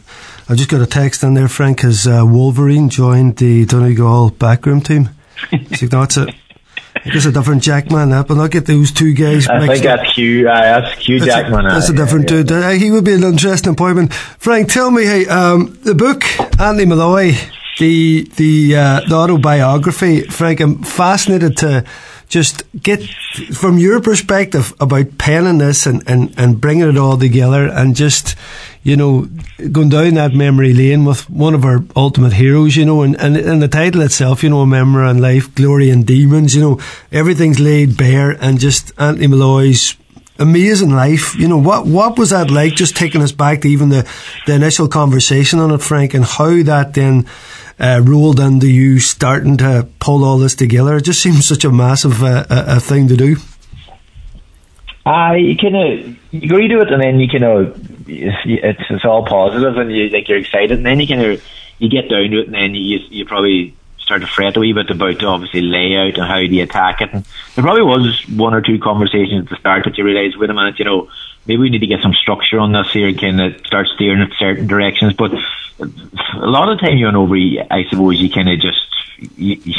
I've 0.49 0.57
just 0.57 0.71
got 0.71 0.81
a 0.81 0.87
text 0.87 1.23
in 1.23 1.35
there, 1.35 1.49
Frank, 1.49 1.81
has 1.81 2.07
uh, 2.07 2.25
Wolverine 2.27 2.89
joined 2.89 3.37
the 3.37 3.67
Donegal 3.67 4.31
backroom 4.31 4.81
team. 4.81 5.11
So 5.77 5.87
that's 5.87 6.19
it. 6.19 6.35
I 7.05 7.11
guess 7.11 7.25
a 7.25 7.33
different 7.33 7.63
Jackman, 7.63 8.11
that, 8.11 8.29
but 8.29 8.37
I'll 8.37 8.49
get 8.49 8.67
those 8.67 8.93
two 8.93 9.15
guys 9.15 9.49
I 9.49 9.67
think 9.67 9.85
up. 9.87 10.01
that's 10.01 10.15
Hugh. 10.15 10.49
Uh, 10.49 10.81
that's 10.81 10.99
Hugh 10.99 11.19
That's 11.21 11.33
Jackman. 11.33 11.67
A, 11.67 11.69
that's 11.71 11.89
a 11.89 11.93
uh, 11.93 11.97
different 11.97 12.31
yeah, 12.31 12.37
dude. 12.43 12.53
Uh, 12.53 12.71
he 12.71 12.91
would 12.91 13.05
be 13.05 13.15
an 13.15 13.25
interesting 13.25 13.73
appointment. 13.73 14.13
Frank, 14.13 14.71
tell 14.71 14.91
me, 14.91 15.05
hey, 15.05 15.27
um, 15.27 15.79
the 15.83 15.95
book, 15.95 16.25
Anthony 16.61 16.85
Molloy, 16.85 17.33
the 17.79 18.29
the 18.37 18.77
uh, 18.77 19.01
the 19.09 19.15
autobiography. 19.15 20.23
Frank, 20.23 20.61
I'm 20.61 20.83
fascinated 20.83 21.57
to 21.59 21.85
just 22.29 22.63
get 22.81 23.03
from 23.53 23.77
your 23.77 24.01
perspective 24.01 24.73
about 24.79 25.19
penning 25.19 25.59
this 25.59 25.85
and, 25.85 26.09
and, 26.09 26.33
and 26.39 26.61
bringing 26.61 26.89
it 26.89 26.97
all 26.97 27.19
together 27.19 27.67
and 27.67 27.97
just 27.97 28.37
you 28.83 28.97
know 28.97 29.29
going 29.73 29.91
down 29.91 30.15
that 30.15 30.33
memory 30.33 30.73
lane 30.73 31.05
with 31.05 31.29
one 31.29 31.55
of 31.55 31.65
our 31.65 31.85
ultimate 31.97 32.33
heroes 32.33 32.77
you 32.77 32.85
know 32.85 33.03
and, 33.03 33.15
and, 33.21 33.37
and 33.37 33.63
the 33.63 33.69
title 33.69 34.01
itself 34.01 34.43
you 34.43 34.49
know 34.49 34.61
a 34.61 34.67
memory 34.67 35.09
and 35.09 35.21
life 35.21 35.55
glory 35.55 35.91
and 35.91 36.07
demons 36.07 36.55
you 36.55 36.61
know 36.63 36.81
everything's 37.13 37.61
laid 37.61 37.97
bare 37.97 38.31
and 38.31 38.59
just 38.59 38.93
Anthony 38.99 39.27
Molloy's 39.27 39.97
amazing 40.41 40.91
life. 40.91 41.39
You 41.39 41.47
know 41.47 41.59
what 41.59 41.87
what 41.87 42.19
was 42.19 42.31
that 42.31 42.51
like? 42.51 42.75
Just 42.75 42.97
taking 42.97 43.23
us 43.23 43.31
back 43.31 43.61
to 43.61 43.69
even 43.69 43.91
the 43.91 44.09
the 44.47 44.55
initial 44.55 44.89
conversation 44.89 45.61
on 45.61 45.71
it, 45.71 45.83
Frank, 45.83 46.15
and 46.15 46.25
how 46.25 46.63
that 46.63 46.95
then 46.95 47.27
uh, 47.79 48.01
rolled 48.03 48.41
into 48.41 48.69
you 48.69 48.99
starting 48.99 49.57
to 49.59 49.87
pull 50.01 50.25
all 50.25 50.39
this 50.39 50.55
together. 50.55 50.97
It 50.97 51.05
just 51.05 51.23
seems 51.23 51.47
such 51.47 51.65
a 51.65 51.71
massive 51.71 52.23
uh, 52.23 52.47
a, 52.51 52.77
a 52.77 52.81
thing 52.81 53.09
to 53.09 53.17
do. 53.17 53.37
Uh, 55.07 55.33
you 55.33 55.57
kind 55.57 55.77
of 55.77 56.17
you 56.33 56.49
go 56.49 56.59
do 56.59 56.81
it, 56.81 56.93
and 56.93 57.03
then 57.03 57.21
you 57.21 57.29
kind 57.29 57.45
of 57.45 57.90
it's 58.11 58.83
it's 58.91 59.05
all 59.05 59.25
positive, 59.25 59.77
and 59.77 59.93
you 59.93 60.09
like 60.09 60.29
you're 60.29 60.39
excited, 60.39 60.73
and 60.73 60.87
then 60.87 61.01
you 61.01 61.07
kind 61.07 61.23
of 61.23 61.43
you 61.79 61.89
get 61.89 62.09
down 62.09 62.31
to 62.31 62.41
it, 62.41 62.47
and 62.47 62.55
then 62.55 62.75
you 62.75 62.99
you 63.09 63.25
probably 63.25 63.75
start 64.11 64.23
to 64.23 64.27
fret 64.27 64.57
a 64.57 64.61
wee 64.61 64.73
bit 64.73 64.91
about 64.91 65.23
obviously 65.23 65.61
layout 65.61 66.19
and 66.19 66.27
how 66.27 66.39
do 66.39 66.47
you 66.47 66.65
attack 66.65 67.01
it. 67.01 67.13
And 67.13 67.25
there 67.55 67.63
probably 67.63 67.83
was 67.83 68.25
one 68.29 68.55
or 68.55 68.61
two 68.61 68.81
conversations 68.81 69.45
at 69.45 69.51
the 69.51 69.57
start, 69.57 69.85
but 69.85 69.97
you 69.97 70.05
realise, 70.05 70.37
wait 70.37 70.51
a 70.51 70.55
minute, 70.55 70.81
you 70.81 70.85
know, 70.85 71.09
maybe 71.47 71.63
we 71.63 71.71
need 71.71 71.79
to 71.79 71.87
get 71.87 72.03
some 72.03 72.15
structure 72.15 72.59
on 72.59 72.73
this 72.73 72.91
here 72.93 73.07
and 73.07 73.21
kind 73.21 73.41
of 73.41 73.65
start 73.65 73.87
steering 73.95 74.21
it 74.21 74.33
certain 74.37 74.67
directions. 74.67 75.13
But 75.13 75.33
a 75.79 75.87
lot 76.39 76.69
of 76.69 76.79
the 76.79 76.87
time, 76.87 76.99
you're 76.99 77.09
on 77.09 77.15
over, 77.15 77.37
I 77.37 77.85
suppose, 77.89 78.21
you 78.21 78.31
kind 78.31 78.51
of 78.51 78.61
just. 78.61 78.85
You, 79.37 79.61
you, 79.63 79.75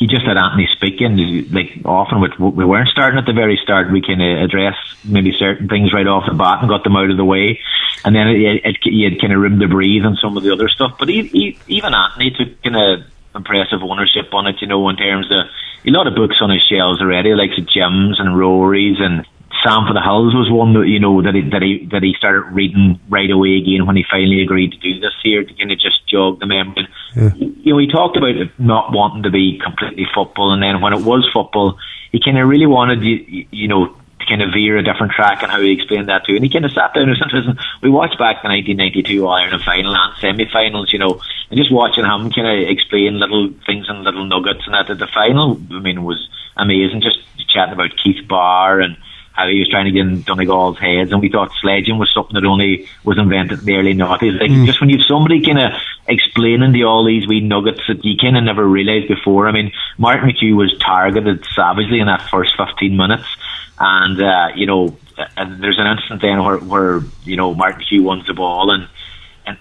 he 0.00 0.06
just 0.06 0.24
had 0.24 0.38
Anthony 0.38 0.66
speaking. 0.72 1.20
Like 1.52 1.84
often, 1.84 2.22
with, 2.22 2.32
we 2.40 2.64
weren't 2.64 2.88
starting 2.88 3.18
at 3.18 3.26
the 3.26 3.34
very 3.34 3.60
start. 3.62 3.92
We 3.92 4.00
can 4.00 4.18
uh, 4.18 4.42
address 4.42 4.74
maybe 5.04 5.30
certain 5.38 5.68
things 5.68 5.92
right 5.92 6.06
off 6.06 6.24
the 6.26 6.34
bat 6.34 6.60
and 6.60 6.70
got 6.70 6.84
them 6.84 6.96
out 6.96 7.10
of 7.10 7.18
the 7.18 7.24
way, 7.24 7.60
and 8.02 8.16
then 8.16 8.28
it, 8.28 8.64
it, 8.64 8.76
he 8.82 9.04
had 9.04 9.20
kind 9.20 9.34
of 9.34 9.40
room 9.40 9.60
to 9.60 9.68
breathe 9.68 10.06
on 10.06 10.16
some 10.16 10.38
of 10.38 10.42
the 10.42 10.52
other 10.52 10.70
stuff. 10.70 10.96
But 10.98 11.10
he, 11.10 11.28
he, 11.28 11.58
even 11.68 11.92
Anthony 11.92 12.30
took 12.30 12.62
kind 12.62 12.76
of 12.76 13.06
impressive 13.36 13.82
ownership 13.82 14.32
on 14.32 14.46
it. 14.46 14.56
You 14.62 14.68
know, 14.68 14.88
in 14.88 14.96
terms 14.96 15.30
of 15.30 15.52
a 15.86 15.90
lot 15.92 16.06
of 16.06 16.14
books 16.14 16.36
on 16.40 16.48
his 16.48 16.64
shelves 16.64 17.02
already, 17.02 17.34
like 17.34 17.50
Jim's 17.68 18.18
and 18.18 18.36
Rory's 18.36 18.96
and 18.98 19.26
Sam 19.64 19.84
for 19.86 19.92
the 19.92 20.00
Hills 20.00 20.32
was 20.32 20.48
one 20.48 20.72
that 20.74 20.86
you 20.86 21.00
know 21.00 21.20
that 21.22 21.34
he 21.34 21.42
that 21.50 21.60
he 21.60 21.86
that 21.90 22.02
he 22.02 22.14
started 22.16 22.54
reading 22.54 23.00
right 23.10 23.30
away 23.30 23.58
again 23.58 23.84
when 23.84 23.96
he 23.96 24.04
finally 24.08 24.42
agreed 24.42 24.72
to 24.72 24.78
do 24.78 25.00
this 25.00 25.12
here 25.22 25.44
to 25.44 25.54
kind 25.54 25.72
of 25.72 25.78
just 25.78 26.06
jog 26.08 26.38
the 26.40 26.46
memory. 26.46 26.88
Yeah. 27.16 27.34
You 27.34 27.74
know, 27.74 27.78
he 27.78 27.90
talked 27.90 28.16
about 28.16 28.36
it 28.36 28.48
not 28.58 28.92
wanting 28.92 29.24
to 29.24 29.30
be 29.30 29.58
completely 29.58 30.06
football, 30.14 30.52
and 30.52 30.62
then 30.62 30.80
when 30.80 30.94
it 30.94 31.04
was 31.04 31.28
football, 31.32 31.78
he 32.12 32.20
kind 32.24 32.38
of 32.38 32.48
really 32.48 32.66
wanted 32.66 33.02
you, 33.02 33.46
you 33.50 33.68
know 33.68 33.94
to 34.20 34.26
kind 34.26 34.42
of 34.42 34.52
veer 34.52 34.76
a 34.76 34.82
different 34.82 35.12
track 35.12 35.42
and 35.42 35.50
how 35.50 35.60
he 35.60 35.72
explained 35.72 36.08
that 36.08 36.24
too. 36.26 36.36
And 36.36 36.44
he 36.44 36.50
kind 36.50 36.64
of 36.64 36.72
sat 36.72 36.94
down. 36.94 37.08
Was 37.08 37.20
interesting. 37.20 37.56
We 37.82 37.90
watched 37.90 38.18
back 38.18 38.42
the 38.42 38.48
1992 38.48 39.26
Ireland 39.26 39.64
final 39.64 39.96
and 39.96 40.12
semi-finals, 40.20 40.92
you 40.92 40.98
know, 40.98 41.20
and 41.50 41.58
just 41.58 41.72
watching 41.72 42.04
him 42.04 42.30
kind 42.30 42.46
of 42.46 42.68
explain 42.68 43.18
little 43.18 43.50
things 43.66 43.88
and 43.88 44.04
little 44.04 44.24
nuggets 44.26 44.62
and 44.66 44.74
that. 44.74 44.90
At 44.90 44.98
the 44.98 45.08
final, 45.08 45.60
I 45.72 45.80
mean, 45.80 46.04
was 46.04 46.28
amazing. 46.56 47.00
Just 47.00 47.18
chatting 47.48 47.74
about 47.74 47.96
Keith 48.02 48.28
Barr 48.28 48.80
and 48.80 48.96
he 49.48 49.58
was 49.60 49.68
trying 49.70 49.86
to 49.86 49.90
get 49.90 50.06
in 50.06 50.22
Donegal's 50.22 50.78
heads, 50.78 51.12
and 51.12 51.20
we 51.20 51.28
thought 51.28 51.50
sledging 51.60 51.98
was 51.98 52.10
something 52.14 52.34
that 52.34 52.44
only 52.46 52.86
was 53.04 53.18
invented 53.18 53.60
in 53.60 53.64
the 53.64 53.76
early 53.76 53.94
noughties. 53.94 54.40
Like 54.40 54.50
Mm. 54.50 54.66
just 54.66 54.80
when 54.80 54.90
you've 54.90 55.06
somebody 55.06 55.40
kind 55.44 55.58
of 55.58 55.72
explaining 56.06 56.72
to 56.72 56.82
all 56.82 57.04
these 57.04 57.26
wee 57.26 57.40
nuggets 57.40 57.80
that 57.88 58.04
you 58.04 58.16
kind 58.16 58.36
of 58.36 58.44
never 58.44 58.66
realised 58.66 59.08
before. 59.08 59.48
I 59.48 59.52
mean, 59.52 59.72
Martin 59.98 60.28
McHugh 60.30 60.54
was 60.56 60.76
targeted 60.78 61.44
savagely 61.54 62.00
in 62.00 62.06
that 62.06 62.28
first 62.30 62.56
15 62.56 62.96
minutes, 62.96 63.26
and 63.78 64.20
uh, 64.20 64.48
you 64.54 64.66
know, 64.66 64.96
and 65.36 65.62
there's 65.62 65.78
an 65.78 65.86
instant 65.86 66.22
then 66.22 66.42
where, 66.42 66.58
where 66.58 67.00
you 67.24 67.36
know 67.36 67.54
Martin 67.54 67.82
McHugh 67.82 68.04
wins 68.04 68.26
the 68.26 68.34
ball 68.34 68.70
and. 68.70 68.88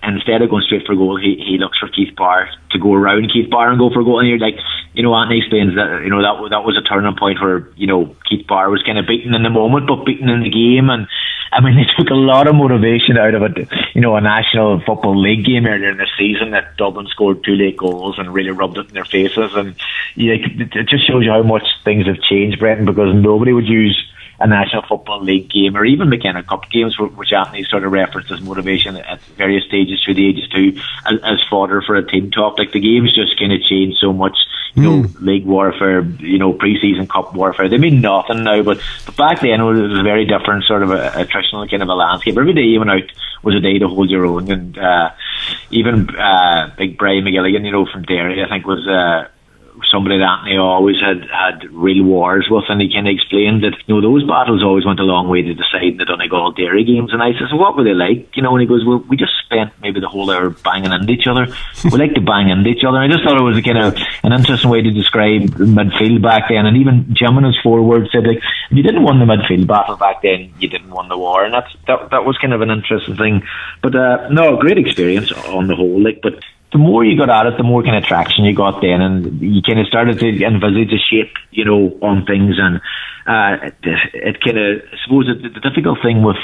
And, 0.02 0.15
instead 0.15 0.41
of 0.41 0.49
going 0.49 0.63
straight 0.65 0.86
for 0.86 0.95
goal, 0.95 1.17
he, 1.17 1.41
he 1.41 1.58
looks 1.58 1.80
for 1.80 1.88
Keith 1.88 2.15
Barr 2.15 2.49
to 2.71 2.80
go 2.80 2.93
around 2.93 3.32
Keith 3.32 3.49
Barr 3.49 3.69
and 3.69 3.80
go 3.80 3.89
for 3.89 4.04
goal. 4.04 4.19
And 4.19 4.30
you're 4.30 4.39
like, 4.39 4.60
you 4.93 5.04
know, 5.04 5.15
Anthony 5.15 5.39
explains 5.39 5.75
that 5.75 6.02
you 6.04 6.10
know 6.10 6.21
that 6.21 6.49
that 6.49 6.63
was 6.65 6.78
a 6.78 6.88
turning 6.88 7.15
point 7.15 7.41
where 7.41 7.69
you 7.75 7.88
know 7.88 8.15
Keith 8.30 8.47
Barr 8.47 8.69
was 8.69 8.84
kind 8.84 8.97
of 8.97 9.08
beaten 9.08 9.34
in 9.34 9.43
the 9.43 9.49
moment, 9.49 9.88
but 9.88 10.06
beaten 10.06 10.30
in 10.30 10.43
the 10.43 10.49
game. 10.49 10.89
And 10.89 11.08
I 11.52 11.62
mean, 11.62 11.75
they 11.80 11.88
took 11.97 12.10
a 12.10 12.17
lot 12.17 12.47
of 12.47 12.56
motivation 12.56 13.17
out 13.17 13.34
of 13.34 13.43
it. 13.43 13.69
You 13.93 14.02
know, 14.02 14.15
a 14.15 14.21
National 14.21 14.80
Football 14.86 15.21
League 15.21 15.45
game 15.45 15.65
earlier 15.65 15.91
in 15.91 15.97
the 15.97 16.08
season 16.17 16.52
that 16.52 16.78
Dublin 16.78 17.08
scored 17.08 17.43
two 17.43 17.56
late 17.56 17.78
goals 17.78 18.17
and 18.17 18.34
really 18.34 18.52
rubbed 18.52 18.78
it 18.78 18.89
in 18.89 18.93
their 18.93 19.06
faces. 19.06 19.54
And 19.56 19.75
yeah, 20.15 20.36
it 20.36 20.89
just 20.89 21.08
shows 21.08 21.23
you 21.23 21.32
how 21.32 21.43
much 21.43 21.65
things 21.84 22.08
have 22.08 22.21
changed, 22.21 22.60
Brenton, 22.60 22.86
because 22.86 23.13
nobody 23.15 23.54
would 23.54 23.67
use 23.67 23.97
a 24.39 24.47
National 24.47 24.84
Football 24.84 25.23
League 25.23 25.49
game 25.49 25.75
or 25.75 25.86
even 25.86 26.10
McKenna 26.10 26.43
Cup 26.43 26.69
games, 26.69 26.97
which 26.97 27.34
Anthony 27.34 27.63
sort 27.63 27.84
of 27.84 27.91
referenced 27.91 28.32
as 28.32 28.41
motivation 28.41 28.95
at 28.95 29.21
various 29.38 29.65
stages 29.65 30.02
through 30.04 30.15
the 30.15 30.28
ages 30.28 30.47
too, 30.49 30.80
as, 31.06 31.19
as 31.23 31.39
fodder 31.49 31.82
for 31.82 31.95
a 31.95 32.06
team 32.06 32.32
talk. 32.32 32.58
Like 32.58 32.71
the 32.71 32.80
games 32.80 33.13
just 33.13 33.38
kind 33.38 33.52
of 33.52 33.62
changed 33.62 33.97
so 33.99 34.13
much. 34.13 34.38
You 34.75 34.84
know, 34.84 35.02
mm. 35.02 35.21
league 35.21 35.47
warfare, 35.47 36.02
you 36.02 36.38
know, 36.38 36.54
pre-season 36.54 37.08
cup 37.08 37.34
warfare. 37.34 37.67
They 37.67 37.80
mean 37.80 38.02
nothing 38.02 38.43
now, 38.43 38.62
but, 38.62 38.80
but 39.08 39.17
back 39.17 39.41
then 39.41 39.60
it 39.60 39.63
was 39.63 39.99
a 39.99 40.04
very 40.04 40.25
different 40.25 40.63
sort 40.65 40.84
of 40.84 40.91
a, 40.91 41.25
traditional 41.25 41.67
kind 41.67 41.82
of 41.82 41.89
a 41.89 41.95
landscape. 41.95 42.38
Every 42.38 42.54
day 42.54 42.62
you 42.62 42.78
went 42.78 42.91
out 42.91 43.12
was 43.41 43.56
a 43.56 43.60
day 43.60 43.80
to 43.80 43.88
hold 43.88 44.12
your 44.12 44.28
own, 44.28 44.52
and 44.52 44.78
uh, 44.78 45.10
even 45.71 46.15
uh, 46.15 46.71
Big 46.78 46.99
Brian 46.99 47.23
McGilligan, 47.23 47.65
you 47.65 47.71
know, 47.71 47.88
from 47.91 48.04
Derry, 48.04 48.43
I 48.43 48.47
think 48.47 48.67
was. 48.67 48.88
Uh, 48.88 49.28
somebody 49.92 50.18
that 50.18 50.28
Anthony 50.28 50.58
always 50.58 50.98
had 51.00 51.24
had 51.30 51.63
real 51.72 52.04
wars 52.04 52.48
with, 52.50 52.65
and 52.70 52.82
he 52.82 52.92
kind 52.92 53.08
of 53.08 53.13
explained 53.13 53.63
that 53.63 53.76
you 53.88 53.96
know 53.96 54.02
those 54.02 54.28
battles 54.28 54.63
always 54.63 54.86
went 54.86 55.00
a 55.00 55.08
long 55.08 55.30
way 55.30 55.42
to 55.42 55.54
deciding 55.54 55.98
the 55.98 56.06
Donegal 56.06 56.52
Derry 56.54 56.84
games. 56.84 57.13
And 57.13 57.22
I 57.22 57.32
said, 57.34 57.50
so 57.50 57.56
what 57.56 57.76
were 57.76 57.84
they 57.84 57.94
like? 57.94 58.36
You 58.36 58.44
know, 58.44 58.56
and 58.56 58.62
he 58.62 58.68
goes, 58.68 58.86
well, 58.86 59.04
we 59.08 59.18
just 59.18 59.34
spent 59.46 59.72
maybe 59.82 60.00
the 60.00 60.08
whole 60.08 60.30
hour 60.30 60.50
banging 60.50 60.92
into 60.92 61.13
each 61.13 61.28
other. 61.28 61.48
we 61.86 61.98
like 61.98 62.13
to 62.13 62.22
bang 62.22 62.50
into 62.50 62.70
each 62.70 62.84
other. 62.84 63.00
And 63.00 63.12
I 63.12 63.15
just 63.15 63.24
thought 63.26 63.39
it 63.39 63.44
was 63.44 63.58
a 63.58 63.65
kind 63.65 63.80
of 63.80 63.96
an 64.24 64.34
interesting 64.34 64.70
way 64.70 64.82
to 64.82 64.92
describe 64.92 65.50
midfield 65.58 66.22
back 66.22 66.50
then. 66.50 66.65
And 66.65 66.78
even 66.78 67.13
Jim 67.13 67.38
in 67.38 67.44
his 67.44 67.58
forward 67.62 68.08
said, 68.12 68.28
like, 68.28 68.42
if 68.70 68.78
you 68.78 68.84
didn't 68.84 69.04
win 69.04 69.20
the 69.20 69.26
midfield 69.26 69.68
battle 69.68 69.98
back 69.98 70.22
then, 70.22 70.54
you 70.60 70.68
didn't 70.68 70.94
win 70.94 71.08
the 71.08 71.18
war, 71.18 71.44
and 71.44 71.54
that's 71.54 71.74
that 71.88 72.12
that 72.12 72.26
was 72.26 72.38
kind 72.38 72.54
of 72.54 72.62
an 72.62 72.70
interesting 72.70 73.15
thing. 73.15 73.44
But 73.82 73.96
uh, 73.96 74.30
no, 74.30 74.58
great 74.58 74.78
experience 74.78 75.32
on 75.32 75.68
the 75.68 75.76
whole. 75.76 76.02
Like, 76.02 76.22
but 76.22 76.44
the 76.72 76.78
more 76.78 77.04
you 77.04 77.18
got 77.18 77.30
at 77.30 77.48
it, 77.48 77.58
the 77.58 77.64
more 77.64 77.82
kind 77.84 77.96
of 77.96 78.04
traction 78.04 78.46
you 78.46 78.54
got 78.54 78.82
then, 78.82 79.02
and 79.02 79.42
you 79.42 79.62
kind 79.62 79.80
of 79.80 79.88
started 79.88 80.20
to 80.20 80.28
envisage 80.44 80.94
a 80.94 81.00
shape, 81.00 81.34
you 81.52 81.66
know, 81.66 81.98
on 82.02 82.26
things, 82.26 82.56
and 82.60 82.78
uh, 83.26 83.66
it, 83.66 83.76
it 84.14 84.42
kind 84.42 84.58
of, 84.58 84.84
I 84.92 84.98
suppose, 85.04 85.26
the, 85.28 85.50
the 85.50 85.60
difficult 85.60 86.00
thing 86.02 86.22
with 86.24 86.38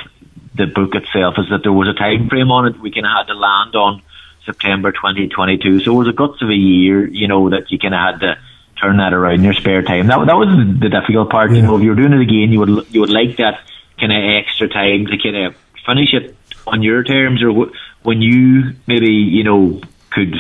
the 0.56 0.66
book 0.66 0.96
itself 0.96 1.36
is 1.38 1.46
that 1.50 1.62
there 1.64 1.74
was 1.74 1.88
a 1.88 1.94
time 1.94 2.30
frame 2.30 2.50
on 2.50 2.68
it. 2.68 2.80
We 2.80 2.92
kind 2.92 3.06
of 3.06 3.12
had 3.12 3.28
to 3.28 3.38
land 3.38 3.76
on 3.76 4.02
September 4.46 4.92
2022, 4.92 5.82
so 5.82 5.92
it 5.94 5.96
was 5.96 6.08
a 6.08 6.14
guts 6.14 6.42
of 6.42 6.50
a 6.50 6.56
year, 6.56 7.08
you 7.08 7.28
know, 7.28 7.50
that 7.50 7.70
you 7.70 7.78
kind 7.78 7.94
of 7.94 8.00
had 8.00 8.20
to 8.22 8.38
turn 8.82 8.98
that 8.98 9.14
around 9.14 9.36
in 9.36 9.44
your 9.44 9.54
spare 9.54 9.84
time. 9.84 10.08
That 10.08 10.26
that 10.26 10.38
was 10.38 10.50
the 10.80 10.90
difficult 10.90 11.30
part. 11.30 11.52
You 11.52 11.62
know, 11.62 11.78
if 11.78 11.84
you 11.84 11.90
were 11.90 11.96
doing 11.96 12.14
it 12.14 12.22
again, 12.22 12.52
you 12.52 12.60
would 12.60 12.88
you 12.90 13.02
would 13.02 13.10
like 13.10 13.38
that 13.38 13.62
kind 14.00 14.12
of 14.12 14.44
extra 14.44 14.68
time 14.68 15.06
to 15.06 15.18
kind 15.18 15.38
of 15.46 15.56
finish 15.86 16.14
it 16.14 16.36
on 16.68 16.82
your 16.82 17.04
terms, 17.04 17.44
or 17.44 17.70
when 18.04 18.22
you 18.22 18.76
maybe 18.88 19.12
you 19.12 19.44
know 19.44 19.82
could 20.16 20.34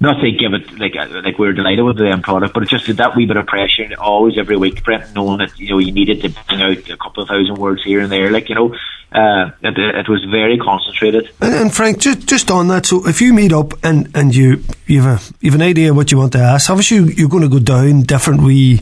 not 0.00 0.20
say 0.20 0.32
give 0.32 0.54
it 0.54 0.78
like 0.78 0.96
uh, 0.98 1.20
like 1.22 1.38
we're 1.38 1.52
delighted 1.52 1.84
with 1.84 1.98
the 1.98 2.08
end 2.08 2.22
product, 2.22 2.54
but 2.54 2.62
it's 2.62 2.70
just 2.70 2.86
did 2.86 2.96
that 2.96 3.14
wee 3.14 3.26
bit 3.26 3.36
of 3.36 3.46
pressure 3.46 3.86
always 3.98 4.38
every 4.38 4.56
week, 4.56 4.82
Brent, 4.82 5.14
knowing 5.14 5.38
that 5.38 5.58
you 5.58 5.68
know 5.68 5.78
you 5.78 5.92
needed 5.92 6.22
to 6.22 6.30
bring 6.48 6.62
out 6.62 6.88
a 6.88 6.96
couple 6.96 7.22
of 7.22 7.28
thousand 7.28 7.56
words 7.56 7.84
here 7.84 8.00
and 8.00 8.10
there, 8.10 8.30
like 8.30 8.48
you 8.48 8.54
know, 8.54 8.74
uh, 9.12 9.50
it, 9.62 9.78
it 9.78 10.08
was 10.08 10.24
very 10.30 10.56
concentrated. 10.56 11.30
And 11.40 11.72
Frank, 11.72 11.98
just 11.98 12.26
just 12.26 12.50
on 12.50 12.68
that, 12.68 12.86
so 12.86 13.06
if 13.06 13.20
you 13.20 13.34
meet 13.34 13.52
up 13.52 13.74
and 13.84 14.10
and 14.16 14.34
you 14.34 14.64
you 14.86 15.02
have 15.02 15.20
a 15.20 15.34
you 15.40 15.50
have 15.50 15.60
an 15.60 15.66
idea 15.66 15.92
what 15.92 16.10
you 16.10 16.18
want 16.18 16.32
to 16.32 16.38
ask, 16.38 16.70
obviously 16.70 17.12
you're 17.14 17.28
going 17.28 17.42
to 17.42 17.48
go 17.50 17.58
down 17.58 18.02
different 18.02 18.42
wee 18.42 18.80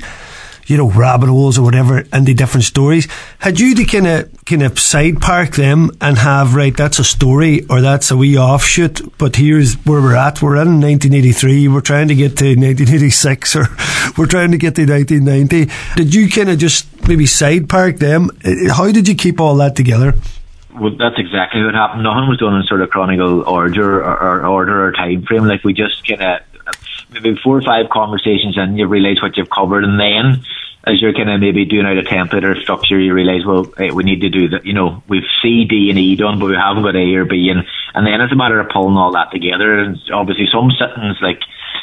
you 0.68 0.76
know, 0.76 0.88
rabbit 0.90 1.28
holes 1.28 1.58
or 1.58 1.62
whatever 1.62 2.04
and 2.12 2.26
the 2.26 2.34
different 2.34 2.64
stories. 2.64 3.08
Had 3.38 3.58
you 3.58 3.74
to 3.74 3.84
kind 3.84 4.06
of 4.06 4.44
kind 4.44 4.62
of 4.62 4.78
side 4.78 5.20
park 5.20 5.56
them 5.56 5.90
and 6.00 6.18
have 6.18 6.54
right, 6.54 6.76
that's 6.76 6.98
a 6.98 7.04
story 7.04 7.66
or 7.68 7.80
that's 7.80 8.10
a 8.10 8.16
wee 8.16 8.36
offshoot, 8.36 9.16
but 9.18 9.36
here's 9.36 9.74
where 9.86 10.00
we're 10.00 10.14
at. 10.14 10.42
We're 10.42 10.56
in 10.56 10.80
1983. 10.80 11.68
We're 11.68 11.80
trying 11.80 12.08
to 12.08 12.14
get 12.14 12.36
to 12.38 12.44
1986 12.44 13.56
or 13.56 13.66
we're 14.18 14.26
trying 14.26 14.52
to 14.52 14.58
get 14.58 14.76
to 14.76 14.84
1990. 14.84 15.72
Did 15.96 16.14
you 16.14 16.28
kind 16.28 16.50
of 16.50 16.58
just 16.58 16.86
maybe 17.08 17.24
side 17.26 17.68
park 17.68 17.96
them? 17.96 18.30
Uh, 18.44 18.72
how 18.72 18.92
did 18.92 19.08
you 19.08 19.14
keep 19.14 19.40
all 19.40 19.56
that 19.56 19.74
together? 19.74 20.14
Well, 20.78 20.94
that's 20.96 21.18
exactly 21.18 21.64
what 21.64 21.74
happened. 21.74 22.04
Nothing 22.04 22.28
was 22.28 22.38
done 22.38 22.54
in 22.54 22.62
sort 22.64 22.82
of 22.82 22.90
chronicle 22.90 23.42
order 23.42 24.00
or, 24.00 24.22
or 24.22 24.46
order 24.46 24.86
or 24.86 24.92
time 24.92 25.22
frame. 25.22 25.44
Like 25.44 25.64
we 25.64 25.72
just 25.72 26.06
kind 26.06 26.22
of 26.22 26.42
maybe 27.10 27.36
four 27.42 27.58
or 27.58 27.62
five 27.62 27.90
conversations 27.90 28.56
and 28.56 28.78
you 28.78 28.86
realise 28.86 29.22
what 29.22 29.36
you've 29.36 29.50
covered 29.50 29.84
and 29.84 29.98
then 29.98 30.44
as 30.88 31.02
you're 31.02 31.12
kind 31.12 31.28
of 31.28 31.40
maybe 31.40 31.64
doing 31.64 31.86
out 31.86 31.98
a 31.98 32.02
template 32.02 32.44
or 32.44 32.52
a 32.52 32.60
structure, 32.60 32.98
you 32.98 33.12
realise, 33.12 33.44
well, 33.44 33.64
hey, 33.76 33.90
we 33.90 34.04
need 34.04 34.22
to 34.22 34.30
do 34.30 34.48
that. 34.50 34.64
You 34.64 34.72
know, 34.72 35.02
we've 35.08 35.26
C, 35.42 35.64
D, 35.64 35.90
and 35.90 35.98
E 35.98 36.16
done, 36.16 36.38
but 36.38 36.46
we 36.46 36.56
haven't 36.56 36.82
got 36.82 36.96
A 36.96 37.14
or 37.16 37.24
B, 37.24 37.50
and 37.50 37.66
and 37.94 38.06
then 38.06 38.20
it's 38.20 38.32
a 38.32 38.36
matter 38.36 38.60
of 38.60 38.70
pulling 38.70 38.96
all 38.96 39.12
that 39.12 39.30
together. 39.30 39.80
And 39.80 39.98
obviously, 40.12 40.46
some 40.50 40.70
sittings 40.70 41.18
like 41.20 41.40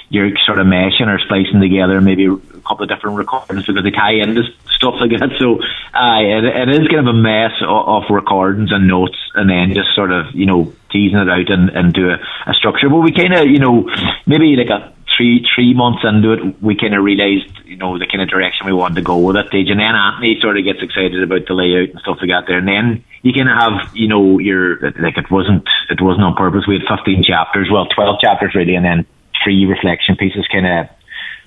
you're 0.10 0.32
sort 0.46 0.60
of 0.60 0.68
meshing 0.68 1.08
or 1.08 1.20
splicing 1.20 1.62
together, 1.62 2.00
maybe 2.02 2.26
a 2.26 2.38
couple 2.66 2.84
of 2.84 2.90
different 2.90 3.18
recordings 3.18 3.66
because 3.66 3.84
they 3.84 3.92
tie 3.92 4.14
into 4.14 4.44
stuff 4.76 4.96
like 5.00 5.12
that. 5.20 5.38
So, 5.40 5.60
uh, 5.94 6.22
it, 6.22 6.46
it 6.46 6.70
is 6.82 6.88
kind 6.88 7.08
of 7.08 7.14
a 7.14 7.18
mess 7.18 7.54
of, 7.62 8.04
of 8.04 8.10
recordings 8.10 8.72
and 8.72 8.88
notes, 8.88 9.18
and 9.36 9.50
then 9.50 9.76
just 9.76 9.94
sort 9.94 10.12
of 10.12 10.34
you 10.34 10.48
know 10.48 10.74
teasing 10.90 11.20
it 11.20 11.30
out 11.30 11.50
and, 11.50 11.70
and 11.70 11.94
do 11.94 12.10
a, 12.10 12.18
a 12.50 12.54
structure. 12.54 12.90
But 12.90 13.04
we 13.04 13.12
kind 13.12 13.34
of 13.36 13.46
you 13.46 13.60
know 13.60 13.86
maybe 14.26 14.56
like 14.56 14.72
a 14.72 14.95
three 15.16 15.46
three 15.56 15.74
months 15.74 16.04
into 16.04 16.34
it, 16.34 16.62
we 16.62 16.76
kind 16.76 16.94
of 16.94 17.04
realised, 17.04 17.52
you 17.66 17.78
know, 17.78 17.98
the 17.98 18.08
kind 18.08 18.22
of 18.22 18.30
direction 18.30 18.66
we 18.66 18.74
wanted 18.74 18.96
to 18.96 19.02
go 19.02 19.18
with 19.18 19.36
it. 19.36 19.48
Stage. 19.48 19.70
And 19.70 19.80
then 19.80 19.96
Anthony 19.96 20.38
sort 20.42 20.58
of 20.58 20.64
gets 20.64 20.82
excited 20.82 21.22
about 21.22 21.48
the 21.48 21.54
layout 21.54 21.90
and 21.90 22.00
stuff 22.00 22.18
like 22.22 22.30
that 22.30 22.46
there. 22.48 22.60
And 22.60 22.68
then 22.68 23.04
you 23.22 23.34
kind 23.34 23.50
of 23.50 23.58
have, 23.58 23.96
you 23.96 24.08
know, 24.08 24.40
your 24.40 24.92
like 25.00 25.18
it 25.18 25.32
wasn't 25.32 25.68
it 25.90 26.02
wasn't 26.02 26.26
on 26.26 26.36
purpose. 26.36 26.68
We 26.68 26.80
had 26.80 26.98
15 26.98 27.24
chapters, 27.24 27.70
well, 27.72 27.88
12 27.88 28.20
chapters 28.22 28.56
really, 28.56 28.76
and 28.76 28.86
then 28.86 29.06
three 29.44 29.66
reflection 29.66 30.16
pieces, 30.16 30.48
kind 30.52 30.68
of 30.68 30.90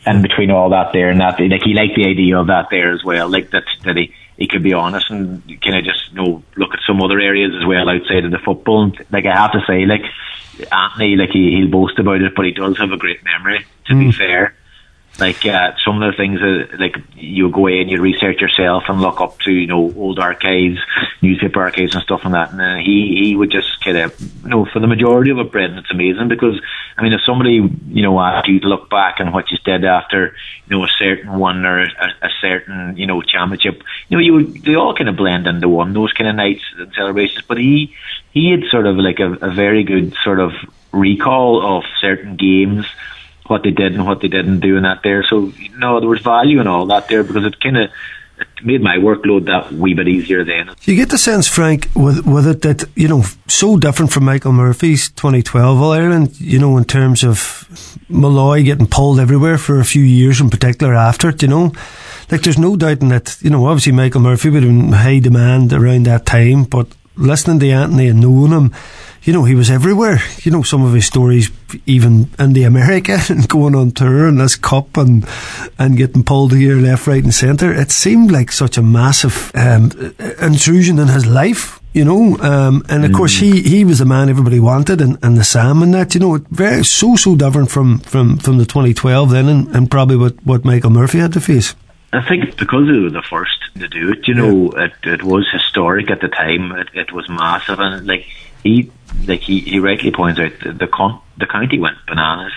in 0.07 0.23
between 0.23 0.51
all 0.51 0.71
that 0.71 0.93
there. 0.93 1.11
And 1.11 1.21
that 1.21 1.41
like 1.41 1.63
he 1.63 1.75
liked 1.75 1.97
the 1.97 2.09
idea 2.09 2.39
of 2.39 2.49
that 2.49 2.69
there 2.71 2.93
as 2.93 3.05
well, 3.05 3.29
like 3.29 3.51
that 3.51 3.65
that 3.85 3.97
he 3.97 4.15
he 4.37 4.47
could 4.47 4.63
be 4.63 4.73
honest 4.73 5.11
and 5.11 5.43
kind 5.61 5.77
of 5.77 5.85
just 5.85 6.11
you 6.13 6.23
know 6.23 6.43
look 6.57 6.73
at 6.73 6.81
some 6.87 7.03
other 7.03 7.19
areas 7.19 7.53
as 7.59 7.67
well 7.67 7.89
outside 7.89 8.25
of 8.25 8.31
the 8.31 8.39
football. 8.39 8.85
And, 8.85 9.05
like 9.11 9.27
I 9.27 9.35
have 9.35 9.53
to 9.53 9.61
say, 9.67 9.85
like 9.85 10.03
Anthony, 10.73 11.17
like 11.17 11.31
he, 11.31 11.57
he'll 11.57 11.71
boast 11.71 11.99
about 11.99 12.21
it, 12.23 12.35
but 12.35 12.45
he 12.45 12.53
does 12.53 12.77
have 12.79 12.93
a 12.93 12.97
great 12.97 13.25
memory. 13.25 13.65
To 13.87 13.95
mm. 13.95 14.01
be 14.01 14.13
fair, 14.13 14.55
like 15.19 15.45
uh, 15.45 15.73
some 15.85 16.01
of 16.01 16.13
the 16.13 16.17
things 16.17 16.39
that 16.39 16.79
like 16.79 16.97
you 17.17 17.51
go 17.51 17.67
and 17.67 17.91
you 17.91 18.01
research 18.01 18.41
yourself 18.41 18.85
and 18.89 19.01
look 19.01 19.21
up 19.21 19.39
to 19.41 19.51
you 19.53 19.67
know 19.67 19.93
old 19.97 20.21
archives, 20.21 20.79
newspaper 21.21 21.61
archives 21.61 21.95
and 21.95 22.05
stuff 22.05 22.25
like 22.25 22.33
that. 22.33 22.53
And 22.53 22.61
uh, 22.61 22.77
he 22.77 23.25
he 23.25 23.37
would 23.37 23.51
just 23.51 23.83
kind 23.83 23.99
of 23.99 24.21
you 24.21 24.49
know 24.49 24.65
for 24.73 24.79
the 24.79 24.87
majority 24.87 25.33
of 25.33 25.39
it, 25.39 25.51
Brendan, 25.51 25.81
it's 25.81 25.91
amazing 25.91 26.29
because 26.29 26.61
I 26.97 27.03
mean 27.03 27.13
if 27.13 27.21
somebody 27.27 27.55
you 27.55 28.03
know 28.03 28.19
asked 28.21 28.47
you 28.47 28.61
to 28.61 28.69
look 28.69 28.89
back 28.91 29.17
on 29.19 29.33
what 29.33 29.51
you 29.51 29.59
did 29.65 29.85
after 29.85 30.37
you 30.69 30.77
know 30.77 30.85
a 30.85 30.89
certain 30.99 31.37
one 31.37 31.67
or 31.67 31.83
a, 31.83 31.89
a 32.23 32.31
certain 32.41 32.97
you 32.97 33.07
know 33.09 33.21
championship, 33.21 33.83
you 34.09 34.17
know 34.17 34.23
you 34.23 34.45
they 34.61 34.77
all 34.77 34.95
kind 34.95 35.09
of 35.09 35.17
blend 35.17 35.49
into 35.49 35.69
one 35.69 35.95
those 35.95 36.13
kind 36.13 36.31
of 36.31 36.37
nights 36.37 36.63
and 36.79 36.93
celebrations. 36.95 37.45
But 37.47 37.59
he 37.59 37.93
he 38.31 38.53
had 38.53 38.71
sort 38.71 38.87
of 38.87 38.97
like 38.97 39.19
a, 39.19 39.33
a 39.33 39.51
very 39.51 39.83
good 39.83 40.15
sort 40.23 40.39
of 40.39 40.53
recall 40.93 41.79
of 41.79 41.85
certain 42.01 42.37
games 42.37 42.87
what 43.49 43.63
they 43.63 43.71
did 43.71 43.95
and 43.95 44.07
what 44.07 44.21
they 44.21 44.29
didn't 44.29 44.61
do 44.61 44.77
and 44.77 44.85
that 44.85 45.03
there. 45.03 45.25
So 45.29 45.53
you 45.57 45.77
know 45.79 46.01
there 46.01 46.09
was 46.09 46.21
value 46.21 46.61
in 46.61 46.67
all 46.67 46.87
that 46.87 47.09
there 47.09 47.25
because 47.25 47.45
it 47.45 47.61
kind 47.61 47.77
of 47.77 47.91
made 48.63 48.83
my 48.83 48.97
workload 48.97 49.47
that 49.47 49.73
wee 49.73 49.95
bit 49.95 50.09
easier 50.09 50.45
then. 50.45 50.71
You 50.83 50.95
get 50.95 51.11
the 51.11 51.19
sense, 51.19 51.47
Frank, 51.49 51.89
with 51.95 52.27
with 52.27 52.47
it 52.47 52.63
that 52.63 52.85
you 52.95 53.09
know 53.09 53.25
so 53.47 53.77
different 53.77 54.13
from 54.13 54.25
Michael 54.25 54.53
Murphy's 54.53 55.11
2012 55.11 55.81
All 55.81 55.93
Ireland. 55.93 56.41
You 56.41 56.59
know, 56.59 56.77
in 56.77 56.85
terms 56.85 57.25
of 57.25 57.99
Molloy 58.09 58.65
getting 58.65 58.87
pulled 58.87 59.21
everywhere 59.21 59.59
for 59.59 59.81
a 59.81 59.85
few 59.85 60.03
years, 60.03 60.41
in 60.41 60.51
particular 60.51 60.95
after 60.95 61.31
it. 61.31 61.43
You 61.43 61.49
know, 61.49 61.73
like 62.31 62.43
there's 62.43 62.59
no 62.59 62.77
doubting 62.77 63.09
that 63.09 63.37
you 63.41 63.51
know 63.51 63.67
obviously 63.67 63.93
Michael 63.93 64.21
Murphy 64.21 64.51
would 64.51 64.63
have 64.63 64.73
been 64.73 64.93
high 64.93 65.19
demand 65.19 65.73
around 65.73 66.05
that 66.07 66.27
time, 66.27 66.65
but 66.65 66.89
listening 67.19 67.61
to 67.61 67.71
Anthony 67.71 68.09
and 68.09 68.21
knowing 68.21 68.53
him 68.53 68.73
you 69.29 69.35
know, 69.35 69.45
he 69.45 69.55
was 69.55 69.71
everywhere. 69.71 70.21
You 70.43 70.51
know, 70.51 70.63
some 70.63 70.83
of 70.85 70.95
his 70.95 71.07
stories, 71.07 71.51
even 71.85 72.31
in 72.39 72.55
the 72.55 72.65
America 72.65 73.19
and 73.29 73.49
going 73.49 73.75
on 73.75 73.91
tour 73.91 74.27
and 74.27 74.41
this 74.41 74.57
cup 74.57 74.97
and 74.97 75.29
and 75.79 75.99
getting 75.99 76.23
pulled 76.23 76.55
here, 76.55 76.77
left, 76.77 77.07
right, 77.07 77.23
and 77.23 77.35
centre. 77.35 77.73
It 77.73 77.91
seemed 77.91 78.31
like 78.31 78.53
such 78.53 78.79
a 78.79 78.83
massive 78.83 79.53
um, 79.55 80.15
intrusion 80.41 80.99
in 80.99 81.09
his 81.09 81.27
life. 81.27 81.79
You 81.93 82.05
know, 82.05 82.39
um, 82.39 82.85
and 82.89 83.05
of 83.05 83.11
mm. 83.11 83.17
course 83.17 83.37
he, 83.37 83.63
he 83.63 83.85
was 83.85 83.99
the 83.99 84.05
man 84.05 84.29
everybody 84.29 84.61
wanted, 84.61 85.01
and, 85.01 85.19
and 85.23 85.37
the 85.37 85.45
Sam 85.45 85.83
and 85.83 85.93
that. 85.95 86.15
You 86.15 86.21
know, 86.21 86.39
very 86.51 86.85
so 86.85 87.17
so 87.17 87.35
different 87.35 87.71
from, 87.71 87.99
from, 88.01 88.39
from 88.39 88.59
the 88.59 88.67
2012 88.67 89.31
then, 89.31 89.49
and, 89.49 89.69
and 89.75 89.91
probably 89.91 90.17
what, 90.17 90.35
what 90.47 90.65
Michael 90.65 90.91
Murphy 90.91 91.19
had 91.19 91.33
to 91.33 91.41
face. 91.41 91.75
I 92.13 92.27
think 92.27 92.57
because 92.57 92.89
it 92.89 92.99
was 92.99 93.13
the 93.13 93.23
first 93.23 93.59
to 93.79 93.87
do 93.89 94.13
it, 94.13 94.27
you 94.27 94.35
know, 94.35 94.73
yeah. 94.75 94.85
it, 94.87 94.93
it 95.21 95.23
was 95.23 95.47
historic 95.53 96.11
at 96.11 96.21
the 96.21 96.29
time. 96.29 96.73
It, 96.73 96.89
it 96.95 97.13
was 97.13 97.29
massive, 97.29 97.79
and 97.81 98.07
like 98.07 98.27
he 98.63 98.91
like 99.27 99.41
he, 99.41 99.61
he 99.61 99.79
rightly 99.79 100.11
points 100.11 100.41
out 100.41 100.53
the 100.65 100.73
the, 100.73 100.87
con- 100.87 101.21
the 101.37 101.47
county 101.47 101.79
went 101.79 101.99
bananas, 102.07 102.53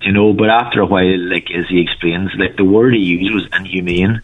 you 0.00 0.12
know. 0.12 0.32
But 0.32 0.48
after 0.48 0.80
a 0.80 0.86
while, 0.86 1.18
like 1.18 1.50
as 1.50 1.68
he 1.68 1.80
explains, 1.82 2.30
like 2.38 2.56
the 2.56 2.64
word 2.64 2.94
he 2.94 3.00
used 3.00 3.34
was 3.34 3.46
inhumane. 3.52 4.22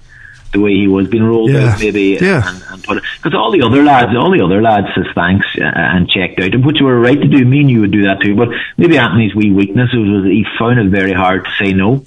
The 0.53 0.59
way 0.59 0.72
he 0.74 0.89
was 0.89 1.07
being 1.07 1.22
rolled 1.22 1.53
Yeah. 1.53 1.68
out, 1.74 1.78
maybe, 1.78 2.18
Yeah. 2.20 2.43
and, 2.45 2.61
and 2.72 2.83
put 2.83 3.01
because 3.22 3.35
all 3.39 3.53
the 3.53 3.62
other 3.62 3.85
lads, 3.85 4.16
all 4.16 4.33
the 4.37 4.45
other 4.45 4.61
lads 4.61 4.89
says 4.97 5.07
thanks 5.14 5.47
uh, 5.57 5.62
and 5.62 6.09
checked 6.11 6.41
out, 6.41 6.53
and 6.53 6.64
which 6.66 6.81
you 6.81 6.87
were 6.87 6.99
right 6.99 7.20
to 7.20 7.28
do. 7.28 7.45
Me 7.45 7.61
and 7.61 7.70
you 7.70 7.83
would 7.83 7.93
do 7.93 8.03
that 8.03 8.20
too, 8.20 8.35
but 8.35 8.49
maybe 8.76 8.99
Anthony's 8.99 9.33
wee 9.33 9.53
weakness 9.53 9.91
was, 9.95 10.09
was 10.09 10.24
he 10.24 10.45
found 10.59 10.81
it 10.81 10.89
very 10.91 11.12
hard 11.12 11.45
to 11.45 11.51
say 11.64 11.72
no 11.72 12.05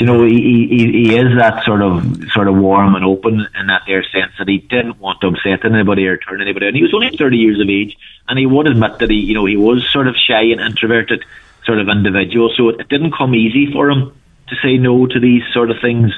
you 0.00 0.06
know, 0.06 0.24
he, 0.24 0.66
he, 0.70 0.92
he 0.92 1.16
is 1.16 1.36
that 1.36 1.62
sort 1.64 1.82
of 1.82 2.02
sort 2.32 2.48
of 2.48 2.56
warm 2.56 2.94
and 2.94 3.04
open 3.04 3.46
in 3.58 3.66
that 3.66 3.82
there 3.86 4.02
sense 4.02 4.32
that 4.38 4.48
he 4.48 4.58
didn't 4.58 4.98
want 4.98 5.20
to 5.20 5.28
upset 5.28 5.64
anybody 5.64 6.06
or 6.06 6.16
turn 6.16 6.40
anybody. 6.40 6.68
And 6.68 6.74
he 6.74 6.82
was 6.82 6.94
only 6.94 7.14
30 7.14 7.36
years 7.36 7.60
of 7.60 7.68
age, 7.68 7.98
and 8.26 8.38
he 8.38 8.46
would 8.46 8.66
admit 8.66 8.98
that 9.00 9.10
he, 9.10 9.16
you 9.16 9.34
know, 9.34 9.44
he 9.44 9.58
was 9.58 9.86
sort 9.92 10.08
of 10.08 10.16
shy 10.16 10.40
and 10.40 10.60
introverted 10.60 11.22
sort 11.66 11.78
of 11.78 11.88
individual. 11.90 12.50
So 12.56 12.70
it, 12.70 12.80
it 12.80 12.88
didn't 12.88 13.12
come 13.12 13.34
easy 13.34 13.70
for 13.70 13.90
him 13.90 14.12
to 14.48 14.56
say 14.62 14.78
no 14.78 15.06
to 15.06 15.20
these 15.20 15.42
sort 15.52 15.70
of 15.70 15.76
things. 15.82 16.12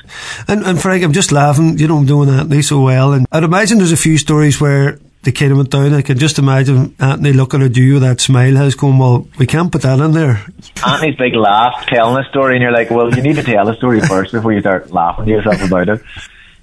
And, 0.47 0.63
and 0.65 0.81
Frank, 0.81 1.03
I'm 1.03 1.13
just 1.13 1.33
laughing, 1.33 1.77
you 1.79 1.89
know, 1.89 1.99
I'm 1.99 2.07
doing 2.07 2.29
Anthony 2.29 2.63
so 2.63 2.81
well. 2.83 3.13
And 3.13 3.27
I'd 3.33 3.43
imagine 3.43 3.79
there's 3.79 3.93
a 3.93 3.97
few 3.97 4.17
stories 4.17 4.61
where 4.61 5.01
the 5.23 5.33
kid 5.33 5.53
went 5.53 5.71
down. 5.71 5.95
I 5.95 6.03
can 6.03 6.19
just 6.19 6.39
imagine 6.39 6.95
Anthony 6.99 7.33
looking 7.33 7.63
at 7.63 7.77
you 7.77 7.95
with 7.95 8.03
that 8.03 8.21
smile, 8.21 8.57
has 8.57 8.75
going, 8.75 8.99
well, 8.99 9.29
we 9.39 9.47
can't 9.47 9.71
put 9.71 9.83
that 9.83 10.01
in 10.01 10.13
there. 10.13 10.45
Anthony's 10.85 11.17
big 11.17 11.35
laugh 11.35 11.87
telling 11.87 12.23
a 12.23 12.29
story, 12.29 12.57
and 12.57 12.63
you're 12.63 12.73
like, 12.73 12.91
well, 12.91 13.15
you 13.15 13.23
need 13.23 13.37
to 13.37 13.43
tell 13.43 13.69
a 13.69 13.77
story 13.77 14.01
first 14.01 14.33
before 14.33 14.53
you 14.53 14.61
start 14.61 14.91
laughing 14.91 15.27
to 15.27 15.31
yourself 15.31 15.63
about 15.63 15.89
it. 15.89 16.03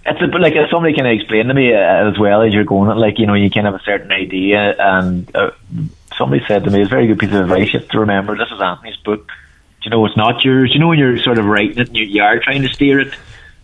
It's 0.06 0.22
a, 0.22 0.28
but 0.28 0.42
like 0.42 0.54
if 0.56 0.70
somebody 0.70 0.94
can 0.94 1.06
explain 1.06 1.48
to 1.48 1.54
me 1.54 1.74
uh, 1.74 2.10
as 2.10 2.20
well 2.20 2.42
as 2.42 2.54
you're 2.54 2.64
going, 2.64 2.98
like 2.98 3.20
you 3.20 3.28
know, 3.28 3.34
you 3.34 3.50
can 3.50 3.66
have 3.66 3.76
a 3.76 3.82
certain 3.84 4.12
idea. 4.12 4.76
And 4.78 5.34
uh, 5.36 5.52
somebody 6.18 6.44
said 6.48 6.64
to 6.64 6.72
me, 6.72 6.82
"It's 6.82 6.88
a 6.88 6.90
very 6.90 7.08
good 7.08 7.20
piece 7.20 7.32
of 7.32 7.42
advice. 7.42 7.74
You 7.74 7.80
have 7.80 7.90
to 7.90 8.00
remember 8.00 8.38
this 8.38 8.50
is 8.52 8.62
Anthony's 8.62 8.98
book. 8.98 9.28
Do 9.28 9.34
You 9.84 9.92
know, 9.92 10.06
it's 10.06 10.18
not 10.18 10.44
yours. 10.44 10.72
You 10.74 10.80
know, 10.80 10.88
when 10.88 11.00
you're 11.00 11.18
sort 11.20 11.38
of 11.38 11.46
writing 11.46 11.80
it, 11.80 11.90
and 11.90 11.98
you, 11.98 12.06
you 12.06 12.24
are 12.24 12.40
trying 12.40 12.64
to 12.64 12.70
steer 12.70 13.00
it 13.00 13.14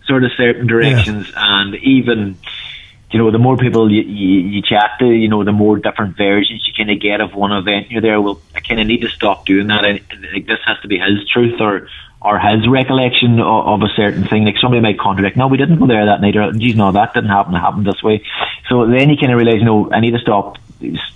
sort 0.06 0.24
of 0.24 0.30
certain 0.36 0.66
directions, 0.66 1.30
and 1.36 1.74
even." 1.76 2.38
You 3.16 3.22
know, 3.22 3.30
the 3.30 3.38
more 3.38 3.56
people 3.56 3.90
you, 3.90 4.02
you, 4.02 4.40
you 4.50 4.60
chat 4.60 4.98
to, 4.98 5.06
you 5.06 5.28
know, 5.28 5.42
the 5.42 5.50
more 5.50 5.78
different 5.78 6.18
versions 6.18 6.62
you 6.66 6.74
kind 6.76 6.90
of 6.90 7.00
get 7.00 7.22
of 7.22 7.32
one 7.32 7.50
event. 7.50 7.90
You're 7.90 8.02
there. 8.02 8.20
Well, 8.20 8.42
I 8.54 8.60
kind 8.60 8.78
of 8.78 8.86
need 8.86 9.00
to 9.00 9.08
stop 9.08 9.46
doing 9.46 9.68
that. 9.68 9.86
I, 9.86 9.92
like 10.34 10.44
this 10.44 10.58
has 10.66 10.78
to 10.82 10.88
be 10.88 10.98
his 10.98 11.26
truth 11.32 11.58
or 11.58 11.88
or 12.20 12.38
his 12.38 12.68
recollection 12.68 13.40
of, 13.40 13.80
of 13.80 13.80
a 13.80 13.88
certain 13.96 14.24
thing. 14.28 14.44
Like 14.44 14.56
somebody 14.60 14.82
might 14.82 14.98
contradict. 14.98 15.34
No, 15.34 15.46
we 15.46 15.56
didn't 15.56 15.78
go 15.78 15.86
there 15.86 16.04
that 16.04 16.20
night. 16.20 16.36
Or 16.36 16.52
geez, 16.52 16.76
no, 16.76 16.92
that 16.92 17.14
didn't 17.14 17.30
happen. 17.30 17.54
It 17.54 17.60
happened 17.60 17.86
this 17.86 18.02
way. 18.02 18.22
So 18.68 18.86
then 18.86 19.08
you 19.08 19.16
kind 19.16 19.32
of 19.32 19.38
realize, 19.38 19.62
no, 19.62 19.90
I 19.90 20.00
need 20.00 20.12
to 20.12 20.18
stop 20.18 20.58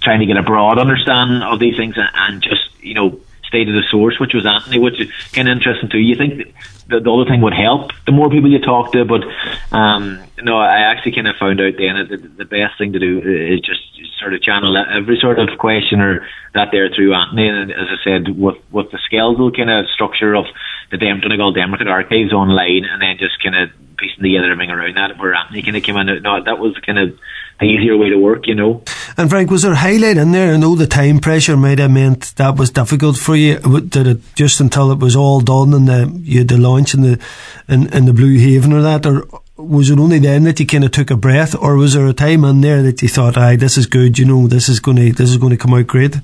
trying 0.01 0.21
to 0.21 0.27
get 0.27 0.39
a 0.39 0.43
broad 0.43 0.79
understanding 0.79 1.43
of 1.43 1.61
these 1.61 1.77
things 1.77 1.99
and, 1.99 2.09
and 2.15 2.43
just 2.43 2.83
you 2.83 2.95
know 2.95 3.21
stay 3.51 3.65
to 3.65 3.73
the 3.73 3.83
source, 3.91 4.19
which 4.19 4.33
was 4.33 4.47
Anthony, 4.47 4.79
which 4.79 5.01
is 5.01 5.11
kind 5.35 5.51
of 5.51 5.59
interesting 5.59 5.91
too. 5.91 5.99
You 5.99 6.15
think 6.15 6.55
the, 6.87 7.03
the 7.03 7.11
other 7.11 7.29
thing 7.29 7.43
would 7.43 7.53
help 7.53 7.91
the 8.07 8.13
more 8.15 8.31
people 8.31 8.51
you 8.51 8.63
talk 8.63 8.93
to, 8.95 9.05
but 9.05 9.27
um, 9.75 10.23
no, 10.43 10.57
I 10.57 10.87
actually 10.87 11.19
kind 11.19 11.27
of 11.27 11.37
found 11.37 11.61
out 11.61 11.75
then 11.75 11.99
that 11.99 12.39
the, 12.39 12.47
best 12.47 12.79
thing 12.79 12.95
to 12.95 12.99
do 12.99 13.19
is 13.19 13.61
just 13.61 13.83
sort 14.19 14.35
of 14.35 14.43
channel 14.43 14.77
every 14.77 15.19
sort 15.21 15.39
of 15.39 15.59
question 15.59 16.01
or 16.01 16.27
that 16.55 16.71
there 16.71 16.89
through 16.95 17.15
Anthony. 17.15 17.49
And 17.49 17.71
as 17.73 17.89
I 17.91 17.99
said, 18.03 18.39
with 18.39 18.57
with 18.71 18.91
the 18.91 18.99
skeletal 19.07 19.51
kind 19.51 19.71
of 19.71 19.91
structure 19.91 20.35
of 20.35 20.47
the 20.91 20.99
Dem- 20.99 21.21
Donegal 21.21 21.53
Democrat 21.53 21.89
archives 21.89 22.33
online, 22.33 22.87
and 22.87 23.03
then 23.03 23.19
just 23.19 23.43
kind 23.43 23.57
of 23.57 23.71
piecing 23.99 24.23
together 24.23 24.51
everything 24.51 24.71
around 24.71 24.97
that, 24.97 25.19
where 25.19 25.35
Anthony 25.35 25.63
kind 25.63 25.77
of 25.77 25.83
came 25.83 25.97
in. 25.97 26.23
No, 26.23 26.43
that 26.43 26.59
was 26.59 26.79
kind 26.87 26.99
of 26.99 27.19
the 27.61 27.67
easier 27.67 27.97
way 27.97 28.09
to 28.09 28.19
work, 28.19 28.47
you 28.47 28.55
know. 28.55 28.83
And 29.17 29.29
Frank, 29.29 29.51
was 29.51 29.63
there 29.63 29.73
a 29.73 29.77
highlight 29.77 30.17
in 30.17 30.33
there? 30.33 30.55
I 30.55 30.57
know 30.57 30.75
the 30.75 30.87
time 30.87 31.21
pressure 31.21 31.57
might 31.57 31.79
have 31.79 31.91
meant 31.91 32.35
that 32.37 32.57
was 32.57 32.71
difficult 32.71 33.19
for 33.19 33.37
you. 33.37 33.59
Did 33.81 34.07
it 34.07 34.35
just 34.35 34.61
until 34.61 34.91
it 34.91 34.99
was 34.99 35.15
all 35.15 35.41
done 35.41 35.75
and 35.75 35.87
the, 35.87 36.21
you 36.23 36.39
had 36.39 36.49
the 36.49 36.57
launch 36.57 36.95
in 36.95 37.03
the 37.03 37.21
in, 37.69 37.93
in 37.93 38.07
the 38.07 38.15
Blue 38.15 38.39
Haven 38.39 38.73
or 38.73 38.83
that, 38.83 39.05
or 39.05 39.29
was 39.57 39.91
it 39.91 39.99
only 39.99 40.19
then 40.19 40.45
that 40.45 40.59
you 40.59 40.67
kind 40.67 40.85
of 40.85 40.91
took 40.91 41.11
a 41.11 41.17
breath, 41.17 41.55
or 41.55 41.77
was 41.77 41.93
there 41.93 42.07
a 42.07 42.15
time 42.15 42.45
in 42.45 42.63
there 42.63 42.83
that 42.83 43.03
you 43.03 43.09
thought, 43.09 43.37
"Aye, 43.37 43.57
this 43.57 43.77
is 43.77 43.87
good. 43.87 44.19
You 44.19 44.25
know, 44.25 44.47
this 44.47 44.69
is 44.69 44.81
going 44.81 44.97
to 44.97 45.13
this 45.13 45.31
is 45.31 45.37
going 45.37 45.51
to 45.51 45.59
come 45.59 45.75
out 45.75 45.87
great." 45.87 46.17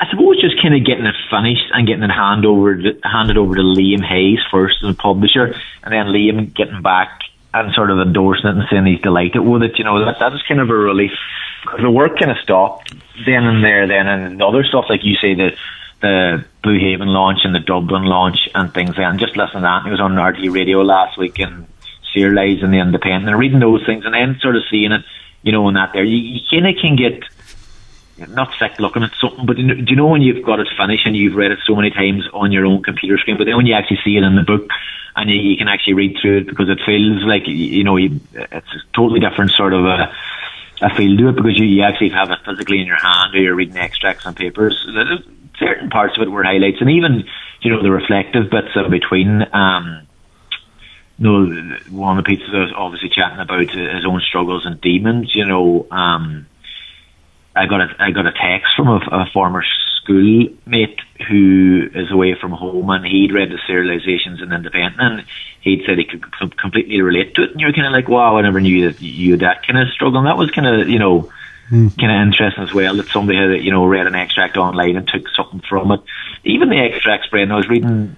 I 0.00 0.10
suppose 0.10 0.40
just 0.40 0.60
kind 0.60 0.74
of 0.74 0.84
getting 0.84 1.06
it 1.06 1.14
finished 1.30 1.70
and 1.72 1.86
getting 1.86 2.02
it 2.02 2.10
hand 2.10 2.44
over 2.44 2.76
to, 2.76 2.98
handed 3.04 3.38
over 3.38 3.54
to 3.54 3.62
Liam 3.62 4.04
Hayes 4.04 4.40
first 4.50 4.76
as 4.82 4.90
a 4.90 4.94
publisher, 4.94 5.54
and 5.82 5.92
then 5.92 6.06
Liam 6.06 6.52
getting 6.52 6.82
back 6.82 7.20
and 7.54 7.72
sort 7.74 7.90
of 7.90 7.98
endorsing 7.98 8.48
it 8.48 8.56
and 8.56 8.64
saying 8.70 8.86
he's 8.86 9.00
delighted 9.00 9.40
with 9.40 9.62
it. 9.62 9.78
You 9.78 9.84
know, 9.84 10.04
that 10.04 10.18
that 10.20 10.32
was 10.32 10.42
kind 10.48 10.60
of 10.60 10.70
a 10.70 10.74
relief 10.74 11.12
because 11.62 11.80
the 11.80 11.90
work 11.90 12.18
kind 12.18 12.30
of 12.30 12.38
stopped 12.38 12.94
then 13.26 13.44
and 13.44 13.62
there. 13.62 13.86
Then 13.86 14.08
and 14.08 14.40
the 14.40 14.46
other 14.46 14.64
stuff, 14.64 14.86
like 14.88 15.04
you 15.04 15.16
say, 15.16 15.34
the 15.34 15.50
the 16.00 16.44
Blue 16.62 16.78
Haven 16.78 17.08
launch 17.08 17.40
and 17.44 17.54
the 17.54 17.60
Dublin 17.60 18.04
launch 18.04 18.48
and 18.54 18.72
things. 18.74 18.94
And 18.96 19.18
just 19.18 19.36
listening 19.36 19.62
to 19.62 19.68
that, 19.68 19.82
he 19.84 19.90
was 19.90 20.00
on 20.00 20.14
RTÉ 20.14 20.52
Radio 20.52 20.82
last 20.82 21.16
week 21.16 21.38
and 21.38 21.66
Sear 22.12 22.32
Lives 22.32 22.62
and 22.62 22.72
the 22.72 22.78
Independent, 22.78 23.28
and 23.28 23.38
reading 23.38 23.60
those 23.60 23.84
things, 23.86 24.04
and 24.04 24.14
then 24.14 24.38
sort 24.40 24.56
of 24.56 24.62
seeing 24.70 24.92
it, 24.92 25.02
you 25.42 25.52
know, 25.52 25.66
and 25.68 25.76
that 25.76 25.92
there, 25.92 26.04
you, 26.04 26.16
you 26.16 26.40
kind 26.50 26.66
of 26.66 26.80
can 26.80 26.96
get 26.96 27.22
not 28.18 28.52
sick 28.58 28.78
looking 28.78 29.02
at 29.02 29.12
something, 29.20 29.46
but 29.46 29.56
do 29.56 29.62
you 29.62 29.96
know 29.96 30.08
when 30.08 30.22
you've 30.22 30.44
got 30.44 30.60
it 30.60 30.68
finished 30.76 31.06
and 31.06 31.16
you've 31.16 31.34
read 31.34 31.50
it 31.50 31.58
so 31.66 31.74
many 31.74 31.90
times 31.90 32.24
on 32.32 32.52
your 32.52 32.66
own 32.66 32.82
computer 32.82 33.18
screen, 33.18 33.38
but 33.38 33.44
then 33.44 33.56
when 33.56 33.66
you 33.66 33.74
actually 33.74 34.00
see 34.04 34.16
it 34.16 34.22
in 34.22 34.36
the 34.36 34.42
book 34.42 34.68
and 35.16 35.30
you, 35.30 35.36
you 35.36 35.56
can 35.56 35.68
actually 35.68 35.94
read 35.94 36.16
through 36.20 36.38
it 36.38 36.46
because 36.46 36.68
it 36.68 36.78
feels 36.84 37.22
like 37.24 37.42
you 37.46 37.84
know 37.84 37.96
you, 37.96 38.20
it's 38.32 38.74
a 38.74 38.94
totally 38.94 39.20
different 39.20 39.50
sort 39.52 39.72
of 39.72 39.84
a, 39.84 40.14
a 40.82 40.94
feel 40.94 41.16
to 41.16 41.28
it 41.28 41.36
because 41.36 41.58
you, 41.58 41.64
you 41.64 41.82
actually 41.82 42.10
have 42.10 42.30
it 42.30 42.38
physically 42.44 42.80
in 42.80 42.86
your 42.86 43.00
hand 43.00 43.34
or 43.34 43.40
you're 43.40 43.54
reading 43.54 43.76
extracts 43.76 44.26
on 44.26 44.34
papers. 44.34 44.86
Certain 45.58 45.90
parts 45.90 46.16
of 46.16 46.22
it 46.22 46.30
were 46.30 46.42
highlights, 46.42 46.80
and 46.80 46.90
even 46.90 47.24
you 47.60 47.70
know 47.70 47.82
the 47.82 47.90
reflective 47.90 48.50
bits 48.50 48.74
in 48.74 48.90
between. 48.90 49.42
Um, 49.52 50.06
you 51.18 51.24
know, 51.24 51.78
one 51.90 52.18
of 52.18 52.24
the 52.24 52.28
pieces 52.28 52.48
I 52.52 52.58
was 52.58 52.72
obviously 52.74 53.10
chatting 53.10 53.38
about 53.38 53.70
his 53.70 54.04
own 54.04 54.20
struggles 54.20 54.66
and 54.66 54.80
demons. 54.80 55.34
You 55.34 55.46
know. 55.46 55.86
Um, 55.90 56.46
I 57.54 57.66
got 57.66 57.80
a 57.80 57.94
I 57.98 58.10
got 58.10 58.26
a 58.26 58.32
text 58.32 58.74
from 58.76 58.88
a, 58.88 59.00
a 59.10 59.26
former 59.32 59.62
schoolmate 59.96 61.00
who 61.28 61.88
is 61.94 62.10
away 62.10 62.34
from 62.40 62.52
home, 62.52 62.90
and 62.90 63.04
he'd 63.04 63.32
read 63.32 63.50
the 63.50 63.58
serializations 63.68 64.42
in 64.42 64.52
Independent, 64.52 65.00
and 65.00 65.24
he'd 65.60 65.84
said 65.86 65.98
he 65.98 66.04
could 66.04 66.22
com- 66.32 66.50
completely 66.50 67.00
relate 67.00 67.34
to 67.34 67.42
it. 67.44 67.52
And 67.52 67.60
you're 67.60 67.72
kind 67.72 67.86
of 67.86 67.92
like, 67.92 68.08
wow, 68.08 68.36
I 68.36 68.42
never 68.42 68.60
knew 68.60 68.90
that 68.90 69.00
you 69.00 69.32
had 69.32 69.40
that 69.40 69.66
kind 69.66 69.78
of 69.78 69.88
struggle. 69.88 70.18
And 70.18 70.26
that 70.26 70.38
was 70.38 70.50
kind 70.50 70.66
of 70.66 70.88
you 70.88 70.98
know 70.98 71.30
kind 71.70 72.12
of 72.12 72.26
interesting 72.26 72.64
as 72.64 72.74
well 72.74 72.96
that 72.96 73.08
somebody 73.08 73.38
had 73.38 73.64
you 73.64 73.70
know 73.70 73.86
read 73.86 74.06
an 74.06 74.14
extract 74.14 74.56
online 74.56 74.96
and 74.96 75.06
took 75.06 75.28
something 75.36 75.62
from 75.68 75.92
it. 75.92 76.00
Even 76.44 76.70
the 76.70 76.78
extracts, 76.78 77.28
Brendan, 77.28 77.52
I 77.52 77.56
was 77.56 77.68
reading. 77.68 78.16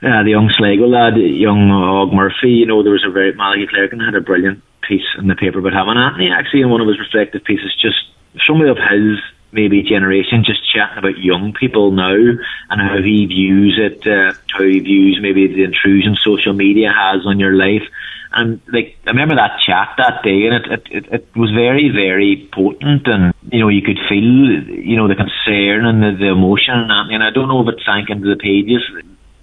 Uh, 0.00 0.22
the 0.22 0.30
young 0.30 0.48
Sligo 0.56 0.86
lad, 0.86 1.16
young 1.16 1.72
Og 1.72 2.12
Murphy, 2.12 2.62
you 2.62 2.66
know, 2.66 2.84
there 2.84 2.92
was 2.92 3.04
a 3.04 3.10
very, 3.10 3.34
Malachi 3.34 3.66
Clerkin 3.66 3.98
had 3.98 4.14
a 4.14 4.20
brilliant 4.20 4.62
piece 4.86 5.02
in 5.18 5.26
the 5.26 5.34
paper 5.34 5.58
about. 5.58 5.74
And 5.74 5.98
Anthony, 5.98 6.30
actually, 6.30 6.60
in 6.60 6.70
one 6.70 6.80
of 6.80 6.86
his 6.86 7.00
reflective 7.00 7.42
pieces, 7.42 7.74
just 7.82 7.98
somebody 8.46 8.70
of 8.70 8.78
his 8.78 9.18
maybe 9.50 9.82
generation 9.82 10.44
just 10.44 10.60
chatting 10.72 10.98
about 10.98 11.18
young 11.18 11.54
people 11.54 11.90
now 11.90 12.14
and 12.14 12.80
how 12.80 13.00
he 13.02 13.26
views 13.26 13.78
it, 13.80 14.06
uh, 14.06 14.32
how 14.48 14.64
he 14.64 14.80
views 14.80 15.18
maybe 15.20 15.46
the 15.46 15.64
intrusion 15.64 16.16
social 16.22 16.52
media 16.52 16.92
has 16.92 17.24
on 17.26 17.38
your 17.40 17.54
life. 17.54 17.88
And 18.30 18.60
like 18.70 18.96
I 19.06 19.10
remember 19.10 19.36
that 19.36 19.58
chat 19.66 19.94
that 19.96 20.22
day, 20.22 20.46
and 20.46 20.54
it, 20.54 20.70
it 20.70 20.86
it 20.90 21.12
it 21.12 21.36
was 21.36 21.50
very 21.50 21.88
very 21.88 22.46
potent, 22.52 23.08
and 23.08 23.32
you 23.50 23.60
know 23.60 23.68
you 23.68 23.80
could 23.80 23.96
feel 24.06 24.20
you 24.20 24.96
know 24.98 25.08
the 25.08 25.16
concern 25.16 25.86
and 25.86 26.02
the, 26.02 26.12
the 26.12 26.30
emotion, 26.32 26.74
and, 26.74 26.90
that, 26.90 27.06
and 27.08 27.24
I 27.24 27.30
don't 27.30 27.48
know 27.48 27.66
if 27.66 27.74
it 27.74 27.82
sank 27.86 28.10
into 28.10 28.28
the 28.28 28.36
pages 28.36 28.84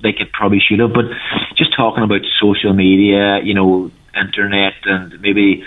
like 0.03 0.21
it 0.21 0.31
probably 0.31 0.59
should 0.59 0.79
have, 0.79 0.93
but 0.93 1.05
just 1.57 1.75
talking 1.75 2.03
about 2.03 2.21
social 2.39 2.73
media, 2.73 3.39
you 3.43 3.55
know, 3.55 3.89
internet, 4.15 4.75
and 4.85 5.19
maybe 5.19 5.65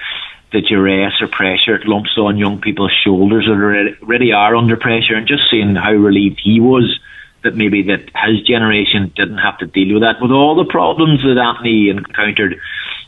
the 0.52 0.62
duress 0.62 1.12
or 1.20 1.28
pressure 1.28 1.76
it 1.76 1.86
lumps 1.86 2.16
on 2.16 2.38
young 2.38 2.60
people's 2.60 2.92
shoulders 3.04 3.46
that 3.46 3.98
already, 4.02 4.32
are 4.32 4.56
under 4.56 4.76
pressure, 4.76 5.14
and 5.14 5.26
just 5.26 5.42
seeing 5.50 5.74
how 5.74 5.92
relieved 5.92 6.40
he 6.42 6.60
was 6.60 6.98
that 7.44 7.54
maybe 7.54 7.82
that 7.82 8.10
his 8.26 8.42
generation 8.42 9.12
didn't 9.14 9.38
have 9.38 9.58
to 9.58 9.66
deal 9.66 9.94
with 9.94 10.02
that 10.02 10.20
with 10.20 10.32
all 10.32 10.56
the 10.56 10.64
problems 10.64 11.22
that 11.22 11.38
Anthony 11.38 11.88
encountered, 11.88 12.58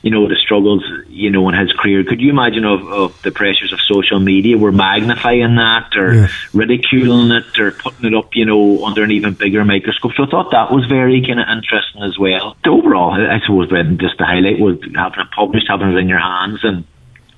you 0.03 0.11
know, 0.11 0.29
the 0.29 0.37
struggles, 0.37 0.85
you 1.09 1.31
know, 1.31 1.49
in 1.49 1.55
his 1.57 1.73
career. 1.73 2.05
Could 2.05 2.21
you 2.21 2.31
imagine 2.31 2.65
of, 2.65 2.87
of 2.93 3.23
the 3.23 3.33
pressures 3.33 3.73
of 3.73 3.81
social 3.81 4.21
media 4.21 4.57
were 4.57 4.71
magnifying 4.71 5.57
that 5.57 5.91
or 5.97 6.29
ridiculing 6.55 7.33
it 7.33 7.59
or 7.59 7.73
putting 7.73 8.07
it 8.07 8.15
up, 8.15 8.31
you 8.35 8.45
know, 8.45 8.85
under 8.85 9.03
an 9.03 9.11
even 9.11 9.35
bigger 9.35 9.65
microscope? 9.65 10.13
So 10.17 10.25
I 10.25 10.31
thought 10.31 10.53
that 10.53 10.71
was 10.71 10.87
very 10.87 11.21
kind 11.27 11.41
of 11.41 11.49
interesting 11.49 12.03
as 12.03 12.17
well. 12.17 12.57
Overall, 12.65 13.13
I 13.13 13.41
suppose, 13.41 13.69
Brendan, 13.69 13.99
just 13.99 14.19
to 14.19 14.25
highlight 14.25 14.61
was 14.61 14.79
having 14.95 15.21
it 15.21 15.31
published, 15.35 15.67
having 15.69 15.91
it 15.91 15.99
in 15.99 16.09
your 16.09 16.21
hands, 16.21 16.61
and 16.63 16.85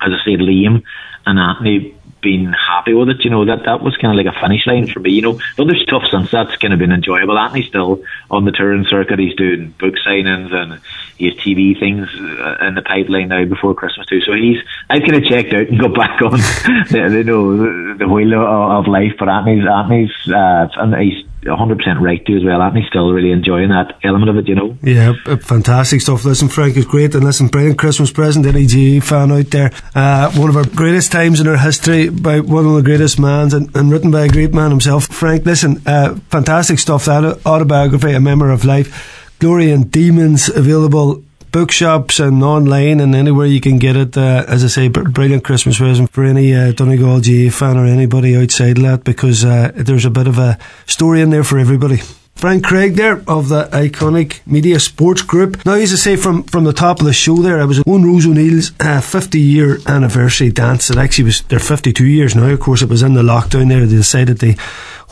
as 0.05 0.11
I 0.11 0.23
said, 0.25 0.39
Liam 0.39 0.83
and 1.25 1.39
Anthony 1.39 1.95
been 2.23 2.53
happy 2.53 2.93
with 2.93 3.09
it. 3.09 3.23
You 3.23 3.29
know 3.29 3.45
that 3.45 3.65
that 3.65 3.83
was 3.83 3.95
kind 3.97 4.17
of 4.17 4.25
like 4.25 4.33
a 4.33 4.39
finish 4.39 4.65
line 4.65 4.87
for 4.87 4.99
me. 4.99 5.11
You 5.11 5.21
know, 5.21 5.39
the 5.57 5.63
other 5.63 5.75
stuff 5.75 6.03
since 6.09 6.31
that's 6.31 6.55
kind 6.55 6.73
of 6.73 6.79
been 6.79 6.91
enjoyable. 6.91 7.37
Anthony's 7.37 7.67
still 7.67 8.01
on 8.31 8.45
the 8.45 8.51
touring 8.51 8.85
circuit. 8.89 9.19
He's 9.19 9.35
doing 9.35 9.75
book 9.77 9.95
signings 10.07 10.51
and 10.53 10.81
he 11.17 11.25
has 11.25 11.35
TV 11.35 11.77
things 11.77 12.07
uh, 12.15 12.65
in 12.65 12.75
the 12.75 12.81
pipeline 12.81 13.27
now 13.27 13.45
before 13.45 13.75
Christmas 13.75 14.07
too. 14.07 14.21
So 14.21 14.33
he's 14.33 14.57
I've 14.89 15.01
kind 15.01 15.15
of 15.15 15.25
checked 15.25 15.53
out 15.53 15.67
and 15.67 15.79
got 15.79 15.93
back 15.95 16.21
on 16.21 16.31
the, 16.89 17.17
you 17.17 17.23
know 17.23 17.57
the, 17.57 17.95
the 17.99 18.07
wheel 18.07 18.33
of, 18.33 18.85
of 18.85 18.87
life. 18.87 19.13
But 19.19 19.29
Anthony's 19.29 19.67
Anthony's 19.67 20.11
uh, 20.27 20.69
and 20.77 20.95
he's 20.95 21.25
100% 21.45 22.01
right 22.01 22.25
too 22.25 22.37
as 22.37 22.43
well. 22.43 22.61
Anthony's 22.61 22.87
still 22.87 23.11
really 23.11 23.31
enjoying 23.31 23.69
that 23.69 23.97
element 24.03 24.29
of 24.29 24.37
it, 24.37 24.47
you 24.47 24.55
know. 24.55 24.77
Yeah, 24.81 25.13
fantastic 25.37 26.01
stuff. 26.01 26.25
Listen, 26.25 26.47
Frank 26.47 26.77
is 26.77 26.85
great, 26.85 27.13
and 27.15 27.23
listen, 27.23 27.47
brilliant 27.47 27.77
Christmas 27.77 28.11
present, 28.11 28.45
any 28.45 28.65
GAA 28.65 29.05
fan 29.05 29.31
out 29.31 29.49
there. 29.51 29.71
Uh, 29.95 30.31
one 30.33 30.49
of 30.49 30.57
our 30.57 30.65
greatest 30.65 31.11
times 31.11 31.39
in 31.39 31.47
our 31.47 31.57
history 31.57 32.09
by 32.09 32.39
one 32.39 32.65
of 32.65 32.73
the 32.75 32.81
greatest 32.83 33.19
mans, 33.19 33.53
and, 33.53 33.75
and 33.75 33.91
written 33.91 34.11
by 34.11 34.25
a 34.25 34.29
great 34.29 34.53
man 34.53 34.69
himself. 34.69 35.07
Frank, 35.07 35.45
listen, 35.45 35.81
uh, 35.85 36.15
fantastic 36.29 36.79
stuff. 36.79 37.05
That 37.05 37.45
autobiography, 37.45 38.13
A 38.13 38.19
Memoir 38.19 38.51
of 38.51 38.65
Life, 38.65 39.35
Glory 39.39 39.71
and 39.71 39.91
Demons, 39.91 40.49
available 40.49 41.23
bookshops 41.53 42.19
and 42.19 42.43
online 42.43 42.99
and 42.99 43.15
anywhere 43.15 43.45
you 43.45 43.61
can 43.61 43.77
get 43.77 43.95
it. 43.95 44.17
Uh, 44.17 44.43
as 44.49 44.65
I 44.65 44.67
say, 44.67 44.87
brilliant 44.89 45.45
Christmas 45.45 45.77
present 45.77 46.11
for 46.11 46.25
any 46.25 46.53
uh, 46.53 46.73
Donegal 46.73 47.21
GAA 47.21 47.49
fan 47.49 47.77
or 47.77 47.85
anybody 47.85 48.35
outside 48.35 48.77
of 48.77 48.83
that 48.83 49.03
because 49.05 49.45
uh, 49.45 49.71
there's 49.73 50.03
a 50.03 50.09
bit 50.09 50.27
of 50.27 50.37
a 50.37 50.57
story 50.85 51.21
in 51.21 51.29
there 51.29 51.45
for 51.45 51.57
everybody. 51.57 52.01
Frank 52.35 52.65
Craig 52.65 52.95
there 52.95 53.23
of 53.27 53.47
the 53.47 53.69
iconic 53.71 54.45
Media 54.45 54.79
Sports 54.79 55.21
Group. 55.21 55.65
Now, 55.65 55.73
as 55.73 55.93
I 55.93 55.95
say 55.95 56.15
from, 56.15 56.43
from 56.43 56.63
the 56.65 56.73
top 56.73 56.99
of 56.99 57.05
the 57.05 57.13
show 57.13 57.35
there, 57.37 57.61
I 57.61 57.65
was 57.65 57.79
at 57.79 57.87
Owen 57.87 58.03
Roe 58.03 58.17
O'Neill's 58.17 58.71
uh, 58.79 58.99
50 58.99 59.39
year 59.39 59.77
anniversary 59.87 60.51
dance. 60.51 60.89
It 60.89 60.97
actually 60.97 61.25
was, 61.25 61.41
they're 61.43 61.59
52 61.59 62.05
years 62.05 62.35
now. 62.35 62.49
Of 62.49 62.59
course, 62.59 62.81
it 62.81 62.89
was 62.89 63.03
in 63.03 63.13
the 63.13 63.21
lockdown 63.21 63.69
there. 63.69 63.85
They 63.85 63.95
decided 63.95 64.39
they 64.39 64.57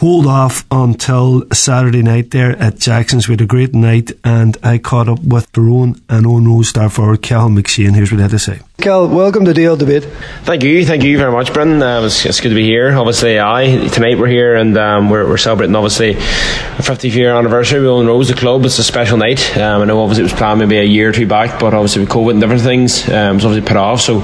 hold 0.02 0.26
off 0.26 0.66
until 0.72 1.43
Saturday 1.54 2.02
night 2.02 2.32
there 2.32 2.58
at 2.58 2.80
Jackson's. 2.80 3.28
We 3.28 3.34
had 3.34 3.41
a 3.41 3.45
great 3.45 3.76
night, 3.76 4.12
and 4.24 4.58
I 4.64 4.80
caught 4.80 5.08
up 5.08 5.24
with 5.24 5.52
Tyrone 5.52 6.02
and 6.10 6.26
Owen 6.26 6.47
Roe's 6.47 6.70
star 6.70 6.89
forward 6.89 7.22
Cathal 7.22 7.49
McShane. 7.49 7.93
Here's 7.93 8.12
what 8.12 8.18
he 8.18 8.24
had 8.24 8.32
to 8.32 8.39
say. 8.39 8.62
Cathal, 8.80 9.10
welcome 9.10 9.45
to 9.45 9.54
DL 9.54 9.78
Debate. 9.78 10.06
Thank 10.41 10.64
you, 10.64 10.84
thank 10.88 11.04
you 11.04 11.20
very 11.20 11.32
much, 11.32 11.54
Brendan. 11.54 11.84
Uh, 11.84 12.02
it's, 12.02 12.26
it's, 12.26 12.41
good 12.41 12.49
to 12.49 12.56
be 12.56 12.66
here. 12.66 12.91
Obviously, 12.91 13.39
I 13.39 13.88
tonight 13.89 14.18
we're 14.18 14.26
here 14.26 14.56
and 14.56 14.76
um, 14.76 15.12
we're, 15.12 15.28
we're, 15.30 15.38
celebrating 15.38 15.76
obviously 15.76 16.14
a 16.14 16.82
50th 16.82 17.14
year 17.14 17.36
anniversary. 17.36 17.82
We 17.82 17.88
own 17.88 18.08
Rose 18.08 18.30
the 18.30 18.34
club. 18.34 18.66
It's 18.66 18.80
a 18.80 18.84
special 18.84 19.18
night. 19.18 19.56
Um, 19.56 19.84
I 19.84 19.86
know 19.86 20.02
obviously 20.02 20.24
it 20.24 20.32
was 20.32 20.34
planned 20.34 20.62
maybe 20.62 20.78
a 20.78 20.84
year 20.84 21.10
or 21.10 21.12
two 21.12 21.28
back, 21.28 21.60
but 21.60 21.76
obviously 21.76 22.02
with 22.02 22.10
COVID 22.10 22.32
and 22.32 22.41
different 22.41 22.64
things, 22.64 23.08
um, 23.08 23.14
it 23.14 23.36
was 23.36 23.45
obviously 23.45 23.68
put 23.68 23.78
off. 23.78 24.02
So 24.02 24.22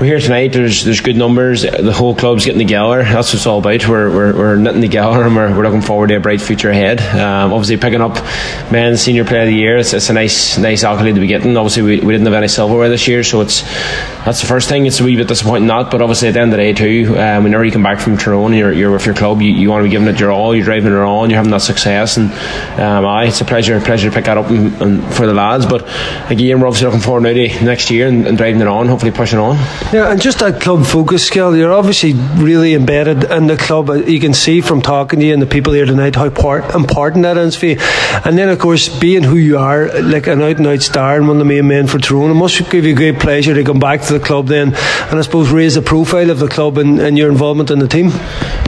we're 0.00 0.06
here 0.06 0.18
tonight. 0.18 0.54
There's 0.54 0.82
there's 0.82 1.02
good 1.02 1.16
numbers. 1.16 1.60
The 1.60 1.92
whole 1.92 2.14
club's 2.14 2.46
getting 2.46 2.58
together. 2.58 3.02
That's 3.02 3.28
what 3.28 3.34
it's 3.34 3.46
all 3.46 3.58
about. 3.58 3.86
We're, 3.86 4.08
we're, 4.08 4.34
we're 4.34 4.56
knitting 4.56 4.80
together 4.80 5.22
and 5.24 5.36
we're, 5.36 5.54
we're 5.54 5.62
looking 5.62 5.82
forward 5.82 6.06
to 6.06 6.14
a 6.14 6.20
bright 6.20 6.40
future 6.40 6.70
ahead. 6.70 7.00
Um, 7.00 7.52
obviously, 7.52 7.76
picking 7.76 8.00
up 8.00 8.14
men's 8.72 9.02
senior 9.02 9.26
player 9.26 9.42
of 9.42 9.48
the 9.48 9.54
year, 9.54 9.76
it's, 9.76 9.92
it's 9.92 10.08
a 10.08 10.14
nice 10.14 10.56
nice 10.56 10.84
accolade 10.84 11.16
to 11.16 11.20
be 11.20 11.26
getting. 11.26 11.54
Obviously, 11.54 11.82
we, 11.82 12.00
we 12.00 12.14
didn't 12.14 12.24
have 12.24 12.34
any 12.34 12.48
silverware 12.48 12.88
this 12.88 13.06
year, 13.08 13.22
so 13.22 13.42
it's 13.42 13.60
that's 14.24 14.40
the 14.40 14.46
first 14.46 14.70
thing. 14.70 14.86
It's 14.86 15.00
a 15.00 15.04
wee 15.04 15.16
bit 15.16 15.28
disappointing 15.28 15.68
that, 15.68 15.90
but 15.90 16.00
obviously 16.00 16.28
at 16.28 16.34
the 16.34 16.40
end 16.40 16.54
of 16.54 16.56
the 16.56 16.64
day 16.64 16.72
too, 16.72 17.18
um, 17.18 17.44
whenever 17.44 17.62
you 17.62 17.70
come 17.70 17.82
back 17.82 18.00
from 18.00 18.16
Tyrone, 18.16 18.54
you're, 18.54 18.72
you're 18.72 18.92
with 18.92 19.04
your 19.04 19.14
club, 19.14 19.42
you, 19.42 19.52
you 19.52 19.68
want 19.68 19.82
to 19.82 19.84
be 19.84 19.90
giving 19.90 20.08
it 20.08 20.18
your 20.18 20.30
all. 20.30 20.56
You're 20.56 20.64
driving 20.64 20.92
it 20.92 20.98
on. 20.98 21.28
You're 21.28 21.36
having 21.36 21.52
that 21.52 21.60
success, 21.60 22.16
and 22.16 22.32
um, 22.80 23.04
aye, 23.04 23.26
it's 23.26 23.42
a 23.42 23.44
pleasure 23.44 23.78
pleasure 23.80 24.08
to 24.08 24.14
pick 24.14 24.24
that 24.24 24.38
up 24.38 24.48
and, 24.48 24.80
and 24.80 25.14
for 25.14 25.26
the 25.26 25.34
lads. 25.34 25.66
But 25.66 25.82
again, 26.30 26.58
we're 26.58 26.68
obviously 26.68 26.86
looking 26.86 27.02
forward 27.02 27.24
to 27.24 27.64
next 27.64 27.90
year 27.90 28.08
and, 28.08 28.26
and 28.26 28.38
driving 28.38 28.62
it 28.62 28.66
on, 28.66 28.88
hopefully 28.88 29.12
pushing 29.12 29.38
on. 29.38 29.58
Yeah, 29.92 30.12
and 30.12 30.22
just 30.22 30.38
that 30.38 30.60
club 30.60 30.86
focus 30.86 31.26
skill. 31.26 31.56
You're 31.56 31.72
obviously 31.72 32.12
really 32.12 32.74
embedded 32.74 33.24
in 33.24 33.48
the 33.48 33.56
club. 33.56 33.88
You 34.06 34.20
can 34.20 34.32
see 34.32 34.60
from 34.60 34.82
talking 34.82 35.18
to 35.18 35.26
you 35.26 35.32
and 35.32 35.42
the 35.42 35.48
people 35.48 35.72
here 35.72 35.84
tonight 35.84 36.14
how 36.14 36.30
part, 36.30 36.76
important 36.76 37.24
that 37.24 37.36
is 37.36 37.56
for 37.56 37.66
you. 37.66 37.76
And 38.24 38.38
then, 38.38 38.50
of 38.50 38.60
course, 38.60 38.88
being 39.00 39.24
who 39.24 39.34
you 39.34 39.58
are, 39.58 39.88
like 40.00 40.28
an 40.28 40.42
out 40.42 40.58
and 40.58 40.66
out 40.68 40.82
star 40.82 41.16
and 41.16 41.26
one 41.26 41.38
of 41.38 41.40
the 41.40 41.44
main 41.44 41.66
men 41.66 41.88
for 41.88 41.98
Tyrone, 41.98 42.30
it 42.30 42.34
must 42.34 42.70
give 42.70 42.84
you 42.84 42.94
great 42.94 43.18
pleasure 43.18 43.52
to 43.52 43.64
come 43.64 43.80
back 43.80 44.02
to 44.02 44.12
the 44.12 44.24
club 44.24 44.46
then 44.46 44.68
and 44.68 45.18
I 45.18 45.22
suppose 45.22 45.50
raise 45.50 45.74
the 45.74 45.82
profile 45.82 46.30
of 46.30 46.38
the 46.38 46.46
club 46.46 46.78
and, 46.78 47.00
and 47.00 47.18
your 47.18 47.28
involvement 47.28 47.72
in 47.72 47.80
the 47.80 47.88
team. 47.88 48.12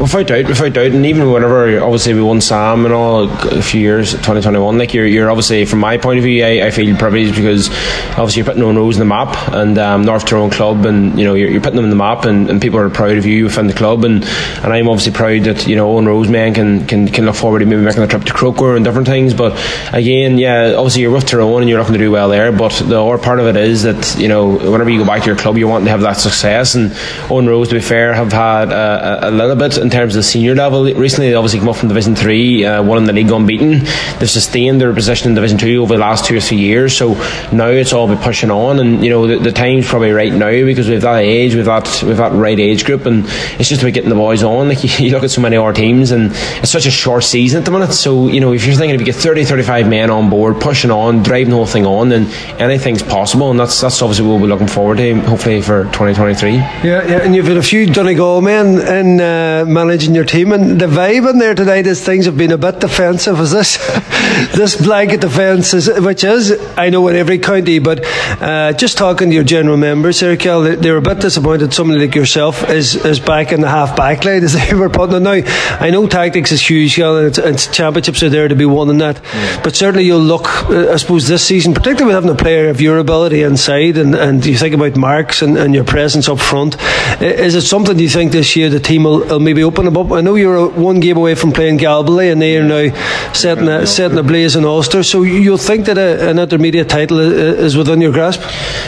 Without 0.00 0.26
doubt, 0.26 0.48
without 0.48 0.72
doubt. 0.72 0.90
And 0.90 1.06
even 1.06 1.30
whenever, 1.30 1.80
obviously, 1.80 2.14
we 2.14 2.22
won 2.22 2.40
Sam 2.40 2.84
and 2.84 2.92
all 2.92 3.30
a 3.30 3.62
few 3.62 3.80
years, 3.80 4.10
2021, 4.10 4.76
like 4.76 4.92
you're, 4.92 5.06
you're 5.06 5.30
obviously, 5.30 5.66
from 5.66 5.78
my 5.78 5.98
point 5.98 6.18
of 6.18 6.24
view, 6.24 6.44
I, 6.44 6.66
I 6.66 6.70
feel 6.72 6.96
privileged 6.96 7.36
because 7.36 7.68
obviously 8.18 8.40
you're 8.40 8.46
putting 8.46 8.64
Owen 8.64 8.76
Roe's 8.76 8.96
in 8.96 8.98
the 8.98 9.04
map 9.04 9.36
and 9.52 9.78
um, 9.78 10.04
North 10.04 10.26
Tyrone 10.26 10.50
Club 10.50 10.84
and, 10.84 11.11
you 11.16 11.24
know, 11.24 11.34
you're, 11.34 11.50
you're 11.50 11.60
putting 11.60 11.76
them 11.76 11.84
in 11.84 11.90
the 11.90 11.96
map 11.96 12.24
and, 12.24 12.50
and 12.50 12.60
people 12.60 12.78
are 12.78 12.90
proud 12.90 13.16
of 13.16 13.26
you 13.26 13.44
within 13.44 13.66
the 13.66 13.72
club. 13.72 14.04
And, 14.04 14.24
and 14.24 14.72
I'm 14.72 14.88
obviously 14.88 15.12
proud 15.12 15.42
that 15.44 15.66
you 15.66 15.76
know 15.76 15.90
Owen 15.90 16.06
Roe's 16.06 16.28
men 16.28 16.54
can, 16.54 16.86
can 16.86 17.08
can 17.08 17.26
look 17.26 17.34
forward 17.34 17.60
to 17.60 17.66
maybe 17.66 17.82
making 17.82 18.02
a 18.02 18.06
trip 18.06 18.24
to 18.24 18.32
Croker 18.32 18.76
and 18.76 18.84
different 18.84 19.08
things. 19.08 19.34
But 19.34 19.52
again 19.92 20.38
yeah 20.38 20.74
obviously 20.76 21.02
you're 21.02 21.10
with 21.10 21.26
Tyrone 21.26 21.62
and 21.62 21.68
you're 21.68 21.78
looking 21.78 21.94
to 21.94 21.98
do 21.98 22.10
well 22.10 22.28
there. 22.28 22.52
But 22.52 22.72
the 22.72 23.02
other 23.02 23.22
part 23.22 23.40
of 23.40 23.46
it 23.46 23.56
is 23.56 23.82
that 23.82 24.16
you 24.18 24.28
know 24.28 24.56
whenever 24.70 24.90
you 24.90 25.00
go 25.00 25.06
back 25.06 25.22
to 25.22 25.26
your 25.26 25.36
club 25.36 25.56
you 25.56 25.68
want 25.68 25.84
to 25.84 25.90
have 25.90 26.00
that 26.02 26.14
success. 26.14 26.74
And 26.74 26.92
Owen 27.30 27.46
Roe's 27.46 27.68
to 27.68 27.74
be 27.74 27.80
fair 27.80 28.14
have 28.14 28.32
had 28.32 28.72
a, 28.72 29.28
a, 29.28 29.30
little 29.30 29.56
bit 29.56 29.78
in 29.78 29.90
terms 29.90 30.14
of 30.14 30.20
the 30.20 30.22
senior 30.22 30.54
level. 30.54 30.84
Recently 30.84 31.30
they 31.30 31.34
obviously 31.34 31.60
come 31.60 31.68
up 31.68 31.76
from 31.76 31.88
Division 31.88 32.14
3 32.14 32.64
uh, 32.64 32.82
one 32.82 32.98
in 32.98 33.04
the 33.04 33.12
league 33.12 33.30
unbeaten. 33.30 33.80
They've 34.18 34.30
sustained 34.30 34.80
their 34.80 34.92
position 34.92 35.28
in 35.28 35.34
Division 35.34 35.58
2 35.58 35.82
over 35.82 35.94
the 35.94 36.00
last 36.00 36.24
two 36.24 36.36
or 36.36 36.40
three 36.40 36.58
years. 36.58 36.96
So 36.96 37.14
now 37.52 37.68
it's 37.68 37.92
all 37.92 38.10
about 38.10 38.24
pushing 38.24 38.50
on. 38.50 38.78
And 38.78 39.04
you 39.04 39.10
know 39.10 39.26
the, 39.26 39.38
the 39.38 39.52
time's 39.52 39.88
probably 39.88 40.12
right 40.12 40.32
now 40.32 40.50
because 40.64 40.88
we've 40.92 41.02
that 41.02 41.18
age 41.18 41.54
we've 41.54 41.64
that 41.64 42.02
we've 42.04 42.16
that 42.16 42.32
right 42.32 42.58
age 42.58 42.84
group, 42.84 43.06
and 43.06 43.24
it's 43.58 43.68
just 43.68 43.82
about 43.82 43.94
getting 43.94 44.10
the 44.10 44.16
boys 44.16 44.42
on. 44.42 44.68
Like 44.68 44.82
you, 45.00 45.10
look 45.10 45.24
at 45.24 45.30
so 45.30 45.40
many 45.40 45.56
other 45.56 45.72
teams, 45.72 46.10
and 46.10 46.30
it's 46.32 46.70
such 46.70 46.86
a 46.86 46.90
short 46.90 47.24
season 47.24 47.60
at 47.60 47.64
the 47.64 47.70
minute. 47.70 47.92
So 47.92 48.28
you 48.28 48.40
know, 48.40 48.52
if 48.52 48.64
you're 48.64 48.76
thinking 48.76 48.94
if 48.94 49.00
you 49.00 49.06
get 49.06 49.16
30, 49.16 49.44
35 49.44 49.88
men 49.88 50.10
on 50.10 50.30
board, 50.30 50.60
pushing 50.60 50.90
on, 50.90 51.22
driving 51.22 51.50
the 51.50 51.56
whole 51.56 51.66
thing 51.66 51.86
on, 51.86 52.08
then 52.08 52.26
anything's 52.60 53.02
possible, 53.02 53.50
and 53.50 53.58
that's 53.58 53.80
that's 53.80 54.00
obviously 54.02 54.26
what 54.26 54.40
we're 54.40 54.48
looking 54.48 54.68
forward 54.68 54.98
to, 54.98 55.20
hopefully 55.22 55.60
for 55.62 55.84
2023. 55.84 56.54
Yeah, 56.54 56.82
yeah, 56.82 57.22
and 57.22 57.34
you've 57.34 57.46
had 57.46 57.56
a 57.56 57.62
few 57.62 57.86
Donegal 57.86 58.42
men 58.42 58.78
in 58.80 59.20
uh, 59.20 59.64
managing 59.66 60.14
your 60.14 60.24
team, 60.24 60.52
and 60.52 60.80
the 60.80 60.86
vibe 60.86 61.28
in 61.30 61.38
there 61.38 61.54
tonight 61.54 61.86
is 61.86 62.04
things 62.04 62.26
have 62.26 62.36
been 62.36 62.52
a 62.52 62.58
bit 62.58 62.80
defensive. 62.80 63.40
Is 63.40 63.50
this 63.50 63.76
this 64.56 64.76
blanket 64.76 65.20
defence, 65.20 65.72
which 65.72 66.24
is 66.24 66.52
I 66.76 66.90
know 66.90 67.08
in 67.08 67.16
every 67.16 67.38
county, 67.38 67.78
but 67.78 68.04
uh, 68.40 68.72
just 68.72 68.98
talking 68.98 69.30
to 69.30 69.34
your 69.34 69.44
general 69.44 69.76
members, 69.76 70.20
here, 70.20 70.36
They're 70.82 70.96
a 70.96 71.02
bit 71.02 71.20
disappointed. 71.20 71.72
Somebody 71.72 72.00
like 72.00 72.16
yourself 72.16 72.68
is, 72.68 72.96
is 73.04 73.20
back 73.20 73.52
in 73.52 73.60
the 73.60 73.68
half 73.68 73.96
back 73.96 74.24
line 74.24 74.42
as 74.42 74.52
they 74.68 74.74
were 74.74 74.90
putting 74.90 75.14
it 75.14 75.20
now. 75.20 75.40
I 75.78 75.90
know 75.90 76.08
tactics 76.08 76.50
is 76.50 76.60
huge, 76.68 76.98
and, 76.98 77.26
it's, 77.26 77.38
it's 77.38 77.68
championships 77.68 78.20
are 78.24 78.28
there 78.28 78.48
to 78.48 78.56
be 78.56 78.64
won 78.64 78.90
in 78.90 78.98
that. 78.98 79.20
Yeah. 79.22 79.62
But 79.62 79.76
certainly 79.76 80.04
you'll 80.04 80.18
look, 80.18 80.48
uh, 80.68 80.90
I 80.92 80.96
suppose, 80.96 81.28
this 81.28 81.46
season, 81.46 81.72
particularly 81.72 82.06
with 82.06 82.16
having 82.16 82.30
a 82.30 82.34
player 82.34 82.68
of 82.68 82.80
your 82.80 82.98
ability 82.98 83.42
inside, 83.42 83.96
and, 83.96 84.16
and 84.16 84.44
you 84.44 84.56
think 84.56 84.74
about 84.74 84.96
marks 84.96 85.40
and, 85.40 85.56
and 85.56 85.72
your 85.72 85.84
presence 85.84 86.28
up 86.28 86.40
front. 86.40 86.76
Is 87.22 87.54
it 87.54 87.62
something 87.62 87.96
you 87.98 88.08
think 88.08 88.32
this 88.32 88.56
year 88.56 88.68
the 88.68 88.80
team 88.80 89.04
will, 89.04 89.20
will 89.20 89.38
maybe 89.38 89.62
open 89.62 89.84
them 89.84 89.96
up? 89.96 90.10
I 90.10 90.20
know 90.20 90.34
you're 90.34 90.68
one 90.68 90.98
game 90.98 91.16
away 91.16 91.36
from 91.36 91.52
playing 91.52 91.78
Galbally, 91.78 92.32
and 92.32 92.42
they 92.42 92.56
are 92.58 92.64
now 92.64 93.32
setting 93.32 93.68
a, 93.68 93.86
setting 93.86 94.18
a 94.18 94.24
blaze 94.24 94.56
in 94.56 94.64
Ulster. 94.64 95.04
So 95.04 95.22
you'll 95.22 95.58
think 95.58 95.86
that 95.86 95.96
a, 95.96 96.28
an 96.28 96.40
intermediate 96.40 96.88
title 96.88 97.20
is 97.20 97.76
within 97.76 98.00
your 98.00 98.12
grasp. 98.12 98.40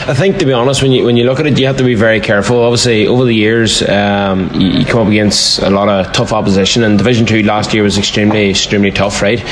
I 0.09 0.13
think, 0.13 0.39
to 0.39 0.45
be 0.45 0.51
honest, 0.51 0.81
when 0.81 0.91
you 0.91 1.05
when 1.05 1.15
you 1.15 1.23
look 1.23 1.39
at 1.39 1.45
it, 1.45 1.57
you 1.57 1.67
have 1.67 1.77
to 1.77 1.84
be 1.85 1.95
very 1.95 2.19
careful. 2.19 2.61
Obviously, 2.61 3.07
over 3.07 3.25
the 3.25 3.33
years, 3.33 3.81
um, 3.87 4.51
you, 4.53 4.67
you, 4.79 4.85
come 4.85 5.01
up 5.01 5.07
against 5.07 5.59
a 5.59 5.69
lot 5.69 5.87
of 5.87 6.11
tough 6.13 6.33
opposition, 6.33 6.83
and 6.83 6.97
Division 6.97 7.25
Two 7.25 7.43
last 7.43 7.73
year 7.73 7.83
was 7.83 7.97
extremely, 7.97 8.49
extremely 8.49 8.91
tough, 8.91 9.21
right? 9.21 9.43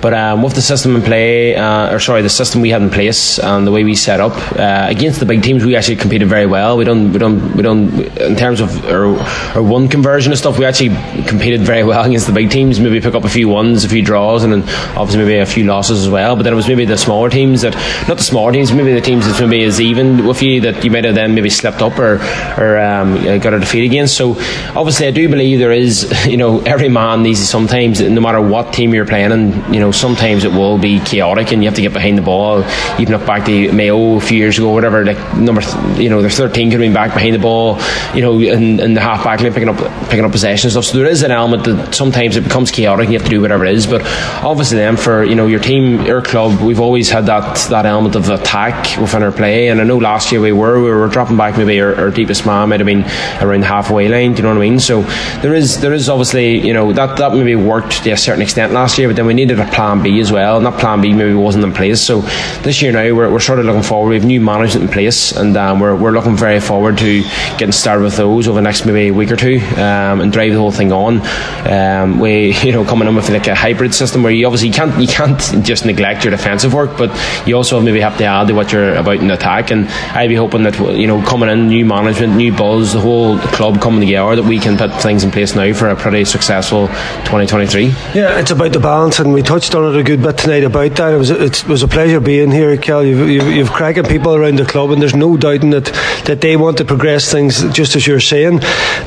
But 0.00 0.14
um, 0.14 0.42
with 0.42 0.54
the 0.54 0.62
system 0.62 0.96
in 0.96 1.02
play, 1.02 1.54
uh, 1.54 1.94
or 1.94 2.00
sorry, 2.00 2.22
the 2.22 2.30
system 2.30 2.60
we 2.60 2.70
had 2.70 2.82
in 2.82 2.90
place 2.90 3.38
and 3.38 3.66
the 3.66 3.70
way 3.70 3.84
we 3.84 3.94
set 3.94 4.20
up 4.20 4.32
uh, 4.58 4.86
against 4.88 5.20
the 5.20 5.26
big 5.26 5.42
teams, 5.42 5.64
we 5.64 5.76
actually 5.76 5.96
competed 5.96 6.28
very 6.28 6.46
well. 6.46 6.76
We 6.76 6.84
don't, 6.84 7.12
we 7.12 7.18
don't, 7.18 7.56
we 7.56 7.62
don't. 7.62 7.92
In 8.18 8.36
terms 8.36 8.60
of 8.60 8.84
our, 8.86 9.16
our 9.54 9.62
one 9.62 9.88
conversion 9.88 10.32
and 10.32 10.38
stuff, 10.38 10.58
we 10.58 10.64
actually 10.64 10.90
competed 11.26 11.60
very 11.60 11.84
well 11.84 12.04
against 12.08 12.26
the 12.26 12.32
big 12.32 12.50
teams. 12.50 12.80
Maybe 12.80 13.00
pick 13.00 13.14
up 13.14 13.24
a 13.24 13.28
few 13.28 13.48
ones, 13.48 13.84
a 13.84 13.88
few 13.88 14.02
draws, 14.02 14.44
and 14.44 14.52
then 14.52 14.62
obviously 14.96 15.24
maybe 15.24 15.38
a 15.38 15.46
few 15.46 15.64
losses 15.64 16.04
as 16.04 16.10
well. 16.10 16.36
But 16.36 16.44
then 16.44 16.52
it 16.52 16.56
was 16.56 16.68
maybe 16.68 16.84
the 16.84 16.98
smaller 16.98 17.28
teams 17.28 17.62
that, 17.62 17.74
not 18.08 18.16
the 18.16 18.22
smaller 18.22 18.52
teams, 18.52 18.72
maybe 18.72 18.94
the 18.94 19.00
teams 19.00 19.26
that 19.26 19.46
maybe 19.46 19.62
is 19.62 19.80
even 19.80 20.26
with 20.26 20.42
you 20.42 20.62
that 20.62 20.82
you 20.84 20.90
might 20.90 21.04
have 21.04 21.14
then 21.14 21.34
maybe 21.34 21.50
slipped 21.50 21.81
up 21.82 21.98
or, 21.98 22.16
or 22.58 22.78
um, 22.78 23.14
got 23.40 23.54
a 23.54 23.60
defeat 23.60 23.84
against. 23.84 24.16
So 24.16 24.32
obviously, 24.74 25.06
I 25.06 25.10
do 25.10 25.28
believe 25.28 25.58
there 25.58 25.72
is, 25.72 26.26
you 26.26 26.36
know, 26.36 26.60
every 26.60 26.88
man 26.88 27.22
needs 27.22 27.40
sometimes, 27.40 28.00
no 28.00 28.20
matter 28.20 28.40
what 28.40 28.72
team 28.72 28.94
you're 28.94 29.06
playing, 29.06 29.32
and 29.32 29.74
you 29.74 29.80
know, 29.80 29.90
sometimes 29.90 30.44
it 30.44 30.52
will 30.52 30.78
be 30.78 31.00
chaotic, 31.00 31.52
and 31.52 31.62
you 31.62 31.68
have 31.68 31.76
to 31.76 31.82
get 31.82 31.92
behind 31.92 32.16
the 32.18 32.22
ball. 32.22 32.64
Even 32.98 33.16
look 33.16 33.26
back 33.26 33.44
to 33.46 33.72
Mayo 33.72 34.16
a 34.16 34.20
few 34.20 34.38
years 34.38 34.58
ago, 34.58 34.72
whatever, 34.72 35.04
like 35.04 35.36
number, 35.36 35.62
you 36.00 36.08
know, 36.08 36.20
their 36.20 36.30
13 36.30 36.70
could 36.70 36.74
have 36.74 36.80
been 36.80 36.94
back 36.94 37.12
behind 37.12 37.34
the 37.34 37.38
ball, 37.38 37.78
you 38.14 38.22
know, 38.22 38.38
in, 38.38 38.80
in 38.80 38.94
the 38.94 39.00
half 39.00 39.24
back 39.24 39.40
line 39.40 39.52
picking 39.52 39.68
up 39.68 39.76
picking 40.08 40.24
up 40.24 40.32
possession 40.32 40.66
and 40.68 40.72
stuff. 40.72 40.84
So 40.84 40.98
there 40.98 41.06
is 41.06 41.22
an 41.22 41.30
element 41.30 41.64
that 41.64 41.94
sometimes 41.94 42.36
it 42.36 42.44
becomes 42.44 42.70
chaotic 42.70 43.04
and 43.04 43.12
you 43.12 43.18
have 43.18 43.28
to 43.28 43.30
do 43.30 43.40
whatever 43.40 43.64
it 43.64 43.74
is. 43.74 43.86
But 43.86 44.02
obviously, 44.42 44.78
then 44.78 44.96
for 44.96 45.24
you 45.24 45.34
know 45.34 45.46
your 45.46 45.60
team, 45.60 46.04
your 46.04 46.22
club, 46.22 46.60
we've 46.60 46.80
always 46.80 47.10
had 47.10 47.26
that 47.26 47.56
that 47.70 47.86
element 47.86 48.14
of 48.14 48.28
attack 48.30 48.98
within 49.00 49.22
our 49.22 49.32
play. 49.32 49.68
And 49.68 49.80
I 49.80 49.84
know 49.84 49.98
last 49.98 50.32
year 50.32 50.40
we 50.40 50.52
were 50.52 50.82
we 50.82 50.90
were 50.90 51.08
dropping 51.08 51.36
back 51.36 51.56
maybe 51.56 51.71
our, 51.80 51.94
our 51.96 52.10
deepest 52.10 52.46
man 52.46 52.68
might 52.68 52.80
have 52.80 52.86
been 52.86 53.04
around 53.40 53.60
the 53.60 53.66
halfway 53.66 54.08
line. 54.08 54.32
Do 54.32 54.38
you 54.38 54.42
know 54.42 54.50
what 54.50 54.58
I 54.58 54.68
mean? 54.68 54.80
So 54.80 55.02
there 55.42 55.54
is 55.54 55.80
there 55.80 55.92
is 55.92 56.08
obviously 56.08 56.66
you 56.66 56.72
know 56.72 56.92
that 56.92 57.16
that 57.18 57.32
maybe 57.34 57.54
worked 57.54 58.04
to 58.04 58.10
a 58.10 58.16
certain 58.16 58.42
extent 58.42 58.72
last 58.72 58.98
year, 58.98 59.08
but 59.08 59.16
then 59.16 59.26
we 59.26 59.34
needed 59.34 59.58
a 59.60 59.66
plan 59.66 60.02
B 60.02 60.20
as 60.20 60.32
well, 60.32 60.56
and 60.56 60.66
that 60.66 60.78
plan 60.78 61.00
B 61.00 61.12
maybe 61.12 61.34
wasn't 61.34 61.64
in 61.64 61.72
place. 61.72 62.00
So 62.00 62.20
this 62.62 62.82
year 62.82 62.92
now 62.92 63.14
we're, 63.14 63.30
we're 63.30 63.40
sort 63.40 63.58
of 63.58 63.66
looking 63.66 63.82
forward. 63.82 64.10
We 64.10 64.16
have 64.16 64.24
new 64.24 64.40
management 64.40 64.86
in 64.86 64.92
place, 64.92 65.32
and 65.32 65.56
um, 65.56 65.80
we're 65.80 65.96
we're 65.96 66.12
looking 66.12 66.36
very 66.36 66.60
forward 66.60 66.98
to 66.98 67.22
getting 67.58 67.72
started 67.72 68.02
with 68.04 68.16
those 68.16 68.48
over 68.48 68.56
the 68.56 68.62
next 68.62 68.84
maybe 68.86 69.10
week 69.10 69.30
or 69.30 69.36
two 69.36 69.58
um, 69.76 70.20
and 70.20 70.32
drive 70.32 70.52
the 70.52 70.58
whole 70.58 70.72
thing 70.72 70.92
on. 70.92 71.20
Um, 71.66 72.18
we 72.18 72.54
you 72.62 72.72
know 72.72 72.84
coming 72.84 73.08
in 73.08 73.14
with 73.14 73.30
like 73.30 73.46
a 73.46 73.54
hybrid 73.54 73.94
system 73.94 74.22
where 74.22 74.32
you 74.32 74.46
obviously 74.46 74.70
can't 74.70 74.98
you 75.00 75.08
can't 75.08 75.40
just 75.64 75.84
neglect 75.84 76.24
your 76.24 76.30
defensive 76.30 76.74
work, 76.74 76.96
but 76.96 77.10
you 77.46 77.56
also 77.56 77.80
maybe 77.80 78.00
have 78.00 78.18
to 78.18 78.24
add 78.24 78.48
to 78.48 78.54
what 78.54 78.72
you're 78.72 78.94
about 78.94 79.16
in 79.16 79.30
attack. 79.30 79.70
And 79.70 79.88
I'd 79.88 80.28
be 80.28 80.34
hoping 80.34 80.64
that 80.64 80.78
you 80.96 81.06
know 81.06 81.22
coming 81.22 81.48
in 81.48 81.61
new 81.68 81.84
management, 81.84 82.36
new 82.36 82.52
buzz, 82.52 82.92
the 82.92 83.00
whole 83.00 83.38
club 83.38 83.80
coming 83.80 84.00
together 84.00 84.36
that 84.36 84.44
we 84.44 84.58
can 84.58 84.76
put 84.76 84.92
things 85.00 85.24
in 85.24 85.30
place 85.30 85.54
now 85.54 85.72
for 85.72 85.88
a 85.88 85.96
pretty 85.96 86.24
successful 86.24 86.88
2023. 86.88 87.86
Yeah, 88.14 88.38
it's 88.38 88.50
about 88.50 88.72
the 88.72 88.80
balance, 88.80 89.18
and 89.18 89.32
we 89.32 89.42
touched 89.42 89.74
on 89.74 89.94
it 89.94 89.98
a 89.98 90.02
good 90.02 90.22
bit 90.22 90.38
tonight 90.38 90.64
about 90.64 90.94
that. 90.96 91.14
It 91.14 91.16
was 91.16 91.30
it 91.30 91.66
was 91.66 91.82
a 91.82 91.88
pleasure 91.88 92.20
being 92.20 92.50
here, 92.50 92.76
Kel. 92.76 93.04
You've, 93.04 93.28
you've, 93.28 93.48
you've 93.48 93.72
cracking 93.72 94.04
people 94.04 94.34
around 94.34 94.58
the 94.58 94.64
club, 94.64 94.90
and 94.90 95.00
there's 95.00 95.14
no 95.14 95.36
doubting 95.36 95.70
that 95.70 95.86
that 96.26 96.40
they 96.40 96.56
want 96.56 96.78
to 96.78 96.84
progress 96.84 97.30
things 97.30 97.62
just 97.72 97.96
as 97.96 98.06
you're 98.06 98.20
saying. 98.20 98.58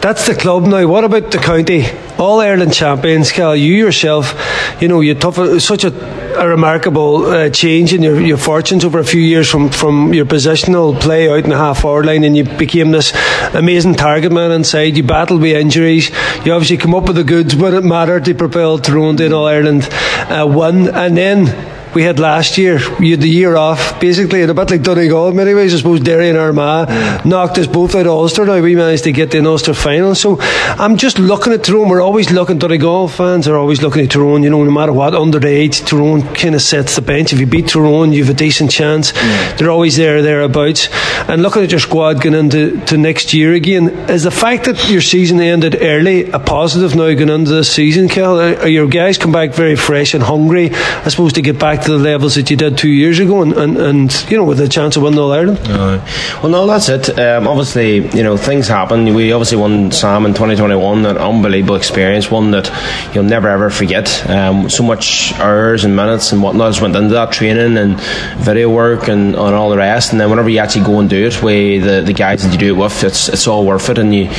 That's 0.02 0.28
the 0.28 0.36
club 0.36 0.64
now. 0.64 0.88
What 0.88 1.04
about 1.04 1.32
the 1.32 1.38
county? 1.38 1.86
All 2.18 2.40
Ireland 2.40 2.74
champions, 2.74 3.32
Kel. 3.32 3.56
You 3.56 3.74
yourself, 3.74 4.34
you 4.82 4.88
know, 4.88 5.02
you 5.02 5.16
tough 5.16 5.62
such 5.62 5.84
a 5.84 5.92
a 6.36 6.48
remarkable 6.48 7.26
uh, 7.26 7.50
change 7.50 7.94
in 7.94 8.04
your, 8.04 8.20
your 8.20 8.38
fortunes 8.38 8.84
over 8.84 9.00
a 9.00 9.06
few 9.06 9.22
years 9.22 9.50
from, 9.50 9.70
from 9.70 10.14
your 10.14 10.26
positional 10.26 11.00
play 11.00 11.30
out 11.30 11.44
in 11.44 11.50
the 11.50 11.58
half 11.58 11.82
forward 11.82 12.06
line 12.06 12.24
and 12.24 12.36
you 12.36 12.44
became 12.44 12.92
this 12.92 13.14
amazing 13.54 13.96
target 13.96 14.32
man 14.32 14.52
inside. 14.52 14.98
You 14.98 15.04
battled 15.04 15.42
with 15.42 15.56
injuries. 15.56 16.10
You 16.46 16.54
obviously 16.54 16.78
come 16.78 16.94
up 16.94 17.08
with 17.08 17.16
the 17.16 17.24
goods 17.24 17.56
when 17.56 17.74
it 17.74 17.84
mattered. 17.84 18.28
You 18.28 18.36
propelled 18.36 18.84
Tyrone 18.84 19.18
to 19.18 19.26
an 19.26 19.34
All 19.34 19.48
Ireland 19.48 19.88
uh, 19.92 20.46
win. 20.50 20.90
And 20.90 21.16
then 21.16 21.75
we 21.96 22.04
had 22.04 22.20
last 22.20 22.58
year. 22.58 22.78
You 23.02 23.12
had 23.12 23.22
the 23.22 23.30
year 23.30 23.56
off, 23.56 24.00
basically, 24.02 24.42
and 24.42 24.52
a 24.52 24.54
bit 24.54 24.70
like 24.70 24.84
Donegal 24.84 25.30
in 25.30 25.36
many 25.36 25.54
ways. 25.54 25.74
I 25.74 25.78
suppose 25.78 26.02
Derry 26.02 26.30
and 26.30 26.38
Armagh 26.38 27.26
knocked 27.26 27.58
us 27.58 27.68
both 27.68 27.96
out 27.96 28.02
of 28.02 28.12
Ulster. 28.12 28.46
Now 28.46 28.62
we 28.62 28.76
managed 28.76 29.06
to 29.06 29.14
get 29.14 29.32
the 29.32 29.44
Ulster 29.46 29.74
final. 29.74 30.14
So 30.14 30.38
I'm 30.42 30.98
just 30.98 31.18
looking 31.20 31.54
at 31.54 31.64
Tyrone. 31.64 31.88
We're 31.88 32.02
always 32.02 32.32
looking, 32.32 32.60
Donegal 32.60 33.08
fans 33.08 33.48
are 33.48 33.56
always 33.58 33.82
looking 33.82 34.04
at 34.04 34.12
Tyrone, 34.12 34.44
you 34.44 34.50
know, 34.50 34.64
no 34.64 34.72
matter 34.72 34.92
what, 34.92 35.16
under 35.16 35.40
the 35.40 35.48
age, 35.48 35.86
Tyrone 35.86 36.22
kind 36.36 36.54
of 36.54 36.62
sets 36.62 36.98
the 36.98 37.02
bench. 37.02 37.32
If 37.32 37.40
you 37.40 37.48
beat 37.48 37.70
Tyrone, 37.70 38.12
you 38.12 38.26
have 38.26 38.34
a 38.34 38.38
decent 38.38 38.72
chance. 38.72 39.14
Mm. 39.14 39.58
They're 39.58 39.72
always 39.72 39.96
there, 39.96 40.22
thereabouts. 40.22 40.90
And 41.30 41.42
looking 41.42 41.64
at 41.64 41.72
your 41.72 41.80
squad 41.80 42.22
going 42.22 42.36
into 42.36 42.80
to 42.88 42.98
next 42.98 43.34
year 43.34 43.54
again, 43.54 43.88
is 44.10 44.24
the 44.24 44.32
fact 44.32 44.66
that 44.66 44.90
your 44.90 45.02
season 45.02 45.40
ended 45.40 45.78
early 45.82 46.30
a 46.32 46.40
positive 46.40 46.94
now 46.94 47.14
going 47.14 47.30
into 47.30 47.52
this 47.52 47.72
season, 47.72 48.10
Kel? 48.10 48.40
Are 48.40 48.68
your 48.68 48.88
guys 48.88 49.18
come 49.18 49.32
back 49.32 49.54
very 49.54 49.78
fresh 49.78 50.14
and 50.14 50.22
hungry, 50.22 50.72
I 50.74 51.08
suppose, 51.08 51.32
to 51.34 51.42
get 51.42 51.58
back 51.58 51.85
to 51.86 51.92
the 51.92 52.04
levels 52.04 52.36
that 52.36 52.50
you 52.50 52.58
did 52.58 52.78
two 52.78 52.90
years 52.90 53.20
ago 53.20 53.42
and, 53.42 53.54
and, 53.54 53.78
and 53.78 54.26
you 54.30 54.38
know 54.38 54.44
with 54.44 54.60
a 54.60 54.68
chance 54.68 54.98
of 54.98 55.04
winning 55.04 55.20
All 55.20 55.32
Ireland. 55.32 55.60
Well 55.68 56.50
no 56.50 56.68
that's 56.68 56.90
it. 56.90 57.18
Um, 57.20 57.48
obviously 57.48 58.08
you 58.16 58.24
know 58.24 58.38
things 58.38 58.68
happen. 58.68 59.14
We 59.14 59.32
obviously 59.32 59.58
won 59.58 59.92
Sam 59.92 60.26
in 60.26 60.34
2021 60.34 61.06
an 61.06 61.18
unbelievable 61.18 61.76
experience 61.76 62.32
one 62.32 62.52
that 62.52 62.70
you'll 63.14 63.24
never 63.24 63.50
ever 63.50 63.70
forget. 63.70 64.28
Um, 64.30 64.70
so 64.70 64.84
much 64.84 65.34
hours 65.34 65.86
and 65.86 65.96
minutes 65.96 66.32
and 66.32 66.42
whatnot 66.42 66.82
went 66.82 66.96
into 66.96 67.14
that 67.14 67.32
training 67.32 67.78
and 67.78 68.00
video 68.44 68.70
work 68.70 69.08
and, 69.08 69.36
and 69.36 69.56
all 69.56 69.70
the 69.70 69.78
rest. 69.78 70.12
And 70.12 70.20
then 70.20 70.30
whenever 70.30 70.50
you 70.50 70.60
actually 70.60 70.86
go 70.86 71.00
and 71.00 71.10
do 71.10 71.28
it 71.28 71.42
with 71.44 71.84
the, 71.84 72.02
the 72.02 72.14
guys 72.14 72.44
that 72.44 72.52
you 72.52 72.58
do 72.58 72.76
it 72.76 72.78
with 72.78 73.04
it's, 73.04 73.30
it's 73.30 73.48
all 73.48 73.66
worth 73.66 73.90
it 73.90 73.98
and 73.98 74.14
you 74.14 74.30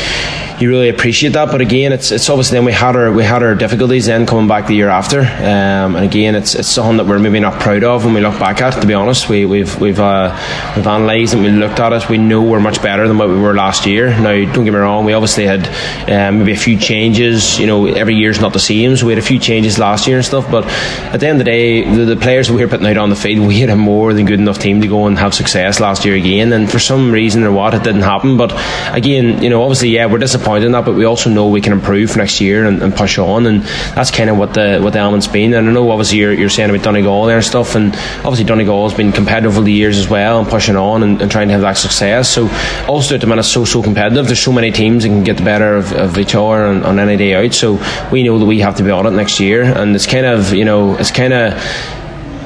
you 0.60 0.70
really 0.70 0.88
appreciate 0.88 1.32
that. 1.34 1.50
But 1.50 1.60
again, 1.60 1.92
it's 1.92 2.10
it's 2.10 2.28
obviously 2.28 2.56
then 2.56 2.64
we 2.64 2.72
had 2.72 2.96
our 2.96 3.12
we 3.12 3.24
had 3.24 3.42
our 3.42 3.54
difficulties 3.54 4.06
then 4.06 4.26
coming 4.26 4.48
back 4.48 4.66
the 4.66 4.74
year 4.74 4.88
after, 4.88 5.20
um, 5.20 5.96
and 5.96 6.04
again, 6.04 6.34
it's 6.34 6.54
it's 6.54 6.68
something 6.68 6.96
that 6.98 7.06
we're 7.06 7.18
maybe 7.26 7.40
not 7.40 7.60
proud 7.60 7.82
of 7.82 8.04
when 8.04 8.14
we 8.14 8.20
look 8.20 8.38
back 8.38 8.60
at. 8.60 8.80
To 8.80 8.86
be 8.86 8.94
honest, 8.94 9.28
we 9.28 9.44
we've 9.44 9.80
we've 9.80 9.98
uh, 9.98 10.30
we've 10.76 10.86
analysed 10.86 11.34
and 11.34 11.42
we 11.42 11.50
looked 11.50 11.80
at 11.80 11.92
it. 11.92 12.08
We 12.08 12.18
know 12.18 12.42
we're 12.42 12.60
much 12.60 12.80
better 12.82 13.08
than 13.08 13.18
what 13.18 13.28
we 13.28 13.40
were 13.40 13.54
last 13.54 13.86
year. 13.86 14.10
Now, 14.10 14.32
don't 14.52 14.64
get 14.64 14.72
me 14.72 14.78
wrong, 14.78 15.04
we 15.04 15.12
obviously 15.12 15.44
had 15.44 15.66
um, 16.08 16.38
maybe 16.38 16.52
a 16.52 16.56
few 16.56 16.78
changes. 16.78 17.58
You 17.58 17.66
know, 17.66 17.86
every 17.86 18.14
year's 18.14 18.40
not 18.40 18.52
the 18.52 18.60
same, 18.60 18.96
so 18.96 19.06
we 19.06 19.12
had 19.12 19.22
a 19.22 19.26
few 19.26 19.38
changes 19.38 19.78
last 19.78 20.06
year 20.06 20.18
and 20.18 20.24
stuff. 20.24 20.50
But 20.50 20.66
at 20.66 21.18
the 21.20 21.26
end 21.26 21.40
of 21.40 21.44
the 21.44 21.50
day, 21.50 21.82
the, 21.82 22.04
the 22.04 22.16
players 22.16 22.50
we 22.50 22.62
were 22.62 22.68
putting 22.68 22.86
out 22.86 22.96
on 22.96 23.10
the 23.10 23.16
field, 23.16 23.46
we 23.46 23.58
had 23.58 23.70
a 23.70 23.76
more 23.76 24.12
than 24.12 24.26
good 24.26 24.40
enough 24.40 24.58
team 24.58 24.80
to 24.82 24.88
go 24.88 25.06
and 25.06 25.18
have 25.18 25.34
success 25.34 25.80
last 25.80 26.04
year 26.04 26.14
again. 26.14 26.52
And 26.52 26.70
for 26.70 26.78
some 26.78 27.10
reason 27.10 27.42
or 27.42 27.52
what, 27.52 27.74
it 27.74 27.82
didn't 27.82 28.02
happen. 28.02 28.36
But 28.36 28.52
again, 28.94 29.42
you 29.42 29.50
know, 29.50 29.62
obviously, 29.62 29.88
yeah, 29.90 30.06
we're 30.06 30.18
disappointed 30.18 30.66
in 30.66 30.72
that, 30.72 30.84
but 30.84 30.94
we 30.94 31.04
also 31.04 31.30
know 31.30 31.48
we 31.48 31.60
can 31.60 31.72
improve 31.72 32.16
next 32.16 32.40
year 32.40 32.66
and, 32.66 32.82
and 32.82 32.94
push 32.94 33.18
on. 33.18 33.46
And 33.46 33.62
that's 33.94 34.10
kind 34.10 34.30
of 34.30 34.38
what 34.38 34.54
the 34.54 34.78
what 34.80 34.92
the 34.92 35.00
element's 35.00 35.26
been. 35.26 35.54
And 35.54 35.68
I 35.68 35.72
know 35.72 35.90
obviously 35.90 36.18
you're, 36.18 36.32
you're 36.32 36.50
saying 36.50 36.70
about 36.70 36.84
Donegal 36.84 37.15
there 37.24 37.36
and 37.36 37.44
stuff, 37.44 37.74
and 37.74 37.94
obviously 38.18 38.44
Donegal 38.44 38.88
has 38.88 38.96
been 38.96 39.12
competitive 39.12 39.56
over 39.56 39.64
the 39.64 39.72
years 39.72 39.96
as 39.96 40.08
well 40.08 40.40
and 40.40 40.48
pushing 40.48 40.76
on 40.76 41.02
and, 41.02 41.22
and 41.22 41.30
trying 41.30 41.48
to 41.48 41.52
have 41.54 41.62
that 41.62 41.78
success. 41.78 42.28
So 42.28 42.48
also 42.86 43.14
at 43.14 43.22
the 43.22 43.26
minute 43.26 43.40
it's 43.40 43.52
so 43.52 43.64
so 43.64 43.82
competitive. 43.82 44.26
There's 44.26 44.42
so 44.42 44.52
many 44.52 44.70
teams 44.70 45.04
that 45.04 45.08
can 45.08 45.24
get 45.24 45.38
the 45.38 45.44
better 45.44 45.76
of, 45.76 45.92
of 45.92 46.18
each 46.18 46.34
other 46.34 46.66
on, 46.66 46.84
on 46.84 46.98
any 46.98 47.16
day 47.16 47.34
out. 47.34 47.54
So 47.54 47.80
we 48.12 48.22
know 48.22 48.38
that 48.38 48.44
we 48.44 48.60
have 48.60 48.76
to 48.76 48.82
be 48.82 48.90
on 48.90 49.06
it 49.06 49.12
next 49.12 49.40
year, 49.40 49.62
and 49.62 49.94
it's 49.94 50.06
kind 50.06 50.26
of 50.26 50.52
you 50.52 50.64
know 50.66 50.96
it's 50.96 51.10
kind 51.10 51.32
of 51.32 51.54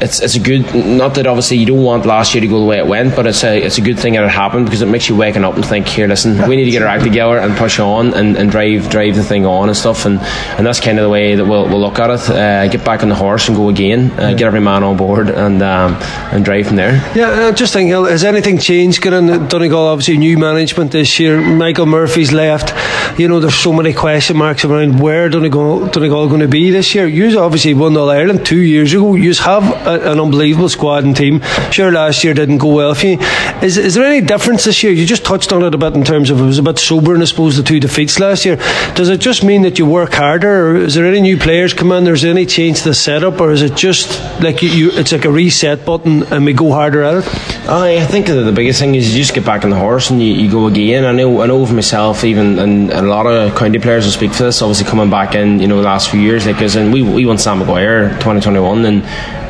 it's 0.03 0.21
it's 0.21 0.35
a 0.35 0.41
good 0.41 0.75
not 0.75 1.15
that 1.15 1.27
obviously 1.27 1.59
you 1.59 1.67
don't 1.67 1.83
want 1.83 2.07
last 2.07 2.35
year 2.35 2.41
to 2.41 2.47
go 2.49 2.59
the 2.61 2.67
way 2.67 2.79
it 2.79 2.87
went, 2.87 3.15
but 3.17 3.27
it's 3.27 3.45
a 3.45 3.63
it's 3.63 3.79
a 3.79 3.81
good 3.81 3.99
thing 3.99 4.15
that 4.15 4.25
it 4.25 4.31
happened 4.31 4.67
because 4.67 4.83
it 4.83 4.87
makes 4.87 5.09
you 5.09 5.17
waking 5.17 5.45
up 5.45 5.55
and 5.55 5.65
think, 5.65 5.87
here, 5.87 6.07
listen, 6.07 6.49
we 6.49 6.57
need 6.57 6.65
to 6.65 6.71
get 6.71 6.83
our 6.83 6.89
act 6.89 7.05
together 7.05 7.39
and 7.39 7.57
push 7.57 7.79
on 7.79 8.15
and, 8.15 8.37
and 8.37 8.51
drive 8.51 8.89
drive 8.91 9.17
the 9.17 9.23
thing 9.23 9.47
on 9.47 9.69
and 9.69 9.77
stuff, 9.77 10.07
and, 10.07 10.19
and 10.57 10.67
that's 10.67 10.81
kind 10.81 10.99
of 10.99 11.05
the 11.05 11.11
way 11.11 11.35
that 11.35 11.45
we'll, 11.45 11.69
we'll 11.69 11.81
look 11.81 11.99
at 11.99 12.11
it. 12.11 12.31
Uh, 12.31 12.69
get 12.69 12.85
back 12.85 13.03
on 13.03 13.09
the 13.09 13.15
horse 13.15 13.49
and 13.49 13.57
go 13.57 13.69
again, 13.69 14.11
uh, 14.19 14.31
get 14.33 14.43
every 14.43 14.61
man 14.61 14.83
on 14.83 14.97
board 14.97 15.31
and 15.31 15.63
um, 15.63 15.95
and 16.33 16.45
drive 16.45 16.67
from 16.67 16.77
there. 16.77 16.95
Yeah, 17.15 17.29
uh, 17.31 17.53
just 17.53 17.73
think, 17.73 17.91
has 17.91 18.25
anything 18.25 18.59
changed? 18.59 19.03
Getting 19.03 19.49
Donegal, 19.49 19.87
obviously 19.87 20.19
new 20.19 20.39
management 20.39 20.93
this 20.93 21.19
year. 21.19 21.41
Michael 21.41 21.87
Murphy's 21.87 22.33
left. 22.33 22.73
You 23.19 23.29
know, 23.29 23.41
there's 23.41 23.55
so 23.55 23.73
many 23.73 23.93
question 23.93 24.37
marks 24.37 24.65
around 24.65 25.01
where 25.01 25.29
Donegal 25.29 25.87
Donegal 25.89 26.29
going 26.29 26.41
to 26.41 26.49
be 26.49 26.71
this 26.71 26.95
year. 26.95 27.07
You 27.07 27.39
obviously 27.39 27.75
won 27.75 27.97
All 27.97 28.11
Ireland 28.11 28.47
two 28.47 28.61
years 28.61 28.93
ago. 28.93 29.15
You 29.15 29.35
have 29.35 29.65
a, 29.87 30.13
an 30.13 30.21
unbelievable 30.21 30.69
squad 30.69 31.05
and 31.05 31.17
team. 31.17 31.43
Sure, 31.71 31.93
last 31.93 32.25
year 32.25 32.35
didn't 32.35 32.59
go 32.59 32.75
well 32.75 32.95
for 32.95 33.07
you. 33.07 33.19
Is, 33.63 33.77
is 33.77 33.95
there 33.95 34.05
any 34.05 34.25
difference 34.25 34.65
this 34.65 34.83
year? 34.83 34.93
You 34.93 35.07
just 35.07 35.25
touched 35.25 35.53
on 35.53 35.63
it 35.65 35.75
a 35.75 35.79
bit 35.79 35.95
in 35.95 36.05
terms 36.05 36.31
of 36.31 36.41
it 36.41 36.45
was 36.45 36.59
a 36.59 36.63
bit 36.63 36.79
sobering, 36.79 37.23
I 37.23 37.27
suppose, 37.27 37.57
the 37.57 37.63
two 37.63 37.81
defeats 37.81 38.19
last 38.19 38.45
year. 38.45 38.57
Does 38.95 39.09
it 39.09 39.21
just 39.21 39.45
mean 39.45 39.63
that 39.63 39.79
you 39.79 39.87
work 39.87 40.13
harder, 40.13 40.71
or 40.71 40.77
is 40.77 40.95
there 40.95 41.07
any 41.07 41.21
new 41.21 41.37
players 41.37 41.75
come 41.75 41.93
in? 41.93 42.05
There's 42.05 42.25
any 42.25 42.47
change 42.47 42.79
to 42.79 42.91
the 42.91 42.95
setup, 42.95 43.41
or 43.41 43.51
is 43.51 43.63
it 43.63 43.75
just 43.77 44.21
like 44.41 44.63
you, 44.63 44.71
you 44.71 44.91
it's 44.93 45.13
like 45.13 45.25
a 45.25 45.31
reset 45.31 45.85
button 45.85 46.23
and 46.33 46.45
we 46.45 46.53
go 46.53 46.73
harder 46.73 47.03
at 47.03 47.25
it? 47.25 47.69
I 47.69 48.05
think 48.07 48.27
the 48.27 48.53
biggest 48.53 48.81
thing 48.81 48.95
is 48.95 49.13
you 49.13 49.21
just 49.21 49.35
get 49.35 49.45
back 49.45 49.65
on 49.65 49.71
the 49.71 49.79
horse 49.79 50.11
and 50.11 50.23
you, 50.23 50.33
you 50.33 50.51
go 50.51 50.67
again. 50.67 51.05
I 51.05 51.13
know 51.13 51.43
I 51.43 51.47
know 51.47 51.65
for 51.67 51.75
myself, 51.75 52.25
even 52.25 52.59
and 52.59 52.91
a 53.05 53.09
lot 53.09 53.27
of 53.27 53.55
county 53.57 53.79
players 53.79 54.05
will 54.05 54.13
speak 54.13 54.33
for 54.33 54.45
this. 54.45 54.63
Obviously, 54.63 54.87
coming 54.89 55.11
back 55.11 55.35
in, 55.35 55.61
you 55.61 55.67
know, 55.67 55.77
the 55.77 55.83
last 55.83 56.11
few 56.11 56.21
years, 56.21 56.47
like, 56.47 56.57
because 56.57 56.77
we 56.77 57.03
we 57.03 57.27
won 57.27 57.39
Sam 57.39 57.59
Maguire 57.59 58.11
2021 58.21 58.85
and 58.85 59.03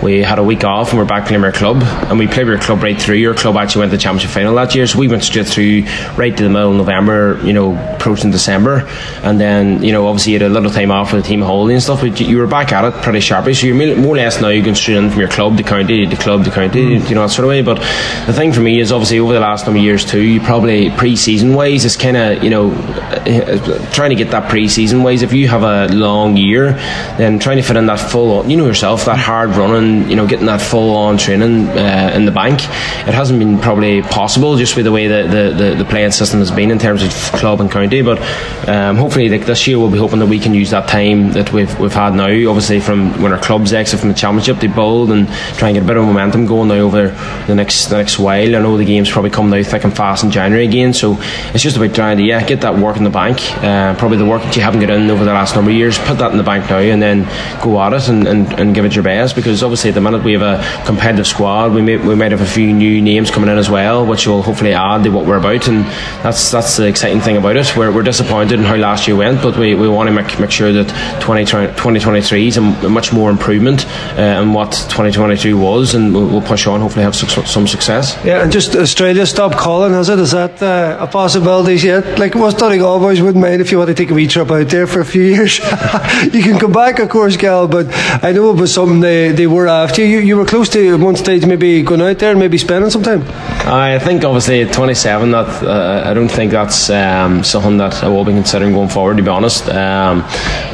we 0.02 0.22
had 0.22 0.38
a 0.38 0.42
week 0.42 0.64
off 0.64 0.90
and 0.90 0.98
we're 0.98 1.04
back 1.04 1.26
playing 1.26 1.44
our 1.44 1.52
club 1.52 1.82
and 1.82 2.18
we 2.18 2.26
played 2.26 2.48
our 2.48 2.58
club 2.58 2.82
right 2.82 3.00
through 3.00 3.16
Your 3.16 3.34
club 3.34 3.56
actually 3.56 3.80
went 3.80 3.90
to 3.90 3.96
the 3.96 4.02
championship 4.02 4.30
final 4.30 4.54
that 4.54 4.74
year 4.74 4.86
so 4.86 4.98
we 4.98 5.08
went 5.08 5.22
straight 5.22 5.46
through 5.46 5.82
right 6.16 6.34
to 6.36 6.42
the 6.42 6.48
middle 6.48 6.70
of 6.70 6.76
November 6.76 7.38
you 7.44 7.52
know 7.52 7.76
approaching 7.94 8.30
December 8.30 8.88
and 9.22 9.40
then 9.40 9.82
you 9.82 9.92
know 9.92 10.06
obviously 10.06 10.32
you 10.32 10.38
had 10.38 10.50
a 10.50 10.52
little 10.52 10.70
time 10.70 10.90
off 10.90 11.10
for 11.10 11.16
the 11.16 11.22
team 11.22 11.42
holiday 11.42 11.74
and 11.74 11.82
stuff 11.82 12.00
but 12.00 12.18
you 12.20 12.38
were 12.38 12.46
back 12.46 12.72
at 12.72 12.84
it 12.84 13.02
pretty 13.02 13.20
sharply 13.20 13.52
so 13.52 13.66
you're 13.66 13.96
more 13.96 14.14
or 14.14 14.16
less 14.16 14.40
now 14.40 14.48
you 14.48 14.62
going 14.62 14.74
straight 14.74 14.96
in 14.96 15.10
from 15.10 15.20
your 15.20 15.28
club 15.28 15.56
to 15.56 15.62
county 15.62 16.06
to 16.06 16.16
club 16.16 16.44
to 16.44 16.50
county 16.50 16.98
mm. 16.98 17.08
you 17.08 17.14
know 17.14 17.22
that 17.22 17.30
sort 17.30 17.44
of 17.44 17.50
way 17.50 17.62
but 17.62 17.78
the 18.26 18.32
thing 18.32 18.52
for 18.52 18.60
me 18.60 18.80
is 18.80 18.92
obviously 18.92 19.18
over 19.18 19.34
the 19.34 19.40
last 19.40 19.66
number 19.66 19.78
of 19.78 19.84
years 19.84 20.04
too 20.04 20.20
you 20.20 20.40
probably 20.40 20.90
pre-season 20.92 21.54
wise 21.54 21.84
it's 21.84 21.96
kind 21.96 22.16
of 22.16 22.42
you 22.42 22.50
know 22.50 22.70
trying 23.92 24.10
to 24.10 24.16
get 24.16 24.30
that 24.30 24.48
pre-season 24.48 25.02
wise 25.02 25.22
if 25.22 25.32
you 25.32 25.48
have 25.48 25.62
a 25.62 25.92
long 25.94 26.36
year 26.36 26.72
then 27.16 27.38
trying 27.38 27.56
to 27.56 27.62
fit 27.62 27.76
in 27.76 27.86
that 27.86 27.98
full 27.98 28.48
you 28.48 28.56
know 28.56 28.66
yourself 28.66 29.04
that 29.04 29.18
hard 29.18 29.50
running 29.50 30.08
you 30.08 30.16
know 30.16 30.26
getting 30.26 30.46
that 30.46 30.60
full 30.60 30.94
on 30.96 31.18
training 31.18 31.68
uh, 31.68 32.12
in 32.14 32.24
the 32.24 32.30
bank. 32.30 32.62
It 33.06 33.14
hasn't 33.14 33.38
been 33.38 33.58
probably 33.58 34.02
possible 34.02 34.56
just 34.56 34.76
with 34.76 34.84
the 34.84 34.92
way 34.92 35.06
that 35.08 35.30
the, 35.30 35.64
the, 35.64 35.74
the 35.76 35.84
playing 35.84 36.12
system 36.12 36.40
has 36.40 36.50
been 36.50 36.70
in 36.70 36.78
terms 36.78 37.02
of 37.02 37.10
club 37.38 37.60
and 37.60 37.70
county. 37.70 38.02
But 38.02 38.18
um, 38.68 38.96
hopefully, 38.96 39.28
like 39.28 39.46
this 39.46 39.66
year, 39.66 39.78
we'll 39.78 39.90
be 39.90 39.98
hoping 39.98 40.18
that 40.20 40.26
we 40.26 40.38
can 40.38 40.54
use 40.54 40.70
that 40.70 40.88
time 40.88 41.32
that 41.32 41.52
we've 41.52 41.78
we've 41.78 41.92
had 41.92 42.14
now. 42.14 42.28
Obviously, 42.48 42.80
from 42.80 43.20
when 43.22 43.32
our 43.32 43.38
clubs 43.38 43.72
exit 43.72 44.00
from 44.00 44.08
the 44.08 44.14
championship, 44.14 44.58
they 44.58 44.66
build 44.66 45.10
and 45.10 45.28
try 45.58 45.68
and 45.68 45.76
get 45.76 45.84
a 45.84 45.86
bit 45.86 45.96
of 45.96 46.04
momentum 46.04 46.46
going 46.46 46.68
now 46.68 46.74
over 46.74 47.08
the 47.46 47.54
next 47.54 47.86
the 47.86 47.96
next 47.96 48.18
while. 48.18 48.56
I 48.56 48.60
know 48.60 48.76
the 48.76 48.84
games 48.84 49.10
probably 49.10 49.30
come 49.30 49.50
now 49.50 49.62
thick 49.62 49.84
and 49.84 49.96
fast 49.96 50.24
in 50.24 50.30
January 50.30 50.66
again, 50.66 50.92
so 50.92 51.16
it's 51.52 51.62
just 51.62 51.76
about 51.76 51.94
trying 51.94 52.18
to 52.18 52.22
yeah 52.22 52.46
get 52.46 52.60
that 52.62 52.76
work 52.76 52.96
in 52.96 53.04
the 53.04 53.10
bank. 53.10 53.29
Uh, 53.38 53.94
probably 53.98 54.18
the 54.18 54.24
work 54.24 54.42
that 54.42 54.56
you 54.56 54.62
haven't 54.62 54.80
got 54.80 54.90
in 54.90 55.10
over 55.10 55.24
the 55.24 55.32
last 55.32 55.54
number 55.54 55.70
of 55.70 55.76
years, 55.76 55.98
put 55.98 56.18
that 56.18 56.30
in 56.32 56.36
the 56.38 56.42
bank 56.42 56.68
now, 56.70 56.78
and 56.78 57.00
then 57.02 57.24
go 57.62 57.80
at 57.80 57.92
it 57.92 58.08
and, 58.08 58.26
and, 58.26 58.52
and 58.58 58.74
give 58.74 58.84
it 58.84 58.94
your 58.94 59.04
best. 59.04 59.36
Because 59.36 59.62
obviously, 59.62 59.90
at 59.90 59.94
the 59.94 60.00
minute 60.00 60.22
we 60.24 60.32
have 60.32 60.42
a 60.42 60.84
competitive 60.86 61.26
squad, 61.26 61.72
we 61.74 61.82
may, 61.82 61.96
we 61.96 62.14
might 62.14 62.32
have 62.32 62.40
a 62.40 62.46
few 62.46 62.72
new 62.72 63.00
names 63.00 63.30
coming 63.30 63.50
in 63.50 63.58
as 63.58 63.70
well, 63.70 64.06
which 64.06 64.26
will 64.26 64.42
hopefully 64.42 64.72
add 64.74 65.04
to 65.04 65.10
what 65.10 65.26
we're 65.26 65.38
about, 65.38 65.68
and 65.68 65.84
that's 66.22 66.50
that's 66.50 66.76
the 66.76 66.86
exciting 66.86 67.20
thing 67.20 67.36
about 67.36 67.56
it. 67.56 67.76
We're, 67.76 67.92
we're 67.92 68.02
disappointed 68.02 68.58
in 68.58 68.64
how 68.64 68.76
last 68.76 69.06
year 69.06 69.16
went, 69.16 69.42
but 69.42 69.56
we, 69.56 69.74
we 69.74 69.88
want 69.88 70.08
to 70.08 70.12
make, 70.14 70.38
make 70.40 70.50
sure 70.50 70.72
that 70.72 71.20
20, 71.20 71.44
2023 71.44 72.46
is 72.48 72.56
a, 72.56 72.60
much 72.60 73.12
more 73.12 73.30
improvement 73.30 73.86
uh, 74.18 74.40
in 74.42 74.52
what 74.52 74.72
2022 74.72 75.58
was, 75.58 75.94
and 75.94 76.14
we'll, 76.14 76.26
we'll 76.28 76.42
push 76.42 76.66
on. 76.66 76.80
Hopefully, 76.80 77.04
have 77.04 77.14
su- 77.14 77.26
some 77.44 77.66
success. 77.66 78.18
Yeah, 78.24 78.42
and 78.42 78.52
just 78.52 78.74
Australia 78.76 79.26
stop 79.26 79.52
calling, 79.52 79.92
has 79.92 80.08
it? 80.08 80.18
Is 80.18 80.32
that 80.32 80.62
uh, 80.62 80.96
a 81.00 81.06
possibility 81.06 81.74
yet? 81.76 82.18
Like, 82.18 82.34
most 82.34 82.58
Donegal 82.58 82.98
boys 82.98 83.19
wouldn't 83.24 83.42
mind 83.42 83.60
if 83.60 83.70
you 83.70 83.78
want 83.78 83.88
to 83.88 83.94
take 83.94 84.10
a 84.10 84.14
wee 84.14 84.26
trip 84.26 84.50
out 84.50 84.68
there 84.68 84.86
for 84.86 85.00
a 85.00 85.04
few 85.04 85.22
years. 85.22 85.58
you 86.32 86.42
can 86.42 86.58
come 86.58 86.72
back, 86.72 86.98
of 86.98 87.08
course, 87.08 87.36
Gal, 87.36 87.68
but 87.68 87.86
I 88.22 88.32
know 88.32 88.50
it 88.50 88.60
was 88.60 88.72
something 88.72 89.00
they, 89.00 89.32
they 89.32 89.46
were 89.46 89.68
after. 89.68 90.04
You, 90.04 90.18
you 90.18 90.36
were 90.36 90.44
close 90.44 90.68
to 90.70 90.94
at 90.94 91.00
one 91.00 91.16
stage 91.16 91.46
maybe 91.46 91.82
going 91.82 92.00
out 92.00 92.18
there 92.18 92.30
and 92.30 92.40
maybe 92.40 92.58
spending 92.58 92.90
some 92.90 93.02
time. 93.02 93.22
I 93.66 93.98
think 93.98 94.24
obviously 94.24 94.62
at 94.62 94.72
27, 94.72 95.30
that 95.32 95.62
uh, 95.62 96.02
I 96.08 96.14
don't 96.14 96.30
think 96.30 96.52
that's 96.52 96.90
um, 96.90 97.44
something 97.44 97.76
that 97.78 98.02
I 98.02 98.08
will 98.08 98.24
be 98.24 98.32
considering 98.32 98.72
going 98.72 98.88
forward. 98.88 99.16
To 99.16 99.22
be 99.22 99.28
honest, 99.28 99.68
um, 99.68 100.24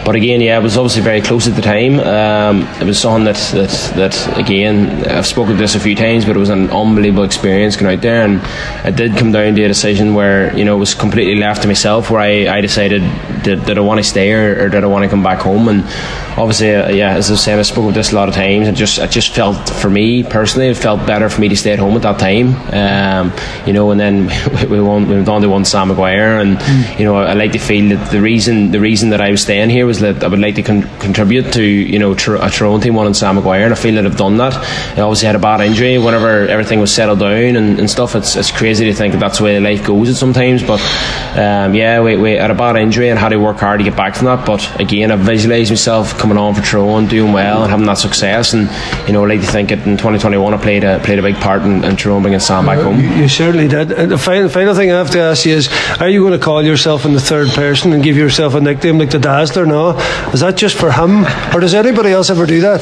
but 0.06 0.14
again, 0.14 0.40
yeah, 0.40 0.56
it 0.56 0.62
was 0.62 0.76
obviously 0.76 1.02
very 1.02 1.20
close 1.20 1.48
at 1.48 1.56
the 1.56 1.62
time. 1.62 1.98
Um, 1.98 2.62
it 2.80 2.84
was 2.84 3.00
something 3.00 3.24
that, 3.24 3.34
that 3.54 3.96
that 3.96 4.38
again 4.38 5.04
I've 5.04 5.26
spoken 5.26 5.54
to 5.54 5.58
this 5.58 5.74
a 5.74 5.80
few 5.80 5.96
times, 5.96 6.24
but 6.24 6.36
it 6.36 6.38
was 6.38 6.48
an 6.48 6.70
unbelievable 6.70 7.24
experience 7.24 7.74
going 7.74 7.92
out 7.92 8.02
there, 8.02 8.24
and 8.24 8.40
it 8.86 8.94
did 8.94 9.16
come 9.16 9.32
down 9.32 9.56
to 9.56 9.64
a 9.64 9.68
decision 9.68 10.14
where 10.14 10.56
you 10.56 10.64
know 10.64 10.76
it 10.76 10.78
was 10.78 10.94
completely 10.94 11.34
left 11.34 11.62
to 11.62 11.68
myself, 11.68 12.08
where 12.08 12.20
I, 12.20 12.46
I 12.46 12.60
decided 12.60 13.02
did, 13.46 13.64
did 13.64 13.78
I 13.78 13.80
want 13.80 13.98
to 13.98 14.04
stay 14.04 14.32
or, 14.32 14.64
or 14.64 14.68
did 14.68 14.82
I 14.82 14.86
want 14.86 15.04
to 15.04 15.08
come 15.08 15.22
back 15.22 15.40
home, 15.40 15.68
and 15.68 15.84
obviously, 16.36 16.74
uh, 16.74 16.90
yeah, 16.90 17.14
as 17.14 17.30
I've 17.30 17.38
said, 17.38 17.58
I 17.58 17.62
spoke 17.62 17.86
with 17.86 17.94
this 17.94 18.12
a 18.12 18.16
lot 18.16 18.28
of 18.28 18.34
times. 18.34 18.68
It 18.68 18.74
just 18.74 18.98
it 18.98 19.10
just 19.10 19.34
felt 19.34 19.68
for 19.68 19.88
me 19.88 20.22
personally, 20.22 20.68
it 20.68 20.76
felt 20.76 21.06
better 21.06 21.28
for 21.28 21.40
me 21.40 21.48
to 21.48 21.56
stay 21.56 21.72
at 21.72 21.78
home 21.78 21.94
at 21.94 22.02
that 22.02 22.18
time, 22.18 22.54
um, 22.74 23.32
you 23.66 23.72
know, 23.72 23.90
and 23.92 24.00
then 24.00 24.26
we, 24.70 24.80
won, 24.80 25.08
we 25.08 25.14
went 25.14 25.28
on 25.28 25.42
to 25.42 25.48
won 25.48 25.64
Sam 25.64 25.88
Maguire, 25.88 26.40
and 26.40 26.58
mm. 26.58 26.98
you 26.98 27.04
know, 27.04 27.16
I 27.16 27.34
like 27.34 27.52
to 27.52 27.58
feel 27.58 27.96
that 27.96 28.10
the 28.10 28.20
reason 28.20 28.72
the 28.72 28.80
reason 28.80 29.10
that 29.10 29.20
I 29.20 29.30
was 29.30 29.42
staying 29.42 29.70
here 29.70 29.86
was 29.86 30.00
that 30.00 30.24
I 30.24 30.28
would 30.28 30.40
like 30.40 30.56
to 30.56 30.62
con- 30.62 30.88
contribute 30.98 31.52
to 31.52 31.62
you 31.62 31.98
know 31.98 32.14
tr- 32.14 32.36
a 32.36 32.50
Tyrone 32.50 32.80
team 32.80 32.96
winning 32.96 33.14
Sam 33.14 33.36
Maguire, 33.36 33.64
and 33.64 33.72
I 33.72 33.76
feel 33.76 33.94
that 33.94 34.06
I've 34.06 34.16
done 34.16 34.36
that. 34.38 34.54
I 34.98 35.02
obviously 35.02 35.26
had 35.26 35.36
a 35.36 35.40
bad 35.40 35.60
injury 35.60 35.98
whenever 35.98 36.46
everything 36.48 36.80
was 36.80 36.92
settled 36.92 37.20
down 37.20 37.56
and, 37.56 37.78
and 37.78 37.88
stuff. 37.88 38.16
It's, 38.16 38.36
it's 38.36 38.50
crazy 38.50 38.86
to 38.86 38.94
think 38.94 39.12
that 39.12 39.20
that's 39.20 39.38
the 39.38 39.44
way 39.44 39.60
life 39.60 39.86
goes 39.86 40.18
sometimes, 40.18 40.62
but 40.62 40.80
um, 41.36 41.74
yeah, 41.74 42.00
we, 42.00 42.16
we 42.16 42.32
had 42.32 42.50
a 42.50 42.54
bad 42.54 42.76
injury 42.76 43.10
and 43.10 43.18
had 43.18 43.32
work 43.36 43.58
hard 43.58 43.80
to 43.80 43.84
get 43.84 43.96
back 43.96 44.14
to 44.14 44.24
that. 44.24 44.46
But 44.46 44.80
again, 44.80 45.10
I 45.10 45.16
visualised 45.16 45.70
myself 45.70 46.18
coming 46.18 46.38
on 46.38 46.54
for 46.54 46.62
Tyrone, 46.62 47.06
doing 47.06 47.32
well, 47.32 47.62
and 47.62 47.70
having 47.70 47.86
that 47.86 47.98
success, 47.98 48.52
and 48.54 48.68
you 49.06 49.12
know, 49.12 49.24
I 49.24 49.28
like 49.28 49.40
to 49.40 49.46
think 49.46 49.70
it 49.70 49.80
in 49.80 49.96
2021 49.96 50.54
I 50.54 50.56
played 50.56 50.84
a 50.84 50.98
played 51.00 51.18
a 51.18 51.22
big 51.22 51.36
part 51.36 51.62
in, 51.62 51.84
in 51.84 51.96
Tyrone 51.96 52.22
bringing 52.22 52.40
Sam 52.40 52.66
back 52.66 52.78
home. 52.78 53.00
You, 53.00 53.08
you 53.10 53.28
certainly 53.28 53.68
did. 53.68 53.92
And 53.92 54.10
the 54.10 54.18
final, 54.18 54.48
final 54.48 54.74
thing 54.74 54.90
I 54.90 54.98
have 54.98 55.10
to 55.10 55.20
ask 55.20 55.44
you 55.44 55.54
is: 55.54 55.68
Are 56.00 56.08
you 56.08 56.20
going 56.20 56.38
to 56.38 56.44
call 56.44 56.62
yourself 56.62 57.04
in 57.04 57.12
the 57.12 57.20
third 57.20 57.48
person 57.48 57.92
and 57.92 58.02
give 58.02 58.16
yourself 58.16 58.54
a 58.54 58.60
nickname 58.60 58.98
like 58.98 59.10
the 59.10 59.18
Dazzler? 59.18 59.66
No, 59.66 59.98
is 60.32 60.40
that 60.40 60.56
just 60.56 60.76
for 60.76 60.92
him, 60.92 61.24
or 61.54 61.60
does 61.60 61.74
anybody 61.74 62.10
else 62.10 62.30
ever 62.30 62.46
do 62.46 62.60
that? 62.62 62.80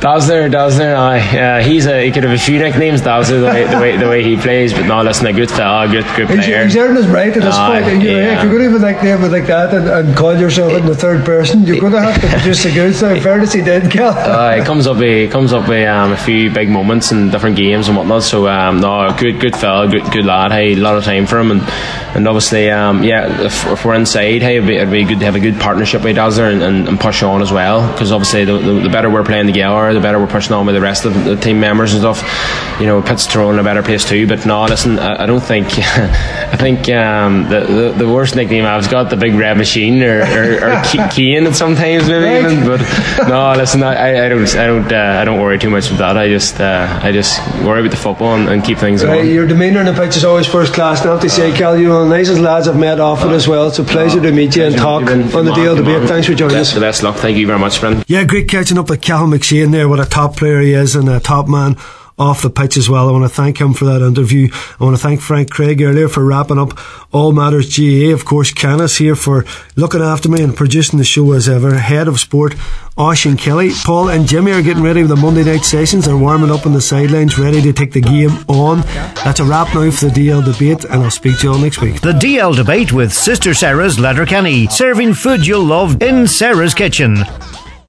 Dazzler, 0.00 0.48
Dazzler, 0.48 0.94
aye. 0.94 1.38
Uh, 1.38 1.62
he's 1.62 1.86
a, 1.86 2.04
he 2.04 2.12
could 2.12 2.24
have 2.24 2.32
a 2.32 2.38
few 2.38 2.58
nicknames, 2.58 3.00
Dazzler, 3.00 3.40
the 3.40 3.46
way, 3.46 3.66
the 3.66 3.78
way, 3.78 3.96
the 3.96 4.08
way 4.08 4.22
he 4.22 4.36
plays, 4.36 4.72
but 4.72 4.86
no, 4.86 5.02
listen, 5.02 5.26
a 5.26 5.32
good 5.32 5.50
fella, 5.50 5.88
good, 5.88 6.04
good 6.16 6.26
player. 6.26 6.64
He's, 6.64 6.74
he's 6.74 6.76
earned 6.76 6.96
his 6.96 7.06
right 7.06 7.34
at 7.34 7.42
this 7.42 7.56
point. 7.56 8.02
You 8.02 8.10
yeah. 8.10 8.36
If 8.36 8.42
you're 8.42 8.52
going 8.52 8.64
to 8.64 8.78
have 8.78 8.82
a 8.82 8.92
nickname 8.92 9.30
like 9.30 9.46
that 9.46 9.72
and, 9.86 10.08
and 10.08 10.16
call 10.16 10.36
yourself 10.38 10.72
in 10.72 10.86
the 10.86 10.94
third 10.94 11.24
person, 11.24 11.64
you're 11.64 11.80
going 11.80 11.92
to 11.92 12.00
have 12.00 12.20
to 12.20 12.26
produce 12.28 12.64
a 12.64 12.72
good 12.72 12.94
so 12.94 13.18
fairness 13.20 13.52
he 13.52 13.62
did, 13.62 13.90
Cathal. 13.90 14.32
Uh, 14.32 14.56
he 14.56 14.62
comes 14.62 14.86
up 14.86 14.98
with, 14.98 15.30
comes 15.30 15.52
up 15.52 15.68
with 15.68 15.86
um, 15.88 16.12
a 16.12 16.16
few 16.16 16.50
big 16.50 16.68
moments 16.68 17.12
in 17.12 17.30
different 17.30 17.56
games 17.56 17.88
and 17.88 17.96
whatnot, 17.96 18.22
so 18.22 18.48
um, 18.48 18.80
no, 18.80 19.14
good 19.18 19.40
good 19.40 19.56
fella, 19.56 19.88
good 19.88 20.04
good 20.12 20.24
lad, 20.24 20.52
hey, 20.52 20.72
a 20.72 20.76
lot 20.76 20.96
of 20.96 21.04
time 21.04 21.26
for 21.26 21.38
him, 21.38 21.50
and 21.50 21.62
and 22.14 22.28
obviously, 22.28 22.70
um, 22.70 23.02
yeah, 23.02 23.44
if, 23.44 23.66
if, 23.66 23.84
we're 23.84 23.94
inside, 23.94 24.40
hey, 24.40 24.58
it'd 24.58 24.68
be, 24.68 24.76
it'd 24.76 24.90
be, 24.90 25.02
good 25.02 25.18
to 25.18 25.24
have 25.24 25.34
a 25.34 25.40
good 25.40 25.58
partnership 25.60 26.04
with 26.04 26.14
Dazzler 26.14 26.44
and, 26.44 26.62
and, 26.62 26.88
and 26.88 27.00
push 27.00 27.24
on 27.24 27.42
as 27.42 27.50
well, 27.50 27.90
because 27.90 28.12
obviously 28.12 28.44
the, 28.44 28.56
the, 28.56 28.72
the, 28.82 28.88
better 28.88 29.10
we're 29.10 29.24
playing 29.24 29.46
together, 29.46 29.92
the 29.92 30.00
better 30.00 30.20
we're 30.20 30.28
pushing 30.28 30.52
on 30.52 30.64
with 30.64 30.76
the 30.76 30.80
rest 30.80 31.06
of 31.06 31.24
the 31.24 31.34
team 31.34 31.58
members 31.58 31.92
and 31.92 32.02
stuff. 32.02 32.22
You 32.80 32.86
know, 32.86 33.00
it 33.00 33.06
puts 33.06 33.26
Tyrone 33.26 33.54
in 33.54 33.60
a 33.60 33.64
better 33.64 33.82
place 33.82 34.08
too. 34.08 34.28
But 34.28 34.46
no, 34.46 34.64
listen, 34.64 34.96
I, 35.00 35.24
I 35.24 35.26
don't 35.26 35.42
think, 35.42 35.66
I 35.76 36.56
think 36.56 36.88
um, 36.88 37.48
the, 37.48 37.60
the, 37.60 38.04
the 38.04 38.08
worst 38.08 38.36
nickname 38.36 38.64
I've 38.64 38.88
got 38.88 39.10
the 39.10 39.16
big 39.16 39.34
red 39.34 39.56
machine 39.56 39.73
or 39.76 40.20
or, 40.20 40.70
or 40.70 40.82
Keane 41.10 41.52
sometimes 41.64 42.08
maybe 42.08 42.24
right. 42.24 42.52
even. 42.52 42.66
But 42.66 43.28
no, 43.28 43.54
listen, 43.56 43.82
I, 43.82 44.26
I 44.26 44.28
don't 44.28 44.48
I 44.56 44.66
don't 44.66 44.92
uh, 44.92 45.20
I 45.20 45.24
don't 45.24 45.40
worry 45.40 45.58
too 45.58 45.70
much 45.70 45.90
with 45.90 45.98
that. 45.98 46.16
I 46.16 46.28
just 46.28 46.60
uh, 46.60 47.00
I 47.02 47.12
just 47.12 47.40
worry 47.64 47.80
about 47.80 47.90
the 47.90 47.96
football 47.96 48.34
and, 48.34 48.48
and 48.48 48.64
keep 48.64 48.78
things 48.78 49.04
right, 49.04 49.22
going. 49.22 49.30
Your 49.30 49.46
demeanour 49.46 49.80
on 49.80 49.86
the 49.86 49.92
pitch 49.92 50.16
is 50.16 50.24
always 50.24 50.46
first 50.46 50.74
class. 50.74 51.04
Now 51.04 51.18
to 51.18 51.28
say, 51.28 51.50
Cathal, 51.50 51.78
you 51.78 51.88
know, 51.88 52.06
nicest 52.06 52.40
lads 52.40 52.68
I've 52.68 52.78
met 52.78 53.00
often 53.00 53.30
as 53.30 53.48
well. 53.48 53.68
It's 53.68 53.78
a 53.78 53.84
pleasure 53.84 54.20
to 54.20 54.32
meet 54.32 54.56
you 54.56 54.64
and 54.64 54.76
talk 54.76 55.02
on 55.10 55.18
the 55.44 55.52
DL 55.52 55.76
debate. 55.76 56.08
Thanks 56.08 56.26
for 56.26 56.34
joining 56.34 56.56
us. 56.56 56.72
The 56.72 56.80
best 56.80 57.02
luck. 57.02 57.16
Thank 57.16 57.36
you 57.36 57.46
very 57.46 57.58
much, 57.58 57.78
friend. 57.78 58.04
Yeah, 58.06 58.24
great 58.24 58.48
catching 58.48 58.78
up 58.78 58.90
with 58.90 59.00
Cathal 59.00 59.28
McShane 59.28 59.72
there. 59.72 59.88
What 59.88 60.00
a 60.00 60.06
top 60.06 60.36
player 60.36 60.60
he 60.60 60.72
is 60.72 60.94
and 60.94 61.08
a 61.08 61.20
top 61.20 61.48
man 61.48 61.76
off 62.18 62.42
the 62.42 62.50
pitch 62.50 62.76
as 62.76 62.88
well. 62.88 63.08
I 63.08 63.12
want 63.12 63.24
to 63.24 63.28
thank 63.28 63.60
him 63.60 63.74
for 63.74 63.84
that 63.86 64.00
interview. 64.00 64.48
I 64.78 64.84
want 64.84 64.96
to 64.96 65.02
thank 65.02 65.20
Frank 65.20 65.50
Craig 65.50 65.82
earlier 65.82 66.08
for 66.08 66.24
wrapping 66.24 66.58
up 66.58 66.78
All 67.12 67.32
Matters 67.32 67.76
GAA. 67.76 68.12
Of 68.12 68.24
course, 68.24 68.52
Canis 68.52 68.98
here 68.98 69.16
for 69.16 69.44
looking 69.76 70.00
after 70.00 70.28
me 70.28 70.42
and 70.42 70.56
producing 70.56 70.98
the 70.98 71.04
show 71.04 71.32
as 71.32 71.48
ever. 71.48 71.74
Head 71.74 72.06
of 72.06 72.20
sport, 72.20 72.54
Oisin 72.98 73.36
Kelly. 73.36 73.70
Paul 73.84 74.10
and 74.10 74.28
Jimmy 74.28 74.52
are 74.52 74.62
getting 74.62 74.82
ready 74.82 75.02
for 75.02 75.08
the 75.08 75.16
Monday 75.16 75.42
night 75.42 75.64
sessions. 75.64 76.04
They're 76.04 76.16
warming 76.16 76.52
up 76.52 76.66
on 76.66 76.72
the 76.72 76.80
sidelines, 76.80 77.38
ready 77.38 77.60
to 77.62 77.72
take 77.72 77.92
the 77.92 78.00
game 78.00 78.30
on. 78.48 78.82
That's 79.24 79.40
a 79.40 79.44
wrap 79.44 79.74
now 79.74 79.90
for 79.90 80.06
the 80.06 80.12
DL 80.12 80.44
debate, 80.44 80.84
and 80.84 81.02
I'll 81.02 81.10
speak 81.10 81.38
to 81.40 81.46
you 81.48 81.52
all 81.52 81.58
next 81.58 81.80
week. 81.80 82.00
The 82.00 82.12
DL 82.12 82.54
debate 82.54 82.92
with 82.92 83.12
Sister 83.12 83.54
Sarah's 83.54 83.98
Letterkenny, 83.98 84.68
serving 84.68 85.14
food 85.14 85.46
you'll 85.46 85.64
love 85.64 86.00
in 86.00 86.28
Sarah's 86.28 86.74
kitchen. 86.74 87.16